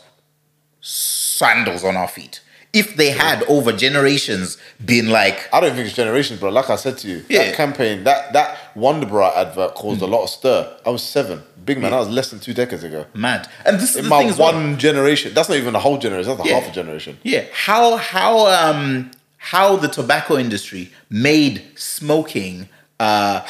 [0.82, 2.42] sandals on our feet.
[2.74, 6.50] if they had over generations been like, I don't think it's generations, bro.
[6.50, 7.44] Like I said to you, Yeah.
[7.46, 10.76] that campaign, that that Wonderbra advert caused a lot of stir.
[10.84, 11.92] I was seven, big man.
[11.92, 13.06] That was less than two decades ago.
[13.14, 13.48] mad.
[13.64, 14.38] And this is In my one
[14.72, 14.76] well.
[14.76, 16.36] generation, that's not even a whole generation.
[16.36, 16.60] That's Yeah.
[16.60, 17.20] half a generation.
[17.22, 22.70] Yeah, how how um how the tobacco industry made smoking
[23.00, 23.42] uh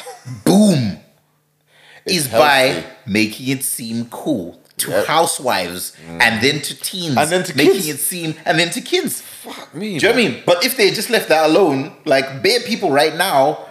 [0.44, 0.98] boom
[2.06, 5.06] is It's by making it seem cool to Yep.
[5.06, 6.20] housewives mm.
[6.20, 7.88] and then to teens And then to making kids.
[7.88, 9.20] it seem and then to kids.
[9.20, 9.98] Fuck me.
[9.98, 10.42] Do you know what I mean?
[10.44, 13.66] But if they just left that alone, like bare people right now,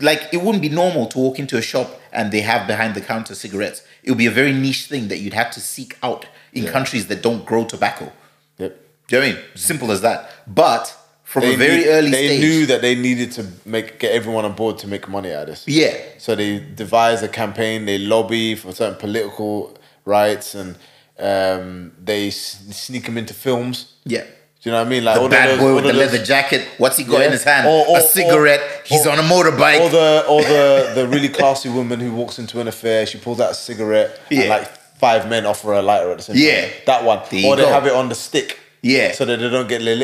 [0.00, 3.00] like it wouldn't be normal to walk into a shop and they have behind the
[3.00, 3.82] counter cigarettes.
[4.02, 7.06] It would be a very niche thing that you'd have to seek out in countries
[7.08, 8.12] that don't grow tobacco.
[8.58, 8.80] Yep.
[9.08, 9.50] Do you know what I mean?
[9.54, 10.30] Simple as that.
[10.46, 10.96] But
[11.30, 14.12] from They a very need- early they stage, knew that they needed to make get
[14.12, 15.62] everyone on board to make money out of this.
[15.66, 19.76] yeah, So they devise a campaign, they lobby for certain political
[20.06, 20.70] rights, and
[21.18, 23.76] um, they s- sneak them into films.
[24.04, 24.24] yeah.
[24.60, 25.04] Do you know what I mean?
[25.04, 26.62] Like The bad those- boy with the those- leather jacket.
[26.78, 27.26] What's he got Yeah.
[27.26, 27.68] in his hand?
[27.68, 28.60] Or- or- a cigarette.
[28.84, 29.80] He's or- on a motorbike.
[29.82, 33.38] Or the or the the really classy woman who walks into an affair, she pulls
[33.40, 34.66] out a cigarette, and like
[34.98, 36.60] five men offer her a lighter at the same Yeah.
[36.62, 36.70] time.
[36.70, 36.76] Yeah.
[36.86, 37.20] That one.
[37.30, 37.68] There or they go.
[37.70, 38.58] have it on the stick.
[38.82, 39.12] Yeah.
[39.12, 39.94] So that they don't get their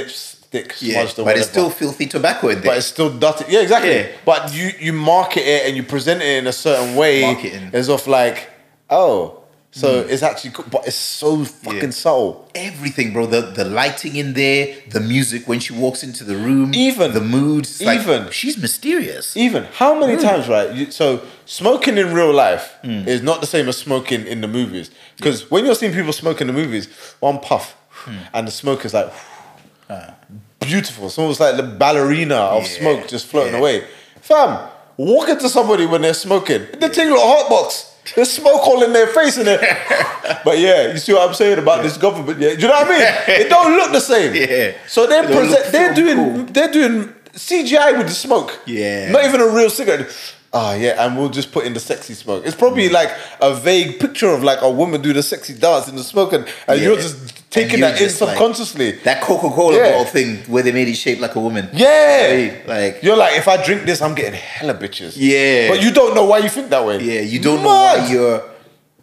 [0.81, 2.71] yeah, smudged or but it's still filthy tobacco in there.
[2.71, 3.45] but it's still dirty.
[3.49, 3.91] Yeah, exactly.
[3.95, 4.09] Yeah.
[4.25, 7.71] But you you market it and you present it in a certain way Marketing.
[7.73, 8.51] as of like,
[8.91, 9.41] oh,
[9.77, 12.49] so it's actually cool, but it's so fucking subtle.
[12.55, 13.27] Everything, bro.
[13.27, 17.21] The the lighting in there, the music when she walks into the room, Even- the
[17.21, 17.65] mood.
[17.65, 19.37] it's like, even- she's mysterious.
[19.37, 20.01] Even how Hmm.
[20.03, 20.71] many times, right?
[20.73, 24.93] You, so smoking in real life is not the same as smoking in the movies.
[25.17, 26.87] Because when you're seeing people smoke in the movies,
[27.19, 27.75] one puff,
[28.05, 28.19] Hmm.
[28.33, 29.11] and the smoke is like
[30.67, 31.07] beautiful.
[31.07, 33.59] It's almost like the ballerina of Yeah, smoke just floating yeah.
[33.61, 33.85] away.
[34.21, 36.67] Fam, walk into somebody when they're smoking.
[36.79, 37.91] The thing look hot box.
[38.15, 39.61] There's smoke all in their face and it.
[40.45, 42.39] But yeah, you see what I'm saying about this government?
[42.39, 43.41] Yeah, do you know what I mean?
[43.41, 44.35] It don't look the same.
[44.49, 44.73] Yeah.
[44.87, 46.45] So they're present, they're so doing cool.
[46.47, 48.61] they're doing CGI with the smoke.
[48.67, 49.11] Yeah.
[49.11, 50.09] Not even a real cigarette.
[50.57, 52.45] Ah, yeah, and we'll just put in the sexy smoke.
[52.47, 53.11] It's probably like
[53.43, 56.47] a vague picture of like a woman do the sexy dance in the smoke, and,
[56.69, 56.87] and Yeah.
[56.87, 58.93] you're just taking you're that in just like- subconsciously.
[59.03, 59.91] That Coca Cola Yeah.
[59.91, 61.69] bottle thing where they made it shaped like a woman.
[61.73, 65.15] yeah, Right, like- you're like, if I drink this, I'm getting hella bitches.
[65.17, 65.71] Yeah.
[65.71, 67.01] but you don't know why you think that way.
[67.01, 68.43] Yeah, you don't know why you're.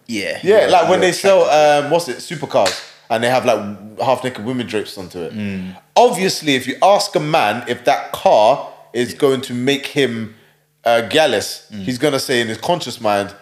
[0.08, 0.40] Yeah.
[0.42, 2.74] Yeah, you're- like when they sell um, what's it, supercars,
[3.10, 3.60] and they have like
[4.00, 5.34] half naked women drapes onto it.
[5.34, 5.76] Mm.
[5.98, 10.36] Obviously, if you ask a man if that car is going to make him
[10.86, 11.84] uh, gallus, Mm.
[11.84, 13.34] he's gonna say in his conscious mind,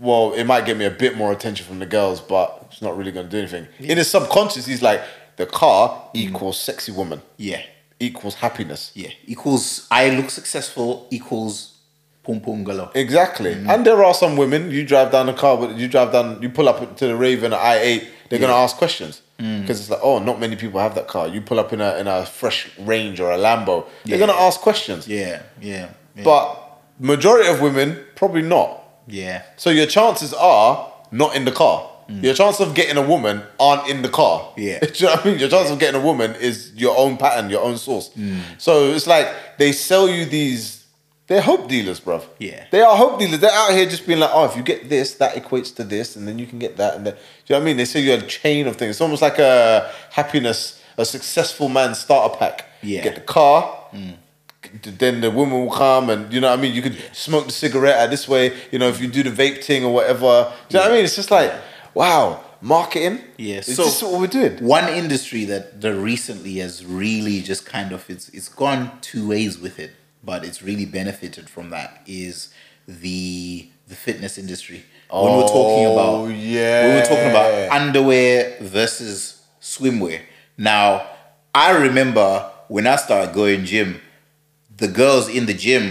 [0.00, 2.96] "Well, it might get me a bit more attention from the girls, but it's not
[2.96, 5.02] really gonna do anything." In his subconscious, he's like,
[5.36, 7.62] "The car equals sexy woman, Yeah.
[8.00, 9.10] equals happiness." Yeah.
[9.26, 11.68] Equals I look successful equals
[12.24, 12.90] pum pum galore.
[12.94, 13.54] Exactly.
[13.54, 13.68] Mm.
[13.74, 16.50] And there are some women, you drive down the car, but you drive down, you
[16.50, 19.22] pull up to the Raven at I8, they're going to ask questions.
[19.40, 19.62] Mm.
[19.62, 21.26] Because it's like, oh, not many people have that car.
[21.26, 24.26] You pull up in a, in a fresh Range or a Lambo, they're Yeah.
[24.26, 25.08] going to ask questions.
[25.08, 25.40] Yeah.
[25.60, 25.88] Yeah.
[26.16, 26.24] Yeah.
[26.24, 26.58] But
[26.98, 28.82] majority of women, probably not.
[29.06, 29.42] yeah.
[29.56, 31.88] So your chances are not in the car.
[32.08, 34.40] Your chance of getting a woman aren't in the car.
[34.40, 34.52] Mm.
[34.58, 34.80] Yeah.
[34.80, 35.38] Do you know what I mean?
[35.38, 38.10] Your chance of getting a woman is your own pattern, your own source.
[38.10, 38.38] Mm.
[38.58, 40.84] So it's like they sell you these.
[41.26, 42.24] They're hope dealers, bruv.
[42.38, 42.66] Yeah.
[42.70, 43.40] They are hope dealers.
[43.40, 46.14] They're out here just being like, oh, if you get this, that equates to this,
[46.16, 46.96] and then you can get that.
[46.96, 47.76] And then, do you know what I mean?
[47.78, 48.90] They say you're a chain of things.
[48.96, 52.66] It's almost like a happiness, a successful man starter pack.
[52.82, 53.00] Yeah.
[53.00, 53.04] Mm.
[53.04, 53.86] Get the car,
[54.82, 56.74] then the woman will come and you know what I mean?
[56.74, 59.62] You could smoke the cigarette out this way you know if you do the vape
[59.64, 60.52] thing or whatever.
[60.68, 61.04] Do you know what I mean?
[61.04, 61.52] It's just like
[61.94, 63.20] wow marketing?
[63.38, 64.64] Yeah, is so- this what we're doing.
[64.64, 69.58] One industry that the recently has really just kind of it's it's gone two ways
[69.58, 69.90] with it,
[70.24, 72.52] but it's really benefited from that is
[72.86, 74.84] the the fitness industry.
[75.10, 75.92] when we're talking Oh,
[76.24, 76.86] about yeah.
[76.86, 80.20] when we're talking about underwear versus swimwear.
[80.56, 81.06] Now,
[81.54, 84.00] I remember when I started going gym,
[84.84, 85.84] the girls in the gym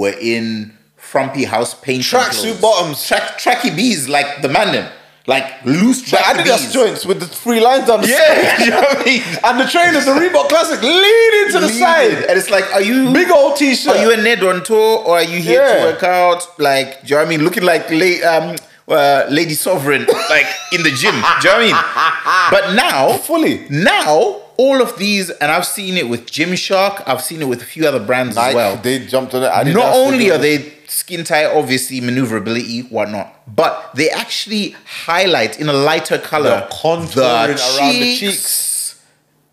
[0.00, 3.06] were in frumpy house paint Tracksuit bottoms.
[3.08, 4.86] track tracky bees like the man them.
[5.34, 6.72] Like loose the tracky Adidas bees.
[6.72, 8.16] joints with the three lines down the Yeah,
[8.56, 9.22] side you know what I mean?
[9.46, 13.12] and the trainers the Reebok Classic leading to the side And it's like, are you
[13.12, 15.74] big old t-shirt Are you a Ned on tour or are you here Yeah.
[15.84, 16.40] to work out?
[16.58, 17.42] Like, do you know what I mean?
[17.44, 17.84] Looking like
[18.24, 18.56] um,
[18.88, 21.12] uh, Lady Sovereign, like in the gym.
[21.12, 21.76] do you know what I mean?
[22.54, 23.66] But now, Fully.
[23.68, 27.02] now all of these, and I've seen it with Gymshark.
[27.06, 28.76] I've seen it with a few other brands Nike, as well.
[28.76, 33.90] they jumped on it Adidas, Not only are they skin tight, obviously maneuverability, whatnot, but
[33.94, 34.74] they actually
[35.06, 39.00] highlight in a lighter color The contouring around the cheeks.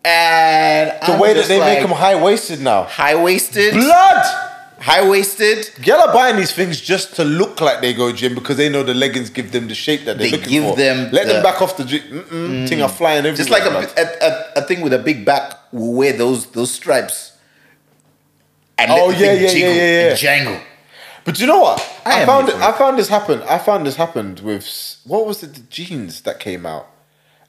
[0.04, 4.42] and the I'm way that they make them high-waisted now high waisted, blood
[4.78, 5.70] high waisted.
[5.82, 8.82] Girl are buying these things just to look like they go gym because they know
[8.82, 10.76] the leggings give them the shape that they're They looking give for.
[10.76, 12.02] them Let the- them back off the gym.
[12.02, 12.92] Mm-mm, Thing are mm.
[12.92, 13.36] flying everywhere.
[13.36, 16.70] Just like a, a, a a thing with a big back will wear those those
[16.72, 17.32] stripes.
[18.78, 20.14] And Oh, the yeah, yeah, yeah, jiggle yeah, yeah.
[20.14, 20.60] jangle.
[21.24, 21.80] But you know what?
[22.04, 22.54] I I, found it.
[22.56, 23.42] I found this happened.
[23.44, 24.66] I found this happened with
[25.04, 25.54] what was it?
[25.54, 26.86] The jeans that came out,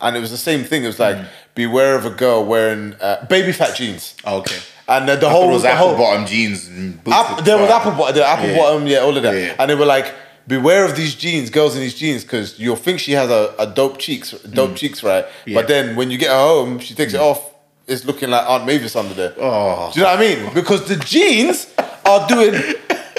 [0.01, 0.84] and it was the same thing.
[0.84, 1.25] It was like Hmm.
[1.53, 4.57] beware of a girl wearing uh, Baby Phat jeans, Oh, okay.
[4.88, 6.67] and uh, the whole was the apple whole bottom jeans.
[6.67, 8.57] And boots App- there was apple bottom, the apple Yeah.
[8.57, 9.55] bottom, yeah, all of that, Yeah.
[9.59, 10.07] and they were like.
[10.48, 13.68] Beware of these jeans, girls in these jeans, because you'll think she has a, a
[13.68, 14.78] dope cheeks, dope mm.
[14.78, 15.26] cheeks, right?
[15.45, 15.60] Yeah.
[15.60, 17.32] But then when you get her home, she takes it mm.
[17.32, 17.53] off.
[17.86, 19.34] It's looking like Aunt Mavis under there.
[19.38, 19.91] Oh.
[19.94, 20.53] Do you know what I mean?
[20.53, 21.74] Because the jeans
[22.06, 22.53] are doing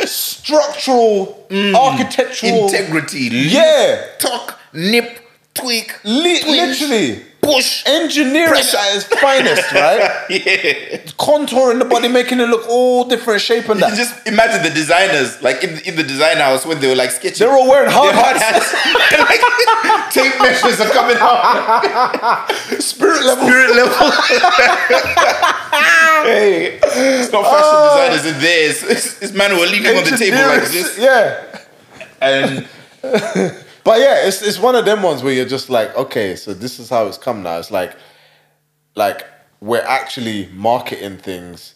[0.06, 1.74] structural, mm.
[1.74, 3.28] architectural Integrity.
[3.30, 4.06] Yeah.
[4.18, 5.20] Tuck, nip,
[5.54, 7.22] tweak, twinge, literally
[7.54, 7.84] push.
[7.86, 8.76] engineering Pressure.
[8.76, 10.26] at its finest, right?
[10.30, 10.98] Yeah.
[11.18, 13.96] Contouring the body, making it look all different shape and You that.
[13.96, 17.46] just imagine the designers, like in, in the design house when they were like sketching.
[17.46, 18.42] They're all wearing hard hats.
[18.42, 18.72] hats.
[19.18, 19.40] like,
[20.12, 22.48] tape measures are coming out.
[22.80, 23.46] Spirit level.
[23.46, 23.96] Spirit level.
[26.28, 28.08] hey, it's not fashion ah.
[28.08, 28.70] designers in there.
[28.70, 30.98] It's, it's, it's man who are leaning on the table like this.
[30.98, 31.44] Yeah.
[32.20, 32.68] And
[33.88, 36.78] But yeah, it's it's one of them ones where you're just like, okay, so this
[36.78, 37.58] is how it's come now.
[37.58, 37.96] It's like,
[38.94, 39.26] like
[39.62, 41.74] we're actually marketing things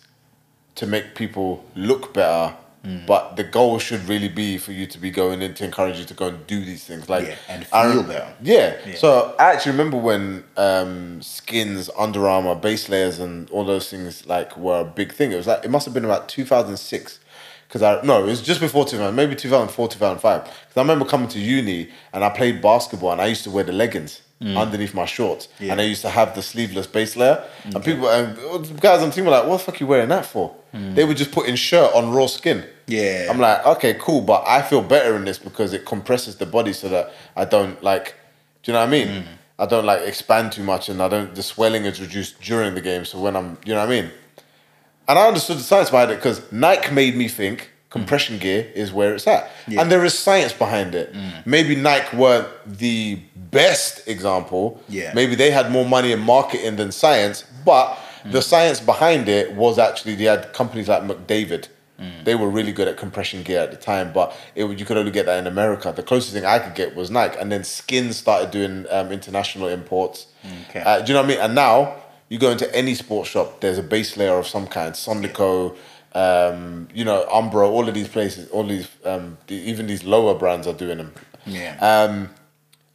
[0.74, 3.06] to make people look better, Hmm.
[3.06, 6.04] but the goal should really be for you to be going in to encourage you
[6.04, 7.08] to go and do these things.
[7.08, 8.34] Like Yeah, and feel better.
[8.42, 8.76] Yeah.
[8.84, 8.96] Yeah.
[8.96, 14.26] So I actually remember when um, skins, Under Armour, base layers, and all those things
[14.26, 15.32] like were a big thing.
[15.32, 17.20] It was like it must have been about two thousand six.
[17.72, 20.44] Because I no, it was just before 2000, maybe 2004, 2005.
[20.44, 23.64] Because I remember coming to uni and I played basketball and I used to wear
[23.64, 25.66] the leggings underneath my shorts, Mm.
[25.66, 25.72] Yeah.
[25.72, 27.44] and I used to have the sleeveless base layer.
[27.64, 28.36] And people, and
[28.80, 31.14] guys on the team were like, "What the fuck you wearing that for?" They were
[31.14, 32.58] just putting shirt on raw skin.
[32.58, 32.66] Mm.
[32.88, 33.28] Yeah.
[33.30, 36.72] I'm like, okay, cool, but I feel better in this because it compresses the body
[36.74, 38.16] so that I don't like.
[38.64, 39.08] Do you know what I mean?
[39.08, 39.24] Mm.
[39.60, 41.34] I don't like expand too much, and I don't.
[41.36, 44.10] The swelling is reduced during the game, so when I'm, you know what I mean.
[45.12, 48.94] And I understood the science behind it because Nike made me think compression gear is
[48.94, 49.50] where it's at.
[49.68, 49.82] Yeah.
[49.82, 51.14] And there is science behind it.
[51.44, 54.82] Maybe Nike weren't the best example.
[54.88, 55.12] Yeah.
[55.12, 59.78] Maybe they had more money in marketing than science, but the science behind it was
[59.78, 61.68] actually they had companies like McDavid.
[62.24, 65.12] They were really good at compression gear at the time, but it, you could only
[65.12, 65.92] get that in America.
[65.94, 69.68] The closest thing I could get was Nike, and then Skin started doing um, international
[69.68, 70.26] imports.
[70.70, 70.80] Okay.
[70.80, 71.38] Uh, do you know what I mean?
[71.38, 72.01] And now
[72.32, 74.94] you go into any sports shop, there's a base layer of some kind.
[74.94, 75.76] Sondico,
[76.14, 80.34] um, you know, Umbro, all of these places, all these, um, the, even these lower
[80.34, 81.12] brands are doing them.
[81.44, 81.76] Yeah.
[81.78, 82.30] Um,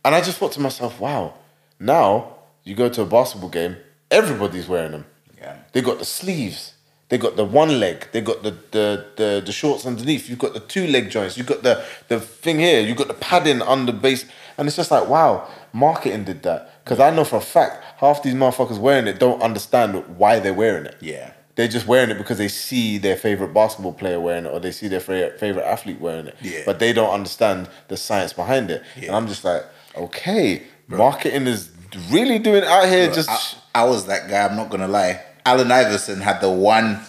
[0.03, 1.35] and I just thought to myself, wow,
[1.79, 2.33] now
[2.63, 3.77] you go to a basketball game,
[4.09, 5.05] everybody's wearing them.
[5.37, 5.57] Yeah.
[5.71, 6.73] They got the sleeves.
[7.09, 8.07] They got the one leg.
[8.11, 10.29] They got the the the, the shorts underneath.
[10.29, 11.37] You've got the two leg joints.
[11.37, 12.81] You've got the the thing here.
[12.81, 14.25] You've got the padding on the base.
[14.57, 16.83] And it's just like, wow, marketing did that.
[16.83, 20.53] Because I know for a fact, half these motherfuckers wearing it don't understand why they're
[20.53, 20.97] wearing it.
[20.99, 21.31] Yeah.
[21.55, 24.71] They're just wearing it because they see their favorite basketball player wearing it or they
[24.71, 26.35] see their favorite, athlete wearing it.
[26.41, 26.61] Yeah.
[26.65, 28.83] But they don't understand the science behind it.
[28.95, 29.07] Yeah.
[29.07, 29.63] And I'm just like,
[29.95, 31.71] okay, marketing is
[32.11, 33.29] really doing it out here just.
[33.29, 34.45] I, I was that guy.
[34.45, 35.21] I'm not gonna lie.
[35.47, 36.99] Allen Iverson had the one.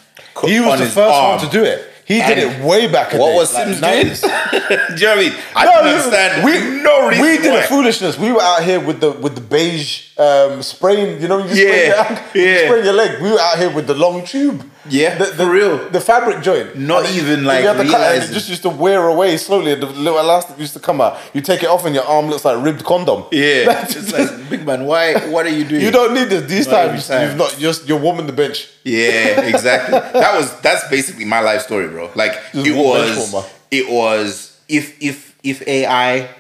[0.45, 1.37] he was on the his first arm.
[1.37, 1.85] one to do it.
[2.05, 3.13] He did And it way back.
[3.13, 4.07] in What the was day, Sims doing?
[4.07, 4.21] 90s.
[4.97, 5.35] do you know what I mean?
[5.55, 6.45] I No, no, understand.
[6.45, 6.53] We
[6.83, 7.23] no reason.
[7.23, 7.61] We did why.
[7.61, 8.19] a foolishness.
[8.19, 11.21] We were out here with the with the beige um, spraying.
[11.21, 12.65] You know, you spray your, ankle, you yeah.
[12.67, 13.21] spray your leg.
[13.21, 14.65] We were out here with the long tube.
[14.89, 15.89] Yeah, the, the, real.
[15.91, 16.77] The fabric joint.
[16.77, 19.75] Not And even, you like, cut it just used to wear away slowly.
[19.75, 21.19] The little elastic used to come out.
[21.35, 23.25] You take it off and your arm looks like ribbed condom.
[23.33, 24.85] Yeah, That's it's like big man.
[24.85, 25.15] Why?
[25.29, 25.83] What are you doing?
[25.83, 26.49] You don't need this.
[26.49, 27.29] These times time.
[27.29, 28.69] you've not just you're warming the bench.
[28.85, 29.99] Yeah, exactly.
[29.99, 32.11] that was that's basically my life story, bro.
[32.15, 36.31] Like Just it was, it was if if if AI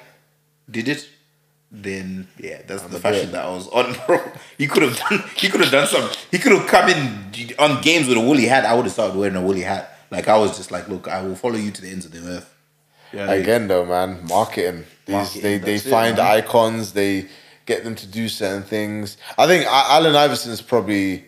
[0.70, 1.09] did it,
[1.70, 3.32] then yeah, that's the fashion it.
[3.32, 4.20] that I was on, bro.
[4.56, 5.22] He could have done.
[5.36, 6.10] He could have done some.
[6.30, 8.64] He could have come in on games with a woolly hat.
[8.64, 9.98] I would have started wearing a woolly hat.
[10.10, 12.20] Like I was just like, look, I will follow you to the ends of the
[12.20, 12.54] earth.
[13.12, 14.84] Yeah, Again, though, man, marketing.
[15.06, 16.92] These Marketing, they they that's it, find icons.
[16.92, 17.28] They
[17.64, 19.16] get them to do certain things.
[19.36, 21.24] I think A- Allen Iverson is probably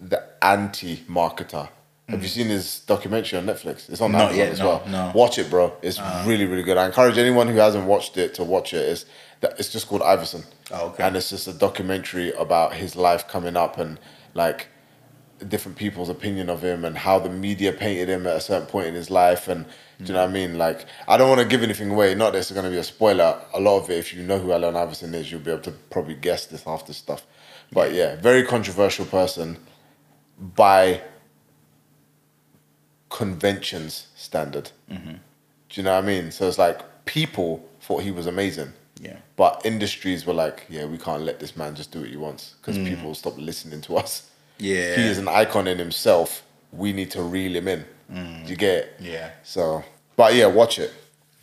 [0.00, 1.68] the anti-marketer.
[2.08, 2.32] Have you hmm.
[2.32, 3.88] seen his documentary on Netflix?
[3.88, 4.82] It's on Not Amazon yet, as no, well.
[4.88, 5.12] no.
[5.14, 5.72] Watch it, bro.
[5.80, 6.28] It's uh-huh.
[6.28, 6.76] really, really good.
[6.76, 8.86] I encourage anyone who hasn't watched it to watch it.
[8.86, 9.06] It's
[9.44, 10.42] that it's just called Iverson.
[10.70, 11.04] Oh, okay.
[11.04, 14.00] And it's just a documentary about his life coming up and
[14.32, 14.68] like
[15.48, 18.86] different people's opinion of him and how the media painted him at a certain point
[18.86, 19.66] in his life and
[19.98, 20.56] do you know what I mean?
[20.56, 22.14] Like I don't want to give anything away.
[22.14, 23.38] Not that it's going to be a spoiler.
[23.52, 25.72] A lot of it, if you know who Allen Iverson is, you'll be able to
[25.90, 27.26] probably guess this after stuff.
[27.70, 29.58] But yeah, very controversial person
[30.38, 31.02] by
[33.10, 34.70] conventions standard.
[34.90, 35.12] Mm-hmm.
[35.12, 36.30] Do you know what I mean?
[36.32, 38.72] So it's like people thought he was amazing.
[39.00, 39.16] Yeah.
[39.36, 42.54] But industries were like, yeah, we can't let this man just do what he wants
[42.60, 44.30] because people will stop listening to us.
[44.58, 44.94] Yeah.
[44.96, 46.42] He is an icon in himself.
[46.72, 47.84] We need to reel him in.
[48.12, 48.92] Do you get it?
[49.00, 49.30] Yeah.
[49.42, 49.82] So,
[50.16, 50.92] but yeah, watch it.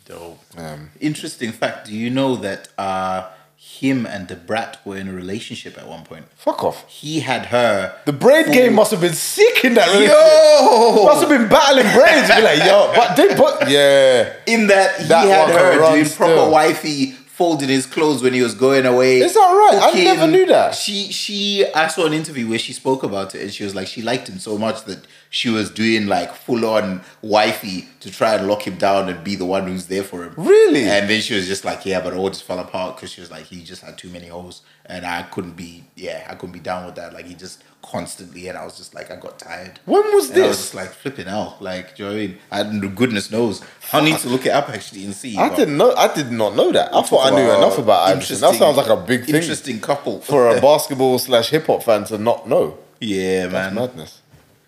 [0.06, 0.38] Dope.
[0.56, 1.88] Um, Interesting fact.
[1.88, 6.04] Do you know that uh, him and Da Brat were in a relationship at one
[6.04, 6.26] point?
[6.34, 6.88] fuck off.
[6.88, 7.94] He had her.
[8.06, 10.16] The braid Full- game must have been sick in that relationship.
[10.16, 11.04] Yo!
[11.04, 12.28] Must have been battling braids.
[12.34, 14.32] Be like, yo, but they put yeah.
[14.46, 16.50] in that he That had her doing proper still.
[16.50, 19.18] wifey folding his clothes when he was going away.
[19.18, 19.80] Is that right?
[19.82, 20.76] I never knew that.
[20.76, 23.88] She she I saw an interview where she spoke about it and she was like
[23.88, 28.36] she liked him so much that she was doing like full on wifey to try
[28.36, 30.34] and lock him down and be the one who's there for him.
[30.36, 30.84] Really?
[30.84, 33.20] And then she was just like, yeah, but it all just fell apart because she
[33.20, 36.52] was like, he just had too many holes and I couldn't be yeah I couldn't
[36.52, 37.12] be down with that.
[37.12, 39.80] Like he just constantly and I was just like I got tired.
[39.84, 40.64] When was And I was this?
[40.66, 41.60] just like flipping out.
[41.60, 42.82] Like, do you know what I mean?
[42.82, 43.62] I, goodness knows.
[43.92, 45.36] I need to look it up actually and see.
[45.36, 45.92] I didn't know.
[45.94, 46.94] I did not know that.
[46.94, 48.40] I thought I knew enough about Iverson.
[48.40, 52.04] That sounds like a big thing Interesting couple for a basketball slash hip hop fan
[52.04, 52.78] to not know.
[53.00, 53.74] yeah, That's man.
[53.74, 54.20] madness.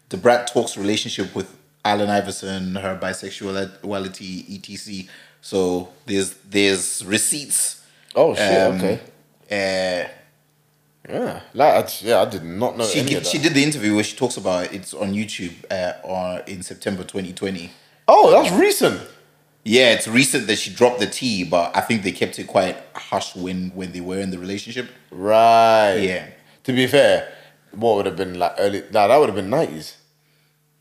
[0.09, 5.09] Da Brat talks relationship with Allen Iverson, her bisexuality, etc.
[5.41, 7.83] So there's there's receipts.
[8.15, 8.61] Oh shit.
[8.61, 9.01] Um, okay.
[9.51, 10.09] Uh,
[11.09, 11.41] Yeah.
[11.53, 13.31] Like, I- yeah, I did not know she any did, of that.
[13.31, 14.73] she did the interview where she talks about it.
[14.75, 17.71] It's on YouTube uh, on in September 2020.
[18.09, 19.01] oh, that's recent.
[19.67, 22.77] Yeah, it's recent that she dropped the tea, but I think they kept it quite
[22.95, 24.89] hush when when they were in the relationship.
[25.11, 25.97] Right.
[25.97, 26.27] Yeah.
[26.65, 27.33] To be fair,
[27.73, 28.83] what would have been like early?
[28.93, 29.97] Nah, that would have been nineties.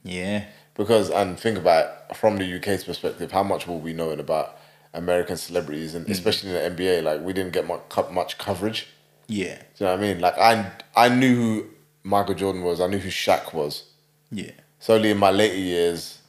[0.04, 0.46] Yeah.
[0.76, 4.58] Because and think about it, from the UK's perspective, how much will we knowing about
[4.94, 5.98] American celebrities Mm.
[5.98, 7.04] and especially in the NBA?
[7.04, 7.82] Like we didn't get much
[8.12, 8.88] much coverage.
[9.28, 9.56] Yeah.
[9.56, 10.20] Do you know what I mean?
[10.20, 11.66] Like I I knew who
[12.04, 12.82] Michael Jordan was.
[12.82, 13.84] I knew who Shaq was.
[14.32, 14.52] Yeah.
[14.80, 16.20] So only in my later years,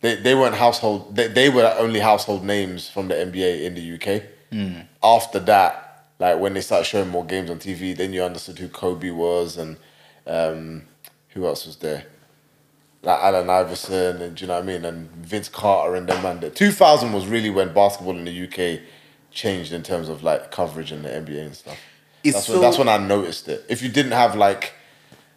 [0.00, 1.16] they, they weren't household.
[1.16, 4.22] They, they were only household names from the NBA in the UK.
[5.02, 8.68] After that, like when they started showing more games on TV, then you understood who
[8.68, 9.76] Kobe was and
[10.26, 10.82] um,
[11.30, 12.04] who else was there.
[13.02, 14.84] Like Allen Iverson and do you know what I mean?
[14.84, 16.40] And Vince Carter and them man.
[16.40, 18.80] The 2000 was really when basketball in the UK
[19.30, 21.78] changed in terms of like coverage in the NBA and stuff.
[22.24, 23.64] It's That's so- when, that's when I noticed it.
[23.68, 24.72] If you didn't have like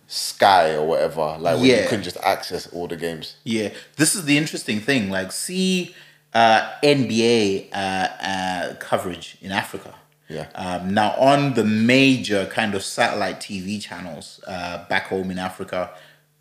[0.07, 3.35] Sky or whatever, like when you couldn't just access all the games.
[3.43, 5.09] Yeah, this is the interesting thing.
[5.09, 5.93] Like, see
[6.33, 9.93] uh, NBA uh, uh, coverage in Africa.
[10.29, 10.47] Yeah.
[10.55, 15.91] Um, now, on the major kind of satellite TV channels uh, back home in Africa,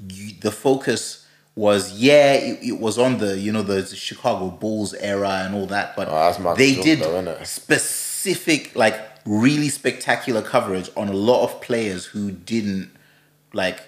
[0.08, 4.92] you, the focus was yeah, it, it was on the you know the Chicago Bulls
[4.94, 11.08] era and all that, but Oh, they did though, specific like really spectacular coverage on
[11.08, 12.90] a lot of players who didn't
[13.52, 13.80] like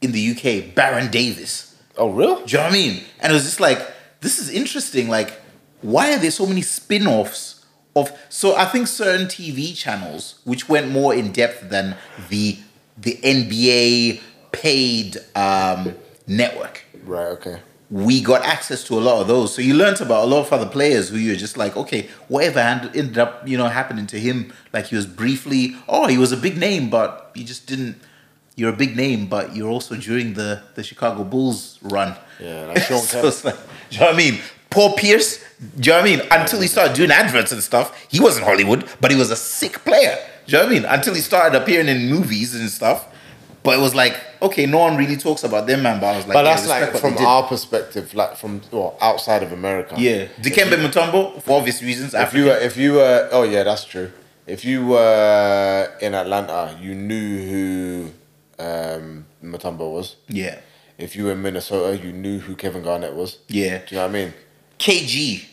[0.00, 0.74] in the UK.
[0.74, 1.76] Baron Davis.
[1.96, 2.44] Oh, real?
[2.44, 3.04] Do you know what I mean?
[3.20, 3.78] And it was just like,
[4.20, 5.08] this is interesting.
[5.08, 5.40] Like,
[5.82, 7.60] why are there so many spin offs
[7.96, 8.12] of.
[8.28, 11.96] So I think certain TV channels, which went more in depth than
[12.28, 12.58] the
[12.96, 14.20] the NBA
[14.52, 15.94] paid um,
[16.26, 17.28] network, Right.
[17.28, 17.60] Okay.
[17.90, 19.52] We got access to a lot of those.
[19.52, 22.60] So you learnt about a lot of other players who you're just like, okay, whatever
[22.60, 24.52] ended up, you know, happening to him.
[24.72, 27.96] Like he was briefly, oh, he was a big name, but you just didn't.
[28.54, 32.14] You're a big name, but you're also during the the Chicago Bulls run.
[32.38, 34.40] Yeah, like Sean so it's like, do you know what I mean?
[34.68, 36.20] Paul Pierce, do you know what I mean?
[36.30, 39.84] Until he started doing adverts and stuff, he wasn't Hollywood, but he was a sick
[39.84, 40.16] player.
[40.46, 40.84] Do you know what I mean?
[40.84, 43.08] Until he started appearing in movies and stuff.
[43.64, 46.00] But it was like, okay, no one really talks about them, man.
[46.00, 49.52] But I was like, But that's like from our perspective, like from well, outside of
[49.52, 49.94] America.
[49.98, 52.14] Yeah, Dikembe Mutombo for obvious reasons.
[52.14, 54.10] If you were, if you were, oh yeah, that's true.
[54.46, 58.10] If you were in Atlanta, you knew who
[58.58, 60.16] um, Mutombo was.
[60.28, 60.58] yeah,
[60.98, 63.38] If you were in Minnesota, you knew who Kevin Garnett was.
[63.48, 63.78] yeah.
[63.78, 64.34] Do you know what I mean?
[64.78, 65.44] KG,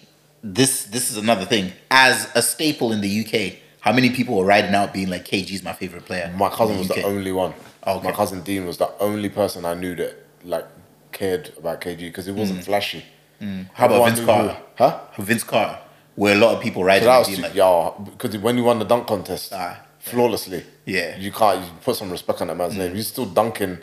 [0.41, 1.73] this this is another thing.
[1.91, 5.63] As a staple in the UK, how many people were riding out being like KG's
[5.63, 6.33] my favorite player?
[6.37, 7.53] My cousin was the only one.
[7.85, 8.07] Okay.
[8.07, 10.65] My cousin Dean was the only person I knew that like
[11.11, 13.03] cared about KG because he wasn't flashy.
[13.41, 13.69] Mm.
[13.73, 14.57] How about Vince Carter?
[14.77, 14.99] Huh?
[15.19, 15.79] Vince Carter,
[16.15, 18.85] where a lot of people riding out being like, yeah, because when you won the
[18.85, 19.79] dunk contest Ah.
[19.99, 21.15] flawlessly, Yeah.
[21.17, 22.95] you can't you put some respect on that man's name.
[22.95, 23.77] He's still dunking.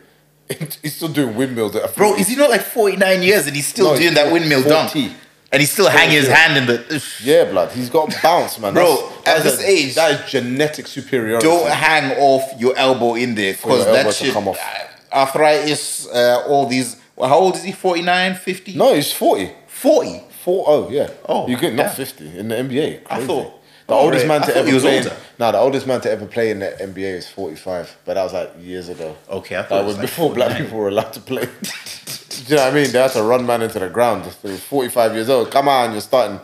[0.83, 1.75] He's still doing windmills.
[1.77, 4.31] At bro, is he not like 49 years and he's still No, doing he's that
[4.33, 4.75] windmill 40.
[5.09, 5.17] dunk?
[5.55, 7.05] And he's still hanging his hand in the.
[7.23, 7.71] Yeah, blood.
[7.71, 8.75] He's got bounce, man.
[8.75, 11.47] Bro, That's- at this a- age- that is genetic superiority.
[11.47, 14.33] Don't hang off your elbow in there because that shit.
[14.35, 14.59] come off.
[14.59, 17.01] uh, arthritis, uh, all these.
[17.15, 17.71] Well, how old is he?
[17.71, 18.75] 49, 50?
[18.75, 19.53] no, he's forty.
[19.69, 20.25] 40.
[20.43, 21.09] Four oh yeah.
[21.27, 21.89] Oh, you get not yeah.
[21.95, 23.03] fifty in the NBA.
[23.09, 24.41] I thought- the oh, oldest right.
[24.41, 24.97] man to ever he was play.
[24.99, 25.11] older.
[25.11, 28.15] In, no, the oldest man to ever play in the NBA is forty five, but
[28.15, 29.15] that was like years ago.
[29.29, 31.47] Okay, I thought that it was, was like before black people were allowed to play.
[32.43, 32.91] Do you know what I mean?
[32.93, 34.25] They had to run man into the ground.
[34.43, 35.51] They were forty five years old.
[35.51, 36.41] Come on, you're starting.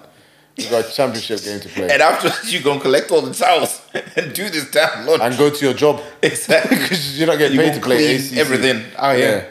[0.57, 1.89] You got a championship game to play.
[1.91, 3.81] And after that, you gonna collect all the towels
[4.17, 5.27] and do this damn laundry.
[5.27, 6.03] and go to your job.
[6.23, 6.77] exactly.
[6.83, 8.37] Because you're not getting You paid gonna play ACC.
[8.37, 9.49] everything oh, out here.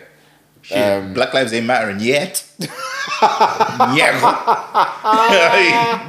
[0.72, 2.46] Um, Black lives ain't mattering yet.
[3.22, 4.12] yeah.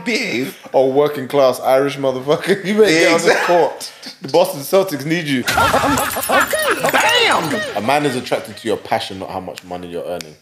[0.05, 0.59] Behave.
[0.73, 2.65] Or working class Irish motherfucker.
[2.71, 3.93] You better get on the court.
[4.23, 5.41] The Boston Celtics need you.
[5.41, 7.77] Okay, bam!
[7.77, 10.37] A man is attracted to your passion, not how much money you're earning.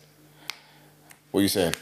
[1.30, 1.74] What are you saying?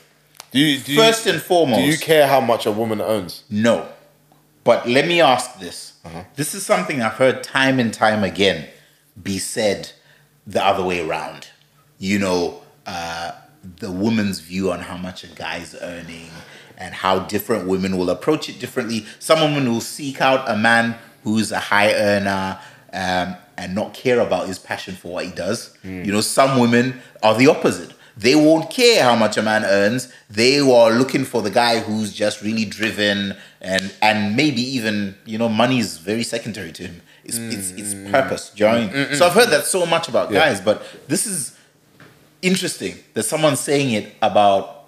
[0.50, 3.44] Do you, do you, First and foremost, do you care how much a woman owns?
[3.50, 3.88] No.
[4.64, 5.94] But let me ask this.
[6.04, 6.24] Uh-huh.
[6.34, 8.68] This is something I've heard time and time again
[9.20, 9.92] be said
[10.46, 11.48] the other way around.
[11.98, 13.32] You know, uh,
[13.78, 16.31] the woman's view on how much a guy's earning
[16.78, 19.06] and how different women will approach it differently.
[19.18, 22.59] Some women will seek out a man who's a high earner
[22.93, 25.77] um, and not care about his passion for what he does.
[25.82, 27.93] You know, some women are the opposite.
[28.18, 30.10] They won't care how much a man earns.
[30.31, 35.36] They are looking for the guy who's just really driven and and maybe even you
[35.36, 37.02] know money is very secondary to him.
[37.24, 38.51] It's it's, it's purpose.
[38.51, 39.14] Do you know I mean?
[39.16, 40.39] So I've heard that so much about Yeah.
[40.48, 41.55] guys, but this is
[42.47, 44.85] interesting that someone's saying it about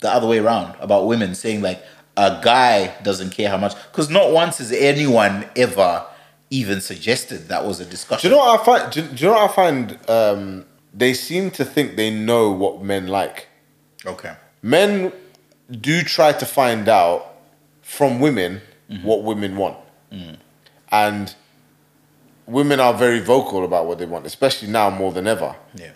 [0.00, 1.82] the other way around about women saying like
[2.16, 6.04] a guy doesn't care how much because not once has anyone ever
[6.50, 8.30] even suggested that was a discussion.
[8.30, 8.92] Do you know what I find?
[8.92, 9.98] Do, do you know what I find?
[10.08, 10.64] Um,
[10.94, 13.48] they seem to think they know what men like.
[14.04, 14.34] Okay.
[14.62, 15.12] Men
[15.70, 17.34] do try to find out
[17.82, 18.60] from women
[19.02, 19.76] what women want,
[20.90, 21.34] and
[22.46, 25.54] women are very vocal about what they want, especially now more than ever.
[25.74, 25.92] Yeah.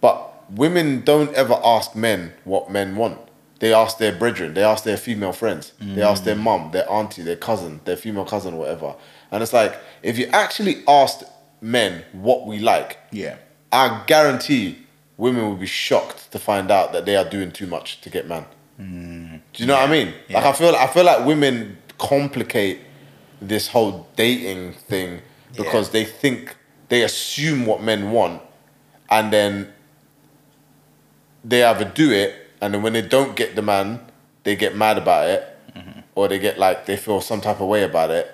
[0.00, 3.18] But women don't ever ask men what men want.
[3.58, 7.22] They ask their brethren, they ask their female friends, they ask their mum, their auntie,
[7.22, 8.94] their cousin, their female cousin, whatever.
[9.30, 11.24] And it's like, if you actually asked
[11.62, 13.36] men what we like, Yeah.
[13.72, 14.78] I guarantee
[15.16, 18.28] women will be shocked to find out that they are doing too much to get
[18.28, 18.44] man.
[18.78, 18.82] Do
[19.62, 20.12] you know what I mean?
[20.28, 22.80] Like I feel I feel like women complicate
[23.40, 25.22] this whole dating thing
[25.56, 25.92] because Yeah.
[25.92, 26.54] they think
[26.90, 28.42] they assume what men want
[29.10, 29.72] and then
[31.48, 34.00] they either do it and then when they don't get the man,
[34.44, 35.42] they get mad about it
[36.14, 38.26] or they get like they feel some type of way about it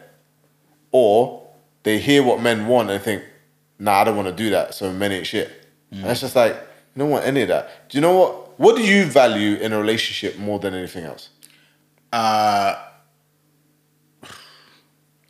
[0.92, 1.46] or
[1.82, 3.22] they hear what men want and think,
[3.78, 5.50] nah, I don't want to do that, so men ain't shit.
[5.90, 7.88] And it's just like, you don't want any of that.
[7.90, 8.58] Do you know what?
[8.60, 11.28] What do you value in a relationship more than anything else?
[12.12, 12.76] Uh,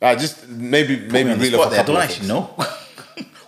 [0.01, 1.33] Uh, just maybe maybe real.
[1.33, 1.79] on the reel off spot a there.
[1.79, 2.53] I don't actually know.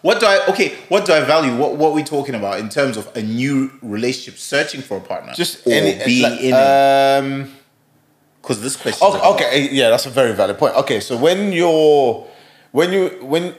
[0.06, 0.70] what do I okay?
[0.90, 1.56] What do I value?
[1.62, 5.02] What what are we talking about in terms of a new relationship, searching for a
[5.02, 7.18] partner, Just or any being like, in it?
[7.44, 7.52] um,
[8.42, 9.02] Because this question.
[9.02, 10.76] Oh, okay, yeah, that's a very valid point.
[10.76, 12.24] Okay, so when you're
[12.72, 13.04] when you
[13.34, 13.56] when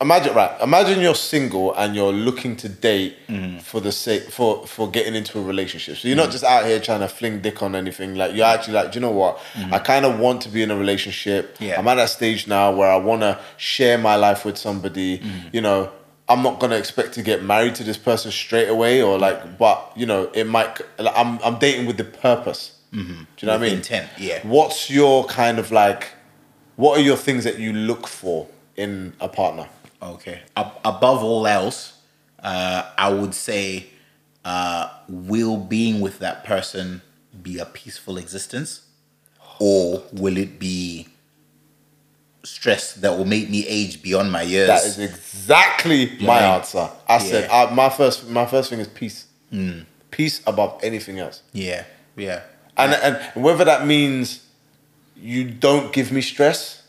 [0.00, 3.58] imagine right, imagine you're single and you're looking to date Mm-hmm.
[3.58, 5.96] for the sake for for getting into a relationship.
[5.96, 8.14] So you're not just out here trying to fling dick on anything.
[8.14, 9.40] Like you're actually like, do you know what?
[9.72, 11.54] I kind of want to be in a relationship.
[11.54, 11.64] Mm-hmm.
[11.64, 11.78] Yeah.
[11.78, 15.18] I'm at that stage now where I want to share my life with somebody.
[15.18, 15.48] Mm-hmm.
[15.52, 15.90] You know.
[16.28, 19.92] I'm not gonna expect to get married to this person straight away, or like, but
[19.94, 20.80] you know, it might.
[20.98, 22.72] Like, I'm I'm dating with the purpose.
[22.90, 23.04] Do you
[23.42, 23.74] know what I mean?
[23.76, 24.40] intent, yeah.
[24.42, 26.08] What's your kind of like?
[26.74, 29.68] What are your things that you look for in a partner?
[30.02, 30.42] Okay.
[30.56, 31.94] Ab- above all else,
[32.42, 33.86] uh, I would say,
[34.44, 37.02] uh, will being with that person
[37.42, 38.82] be a peaceful existence,
[39.58, 41.08] or will it be
[42.44, 44.68] stress that will make me age beyond my years?
[44.68, 46.88] That is exactly my answer.
[47.08, 47.62] I said Yeah.
[47.64, 49.26] uh, my first my first thing is peace.
[50.10, 51.42] Peace above anything else.
[51.52, 51.84] yeah,
[52.16, 52.42] yeah,
[52.76, 54.40] And and whether that means
[55.16, 56.82] you don't give me stress,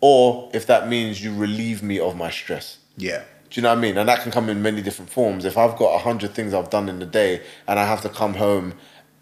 [0.00, 2.78] or if that means you relieve me of my stress.
[2.96, 3.96] yeah, Do you know what I mean?
[3.98, 5.44] And that can come in many different forms.
[5.44, 8.08] If I've got a hundred things I've done in the day and I have to
[8.08, 8.74] come home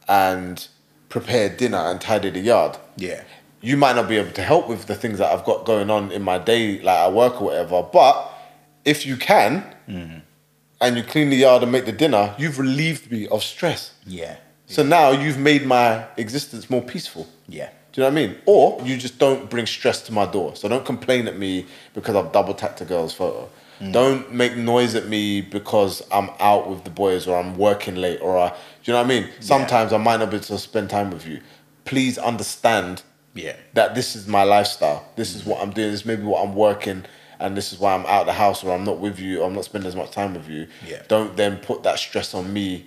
[0.09, 0.67] and
[1.09, 3.23] prepare dinner and tidy the yard, yeah,
[3.63, 6.13] you might not be able to help with the things that I've got going on
[6.13, 7.83] in my day, like at work or whatever.
[7.83, 8.31] But
[8.85, 10.19] if you can, mm-hmm.
[10.81, 13.93] and you clean the yard and make the dinner, you've relieved me of stress.
[14.07, 14.37] yeah,
[14.67, 17.27] So now you've made my existence more peaceful.
[17.49, 18.39] yeah, Do you know what I mean?
[18.45, 20.55] Or you just don't bring stress to my door.
[20.55, 21.65] So don't complain at me
[21.95, 23.49] because I've double tapped a girl's photo.
[23.79, 23.91] Hmm.
[23.91, 28.21] Don't make noise at me because I'm out with the boys or I'm working late
[28.21, 28.55] or I, do
[28.85, 29.31] you know what I mean?
[29.41, 31.41] Sometimes I might not be able to spend time with you.
[31.87, 33.03] Please understand
[33.33, 35.09] yeah, that this is my lifestyle.
[35.17, 35.51] This is hmm.
[35.53, 35.91] what I'm doing.
[35.91, 37.07] This may be what I'm working,
[37.41, 39.47] and this is why I'm out of the house or I'm not with you or
[39.47, 40.69] I'm not spending as much time with you.
[40.87, 41.01] Yeah.
[41.09, 42.85] Don't then put that stress on me.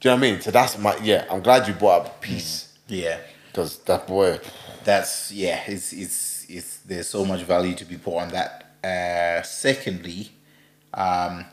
[0.00, 0.40] Do you know what I mean?
[0.40, 1.24] So that's my yeah.
[1.30, 2.32] I'm glad you brought up hmm.
[2.32, 3.18] peace yeah.
[3.52, 4.40] Because that boy.
[4.84, 5.60] That's yeah.
[5.66, 8.66] It's it's it's there's so much value to be put on that.
[8.82, 10.30] Uh, secondly,
[10.94, 11.44] um,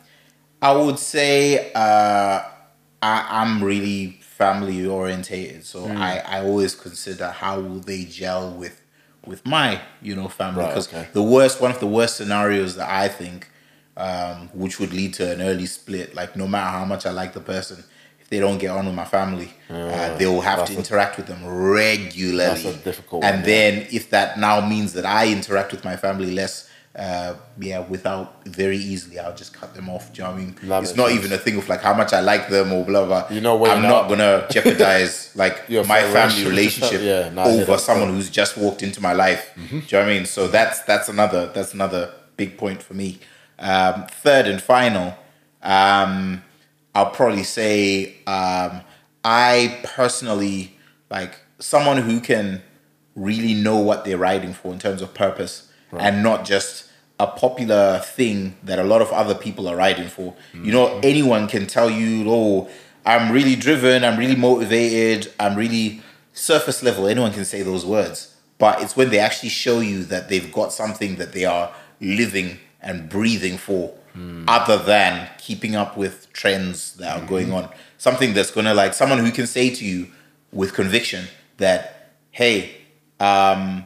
[0.61, 2.41] I would say uh,
[3.02, 5.98] I, I'm really family orientated, so Hmm.
[5.98, 8.82] I I always consider how will they gel with
[9.26, 11.07] with my you know family Right, because okay.
[11.11, 13.49] the worst one of the worst scenarios that I think
[13.98, 16.15] um, which would lead to an early split.
[16.15, 17.84] Like no matter how much I like the person,
[18.30, 21.28] they don't get on with my family, uh, they will have to a- interact with
[21.28, 22.62] them regularly.
[22.62, 25.95] That's a difficult And one, then if that now means that I interact with my
[25.95, 30.12] family less, uh, yeah, without very easily, I'll just cut them off.
[30.14, 30.56] Do you know what I mean?
[30.64, 31.20] That it's makes not sense.
[31.20, 33.28] even a thing of like how much I like them or blah blah.
[33.30, 37.78] You know where I'm not gonna jeopardize like Your my family relationship, yeah, nah, over
[37.78, 39.52] someone who's just walked into my life.
[39.56, 39.68] Mm-hmm.
[39.70, 40.26] Do you know what I mean?
[40.26, 43.20] So that's that's another that's another big point for me.
[43.60, 45.14] Um, third and final,
[45.62, 46.44] um,
[46.98, 48.82] I'll probably say um,
[49.24, 50.76] I personally
[51.11, 52.64] like someone who can
[53.15, 57.99] really know what they're riding for in terms of purpose and not just a popular
[57.99, 60.34] thing that a lot of other people are riding for.
[60.65, 62.68] You know, anyone can tell you, oh,
[63.06, 66.02] I'm really driven, I'm really motivated, I'm really
[66.34, 67.07] surface level.
[67.07, 68.36] Anyone can say those words.
[68.57, 71.72] But it's when they actually show you that they've got something that they are
[72.02, 73.94] living and breathing for,
[74.48, 77.69] other than keeping up with trends that are going on.
[77.98, 80.07] Something that's gonna like someone who can say to you
[80.52, 81.26] with conviction
[81.57, 82.76] that, hey,
[83.19, 83.85] um,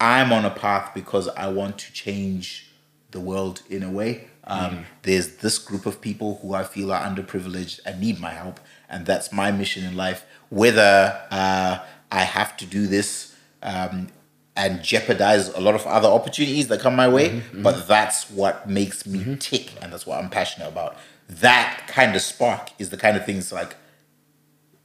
[0.00, 2.72] I'm on a path because I want to change
[3.12, 4.28] the world in a way.
[4.44, 8.58] Um, There's this group of people who I feel are underprivileged and need my help,
[8.88, 10.24] and that's my mission in life.
[10.48, 11.78] Whether uh,
[12.10, 14.08] I have to do this um,
[14.56, 17.62] and jeopardize a lot of other opportunities that come my way, mm-hmm, mm-hmm.
[17.62, 19.34] but that's what makes me mm-hmm.
[19.36, 20.96] tick, and that's what I'm passionate about.
[21.28, 23.76] That kind of spark is the kind of things like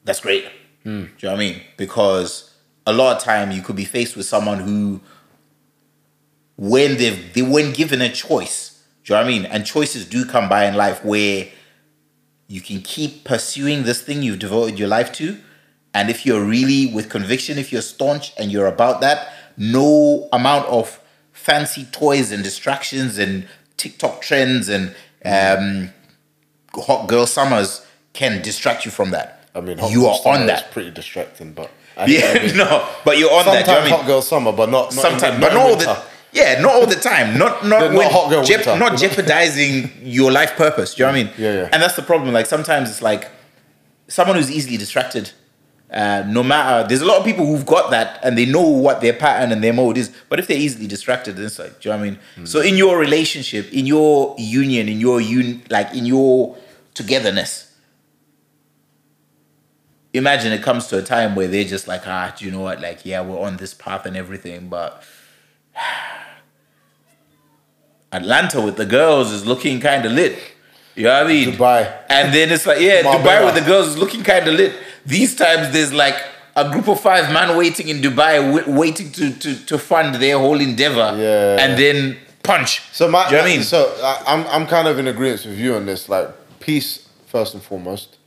[0.04, 0.46] that's great.
[0.46, 0.84] Mm.
[0.84, 1.62] Do you know what I mean?
[1.76, 2.54] Because
[2.86, 5.02] a lot of time you could be faced with someone who,
[6.56, 9.46] when they've they when given a choice, do you know what I mean?
[9.46, 11.50] And choices do come by in life where
[12.48, 15.38] you can keep pursuing this thing you've devoted your life to.
[15.94, 20.68] And if you're really with conviction, if you're staunch and you're about that, no amount
[20.68, 21.00] of
[21.34, 23.48] fancy toys and distractions and
[23.78, 25.90] TikTok trends and um,
[26.74, 29.44] hot girl summers can distract you from that.
[29.56, 30.72] I mean, Hot you are on that.
[30.72, 33.66] pretty distracting, but I, Yeah, I mean, no, but you're on that.
[33.66, 33.94] sometimes know what I mean?
[33.94, 36.04] hot girl summer, but not, not Sometimes, but not all the
[36.34, 37.38] yeah, not all the time.
[37.40, 38.78] Not not Yeah, not hot girl winter.
[38.78, 40.94] not jeopardizing your life purpose.
[40.94, 41.34] Do you know what I mean?
[41.38, 41.70] Yeah, yeah.
[41.72, 42.34] And that's the problem.
[42.34, 43.30] Like sometimes it's like
[44.08, 45.32] someone who's easily distracted.
[45.90, 49.00] Uh, no matter, there's a lot of people who've got that and they know what
[49.00, 50.14] their pattern and their mode is.
[50.28, 52.20] But if they're easily distracted, then it's like, do you know what I mean?
[52.36, 52.46] Hmm.
[52.46, 56.58] So in your relationship, in your union, in your un, like in your
[56.94, 57.74] togetherness,
[60.14, 62.82] imagine it comes to a time where they're just like, ah, do you know what?
[62.82, 65.04] Like, yeah, we're on this path and everything, but
[68.12, 70.38] Atlanta with the girls is looking kind of lit.
[70.98, 71.52] You know what I mean?
[71.54, 71.82] Dubai.
[72.10, 74.74] And then it's like, yeah, Dubai with the girls is looking kind of lit.
[75.06, 76.16] These times there's like
[76.56, 80.38] a group of five man waiting in Dubai, w- waiting to, to, to fund their
[80.40, 81.16] whole endeavor.
[81.18, 81.64] Yeah.
[81.64, 82.82] And then punch.
[82.94, 83.64] So my, you know what I mean?
[83.64, 86.10] So I, I'm I'm kind of in agreement with you on this.
[86.10, 86.28] Like
[86.60, 88.18] peace first and foremost.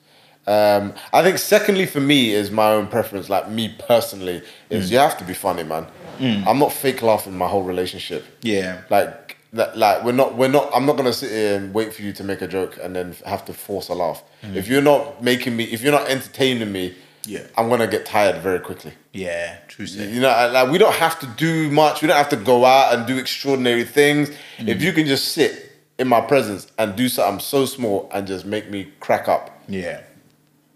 [0.47, 3.29] Um, I think secondly for me is my own preference.
[3.29, 4.93] Like me personally is Mm.
[4.93, 5.87] you have to be funny, man.
[6.21, 8.25] I'm not fake laughing my whole relationship.
[8.43, 8.83] Yeah.
[8.91, 9.77] Like that.
[9.77, 10.37] Like we're not.
[10.37, 10.71] We're not.
[10.75, 13.15] I'm not gonna sit here and wait for you to make a joke and then
[13.27, 14.23] have to force a laugh.
[14.43, 17.33] If you're not making me, if you're not entertaining me, Mm.
[17.33, 17.41] Yeah.
[17.59, 18.93] I'm gonna get tired very quickly.
[19.13, 20.11] Yeah, true say.
[20.11, 22.01] You know, like we don't have to do much.
[22.01, 24.31] We don't have to go out and do extraordinary things.
[24.59, 24.69] Mm.
[24.69, 28.47] If you can just sit in my presence and do something so small and just
[28.47, 30.01] make me crack up, Yeah.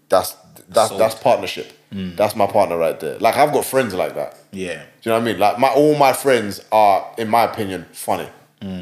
[0.09, 0.35] that's
[0.69, 1.01] that's Sold.
[1.01, 1.71] that's partnership.
[1.91, 3.17] That's my partner right there.
[3.19, 4.37] Like I've got friends like that.
[4.51, 4.73] Yeah.
[5.01, 5.39] Do you know what I mean?
[5.39, 8.27] Like my all my friends are, in my opinion, funny.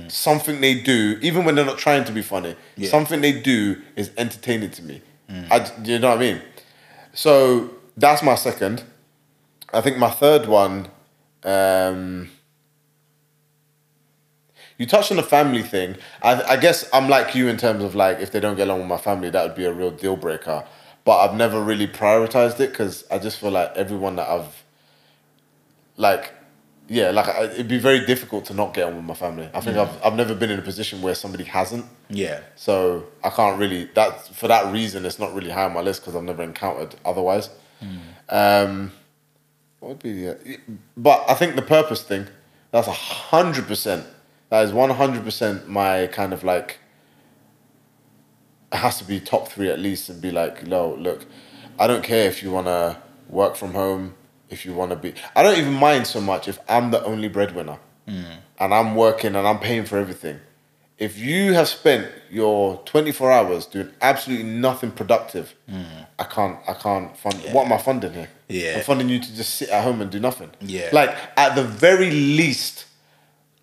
[0.08, 2.90] Something they do, even when they're not trying to be funny, Yeah.
[2.90, 5.02] something they do is entertaining to me.
[5.52, 6.42] I, do you know what I mean?
[7.14, 8.84] So that's my second.
[9.74, 10.88] I think my third one.
[11.44, 12.30] Um,
[14.78, 15.98] you touched on the family thing.
[16.22, 18.80] I, I guess I'm like you in terms of like if they don't get along
[18.80, 20.64] with my family, that would be a real deal breaker.
[21.06, 24.64] But I've never really prioritized it because I just feel like everyone that I've
[25.98, 26.34] like
[26.90, 29.50] yeah, like I- it'd be very difficult to not get on with my family.
[29.54, 31.86] I think I've I've never been in a position where somebody hasn't.
[32.10, 32.42] Yeah.
[32.56, 36.02] So I can't really that for that reason it's not really high on my list
[36.02, 37.50] because I've never encountered otherwise.
[38.30, 38.92] Um,
[39.80, 40.60] what would be the
[40.96, 42.28] but I think the purpose thing
[42.72, 44.06] that's a hundred percent
[44.50, 46.80] that is one hundred percent my kind of like
[48.72, 51.26] it has to be top three at least and be like no look
[51.78, 52.98] I don't care if you want to
[53.30, 54.16] work from home
[54.54, 57.28] if you want to be I don't even mind so much if I'm the only
[57.28, 57.78] breadwinner
[58.08, 58.24] hmm.
[58.60, 60.40] and I'm working and I'm paying for everything
[60.98, 65.84] if you have spent your 24 hours doing absolutely nothing productive, hmm.
[66.20, 68.30] I can't I can't fund what am I funding here?
[68.48, 68.78] Yeah.
[68.78, 70.52] I'm funding you to just sit at home and do nothing.
[70.62, 70.90] Yeah.
[70.94, 72.86] Like at the very least,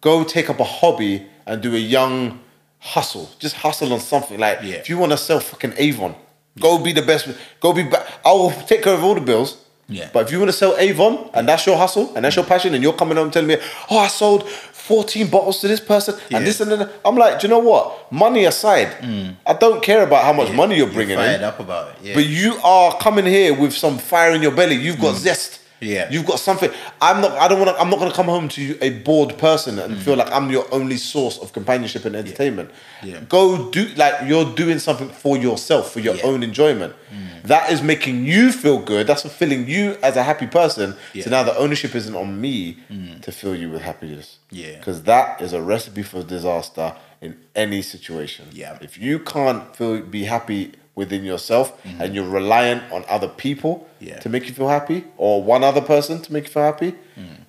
[0.01, 2.41] go take up a hobby and do a young
[2.81, 3.31] hustle.
[3.39, 4.39] Just hustle on something.
[4.39, 4.75] Like Yeah.
[4.75, 6.15] if you want to sell fucking Avon,
[6.59, 7.29] go be the best.
[7.61, 7.85] Go be.
[7.85, 9.57] Ba- I will take care of all the bills.
[9.91, 10.09] Yeah.
[10.12, 12.75] But if you want to sell Avon and that's your hustle and that's your passion,
[12.75, 13.57] and you're coming home telling me,
[13.91, 16.41] "Oh, I sold 14 bottles to this person and Yeah.
[16.41, 18.11] this and that," I'm like, do you know what?
[18.12, 19.35] Money aside, mm.
[19.47, 21.25] I don't care about how much money you're bringing in.
[21.25, 21.95] fired up about it.
[22.03, 22.15] Yeah.
[22.15, 24.77] But you are coming here with some fire in your belly.
[24.77, 25.19] You've got mm.
[25.19, 25.59] zest.
[25.81, 26.11] Yeah.
[26.11, 26.70] You've got something.
[27.01, 27.32] I'm not.
[27.32, 27.81] I don't want to.
[27.81, 30.51] I'm not going to come home to you a bored person and feel like I'm
[30.51, 32.70] your only source of companionship and entertainment.
[33.02, 33.20] Yeah.
[33.28, 36.24] Go do like you're doing something for yourself for your Yeah.
[36.24, 36.94] own enjoyment.
[37.12, 37.43] Mm.
[37.44, 39.07] That is making you feel good.
[39.07, 40.97] That's fulfilling you as a happy person.
[41.15, 41.24] Yeah.
[41.24, 43.23] So now the ownership isn't on me mm.
[43.23, 44.39] to fill you with happiness.
[44.51, 44.77] Yeah.
[44.77, 48.48] Because that is a recipe for disaster in any situation.
[48.52, 48.78] Yeah.
[48.81, 54.09] If you can't feel be happy within yourself and you're reliant on other people Mm-hmm.
[54.09, 54.19] Yeah.
[54.21, 56.95] to make you feel happy or one other person to make you feel happy,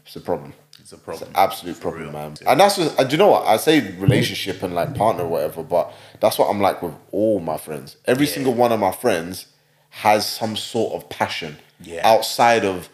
[0.05, 0.51] it's a problem.
[0.81, 1.29] it's a It's problem.
[1.29, 2.11] an absolute problem, real.
[2.11, 2.35] man.
[2.45, 3.45] And that's just, and you know what?
[3.47, 7.39] I say relationship and like partner or whatever, but that's what I'm like with all
[7.39, 7.95] my friends.
[8.05, 8.33] Every Yeah.
[8.33, 9.45] single one of my friends
[10.05, 12.01] has some sort of passion Yeah.
[12.03, 12.89] outside of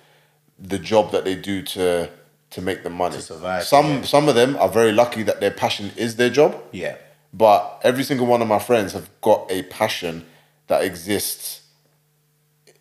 [0.60, 2.10] the job that they do to
[2.52, 3.19] to make the money.
[3.19, 4.02] Survive, Some yeah.
[4.03, 6.52] some of them are very lucky that their passion is their job.
[6.72, 6.95] Yeah.
[7.34, 10.26] But every single one of my friends have got a passion
[10.68, 11.61] that exists,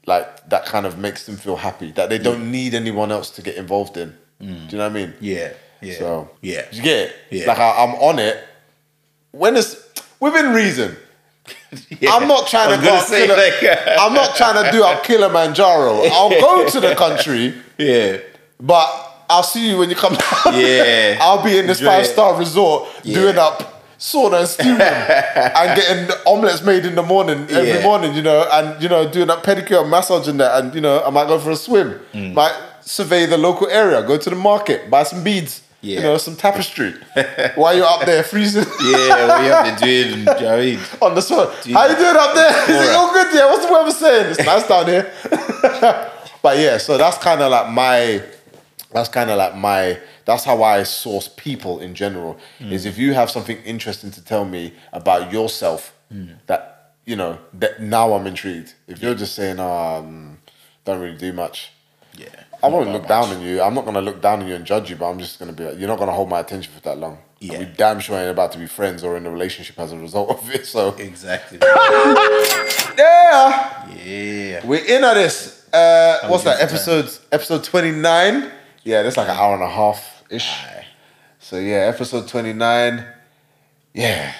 [0.06, 1.92] like that kind of makes them feel happy.
[1.92, 4.16] That they don't need anyone else to get involved in.
[4.40, 5.14] Do you know what I mean?
[5.20, 5.52] Yeah.
[5.80, 5.98] Yeah.
[5.98, 6.66] So yeah.
[6.72, 7.16] you get it.
[7.30, 7.46] Yeah.
[7.46, 8.42] Like I, I'm on it.
[9.32, 9.76] When it's
[10.20, 10.96] within reason.
[12.00, 12.12] Yeah.
[12.14, 13.00] I'm not trying I to go.
[13.00, 16.02] say, like- I'm not trying to do up Kilimanjaro.
[16.10, 18.18] I'll go to the country, Yeah.
[18.58, 18.86] but
[19.28, 20.54] I'll see you when you come down.
[20.58, 21.18] Yeah.
[21.20, 23.14] I'll be in this five star resort Yeah.
[23.18, 27.82] doing up sauna and steaming and getting omelets made in the morning every Yeah.
[27.82, 29.82] morning, you know, and you know doing that pedicure
[30.28, 32.35] and that, and you know I might go for a swim, Mm.
[32.35, 35.62] might survey the local area, go to the market, buy some beads.
[35.82, 36.02] You Yeah.
[36.02, 36.94] know, some tapestry.
[37.55, 39.27] While you're up there freezing Yeah.
[39.28, 39.90] What you have to do?
[39.90, 40.81] You know what I mean?
[41.02, 41.48] on the sun.
[41.73, 42.51] How you doing up there?
[42.70, 43.28] Is it all good?
[43.35, 44.27] Yeah, what's the weather saying?
[44.31, 45.12] It's nice down here.
[46.43, 48.23] but yeah, so that's kind of like my,
[48.93, 52.36] that's kind of like my, that's how I source people in general.
[52.61, 55.94] Is if you have something interesting to tell me about yourself,
[56.47, 58.74] that you know, that now I'm intrigued.
[58.89, 60.39] If you're just saying, um,
[60.85, 61.73] don't really do much.
[62.19, 62.28] Yeah.
[62.62, 63.61] I won't look down on you.
[63.62, 65.65] I'm not gonna look down on you and judge you, but I'm just gonna be
[65.65, 67.19] like, you're not gonna hold my attention for that long.
[67.39, 67.55] Yeah.
[67.59, 69.98] And we damn sure ain't about to be friends or in a relationship as a
[69.98, 70.66] result of it.
[70.66, 71.59] So Exactly.
[72.98, 74.66] yeah, Yeah.
[74.66, 75.69] we're in at this.
[75.73, 76.61] Uh, what's that?
[76.61, 78.51] Episode episode 29.
[78.85, 80.48] Yeah, that's like an hour and a half ish.
[80.48, 80.86] Aye.
[81.39, 83.05] So yeah, episode 29.
[83.94, 84.35] Yeah,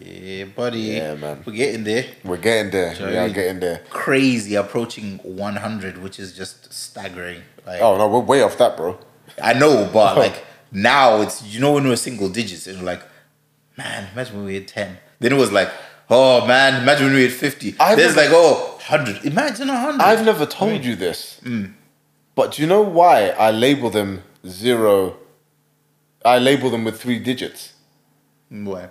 [0.00, 0.80] Yeah, buddy.
[0.80, 1.42] Yeah, man.
[1.46, 2.04] We're getting there.
[2.24, 2.96] we're getting there.
[2.98, 3.82] We are getting there.
[3.90, 7.42] Crazy, approaching 100, which is just staggering.
[7.66, 8.98] Like, Oh no, we're way off that, bro.
[9.42, 13.02] I know, but like now it's you know when we're single digits, it's like,
[13.76, 14.98] man, imagine when we had 10.
[15.20, 15.70] Then it was like,
[16.10, 17.76] oh man, imagine when we had 50.
[17.78, 19.24] I've There's never- like, oh, 100.
[19.24, 20.02] Imagine 100.
[20.02, 21.72] I've never told you this, mm.
[22.34, 25.16] but do you know why I label them zero?
[26.24, 27.72] I label them with three digits.
[28.48, 28.90] Why?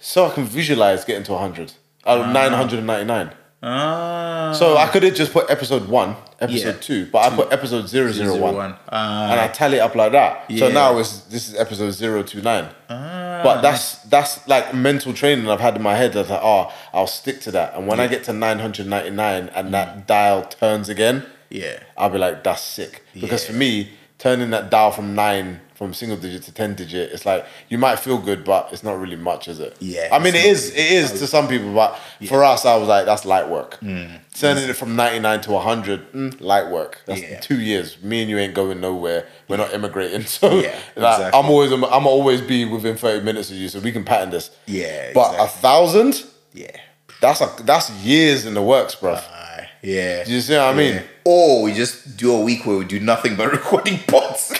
[0.00, 1.72] so I can visualize getting to 100.
[2.06, 3.30] Out of 999.
[3.60, 4.54] Ah.
[4.56, 6.80] So I could have just put episode one, episode Yeah.
[6.80, 8.12] two, but I put episode 001.
[8.12, 8.76] Zero one.
[8.88, 9.32] Ah.
[9.32, 10.44] and I tally it up like that.
[10.56, 12.68] So now it's this is episode 029.
[12.88, 17.06] But that's that's like mental training I've had in my head that's like, oh, I'll
[17.08, 17.74] stick to that.
[17.74, 21.80] And when I get to 999 and that dial turns again, Yeah.
[21.96, 23.02] I'll be like, that's sick.
[23.14, 23.50] Because Yeah.
[23.50, 27.46] for me, turning that dial from nine from single digit to ten digit, it's like
[27.68, 29.76] you might feel good, but it's not really much, is it?
[29.78, 30.70] Yeah, I mean, it is.
[30.70, 31.96] It is to some people, but
[32.26, 33.78] for us, I was like, that's light work.
[33.80, 37.02] Turning it from ninety nine to hundred, mm, light work.
[37.06, 37.38] That's Yeah.
[37.38, 38.02] two years.
[38.02, 39.26] Me and you ain't going nowhere.
[39.46, 41.38] We're not immigrating, so Yeah, like, exactly.
[41.40, 44.30] I'm always I'm gonna always be within thirty minutes of you, so we can pattern
[44.30, 44.50] this.
[44.66, 46.24] Yeah, but a thousand,
[46.54, 46.72] Yeah.
[47.20, 49.14] that's a that's years in the works, bro.
[49.14, 49.37] Aye.
[49.82, 50.24] Yeah.
[50.24, 50.94] Do you see what I mean?
[50.94, 51.02] Yeah.
[51.24, 54.48] Or we just do a week where we do nothing but recording pods.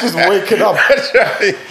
[0.00, 0.76] Just waking up.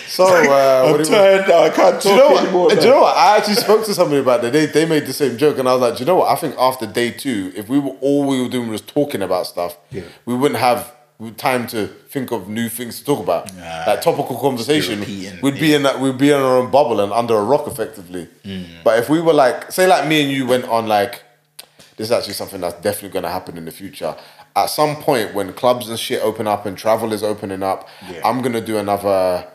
[0.08, 1.64] So uh, what do you- tired now.
[1.64, 2.70] I can't Do you know what?
[2.80, 3.16] Do you know what?
[3.18, 4.52] I actually spoke to somebody about that.
[4.54, 6.30] They they made the same joke, and I was like, do you know what?
[6.32, 9.48] I think after day two, if we were all we were doing was talking about
[9.48, 10.04] stuff, Yeah.
[10.26, 10.92] we wouldn't have
[11.38, 13.54] time to think of new things to talk about.
[13.56, 13.84] Nah.
[13.88, 17.12] like topical conversation, repeating, we'd be in that we'd be in our own bubble and
[17.14, 18.28] under a rock effectively.
[18.44, 18.66] Mm.
[18.84, 21.24] But if we were like, say, like me and you went on like,
[21.98, 24.16] this is actually something that's definitely going to happen in the future.
[24.56, 28.22] At some point, when clubs and shit open up and travel is opening up, Yeah.
[28.24, 29.48] I'm gonna do another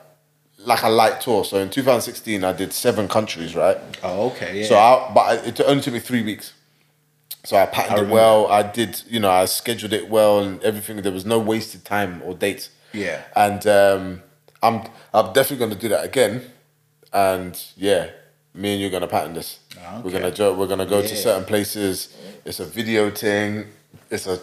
[0.59, 1.45] like a light tour.
[1.45, 3.79] So in 2016, I did seven countries, right?
[4.03, 4.61] Oh, okay.
[4.61, 4.67] Yeah.
[4.67, 6.53] So I, but it only took me three weeks.
[7.45, 8.47] So I patterned it well.
[8.49, 11.01] I did, you know, I scheduled it well and everything.
[11.01, 12.69] There was no wasted time or dates.
[12.93, 13.23] Yeah.
[13.35, 14.23] And um,
[14.63, 14.83] I'm,
[15.15, 16.43] I'm definitely going to do that again.
[17.15, 18.11] And yeah,
[18.55, 19.59] me and you're going to pattern this.
[19.81, 22.17] Ah, We're gonna jo- we're gonna go to certain places.
[22.45, 23.67] It's a video thing.
[24.11, 24.39] It's a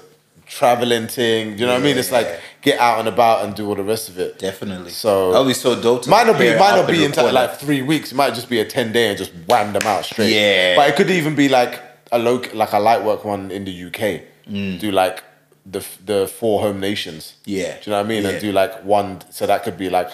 [0.46, 1.56] traveling thing.
[1.56, 1.98] Do you know what I mean?
[1.98, 4.40] It's like get out and about and do all the rest of it.
[4.40, 4.92] Definitely.
[4.92, 6.04] So- that'll be so dope.
[6.04, 8.12] To Might not be might not be record like three weeks.
[8.12, 10.32] It might just be a ten day and just wham them out straight.
[10.34, 10.76] Yeah.
[10.78, 11.82] But it could even be like
[12.12, 14.22] a low like a light work one in the UK.
[14.50, 14.80] Mm.
[14.80, 15.24] Do like
[15.66, 17.36] the the four home nations.
[17.46, 17.74] Yeah.
[17.74, 18.24] Do you know what I mean?
[18.24, 18.30] Yeah.
[18.30, 20.10] And do like one so that could be like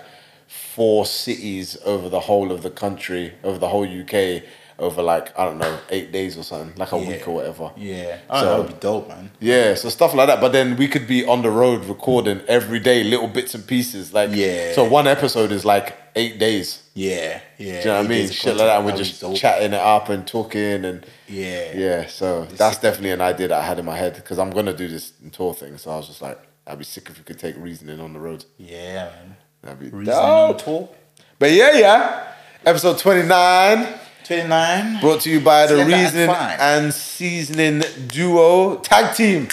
[0.75, 4.43] four cities over the whole of the country, over the whole UK,
[4.79, 7.07] over like, I don't know, eight days or something, like a Yeah.
[7.09, 7.71] week or whatever.
[7.77, 8.17] Yeah.
[8.29, 9.29] So- that would be dope, man.
[9.39, 10.41] Yeah, so stuff like that.
[10.41, 14.13] But then we could be on the road recording every day, little bits and pieces.
[14.13, 14.73] Like, Yeah.
[14.73, 16.79] So one episode is like eight days.
[16.95, 17.39] Yeah.
[17.59, 17.71] Yeah.
[17.73, 18.29] Do you know what I mean?
[18.29, 18.77] Shit like that.
[18.77, 19.35] And we're just dope.
[19.35, 21.71] chatting it up and talking and Yeah.
[21.75, 22.07] yeah.
[22.07, 24.87] So that's definitely an idea that I had in my head because I'm gonna do
[24.87, 25.77] this tour thing.
[25.77, 28.19] So I was just like, I'd be sick if we could take reasoning on the
[28.19, 28.45] road.
[28.57, 29.35] Yeah, man.
[29.63, 30.95] That'd be Reason on dope.
[31.39, 32.33] But yeah, yeah.
[32.65, 35.01] Episode 29 Twenty nine.
[35.01, 36.57] brought to you by the Let Reasoning fine.
[36.59, 39.49] and Seasoning Duo Tag Team.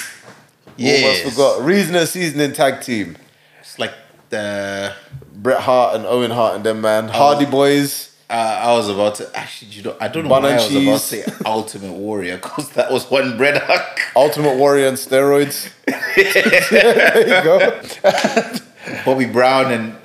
[0.77, 1.05] Yes.
[1.27, 1.65] Almost forgot.
[1.65, 3.16] Reasoning and Seasoning Tag Team.
[3.61, 3.95] It's like
[4.28, 4.95] the.
[5.32, 7.09] Bret Hart and Owen Hart and them man.
[7.09, 8.15] Hardy Boys.
[8.28, 10.70] Uh, I was about to actually, you know, I don't know Bun why I was
[10.70, 13.99] about to say Ultimate Warrior because that was one Bret Hart.
[14.16, 15.70] Ultimate Warrior and steroids.
[16.70, 19.03] there you go.
[19.05, 19.97] Bobby Brown and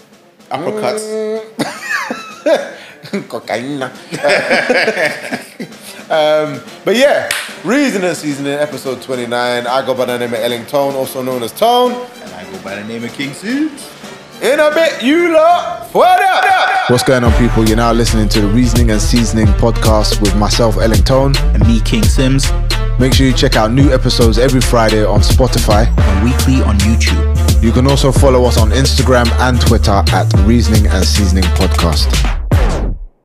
[0.50, 1.42] uppercuts.
[3.30, 3.82] Cocaine.
[6.10, 7.30] um, but yeah,
[7.64, 9.68] Reason and Seasoning, episode 29.
[9.68, 11.94] I go by the name of Elling Tone, also known as Tone.
[11.94, 13.92] And I go by the name of King Suits.
[14.42, 15.88] In a bit, you lot.
[15.94, 16.90] What up?
[16.90, 17.66] What's going on, people?
[17.66, 21.36] You're now listening to the Reasoning and Seasoning podcast with myself, Elling Tone.
[21.54, 22.52] And me, King Sims.
[23.00, 25.88] Make sure you check out new episodes every Friday on Spotify.
[25.98, 27.64] And weekly on YouTube.
[27.64, 32.35] You can also follow us on Instagram and Twitter at Reasoning and Seasoning Podcast.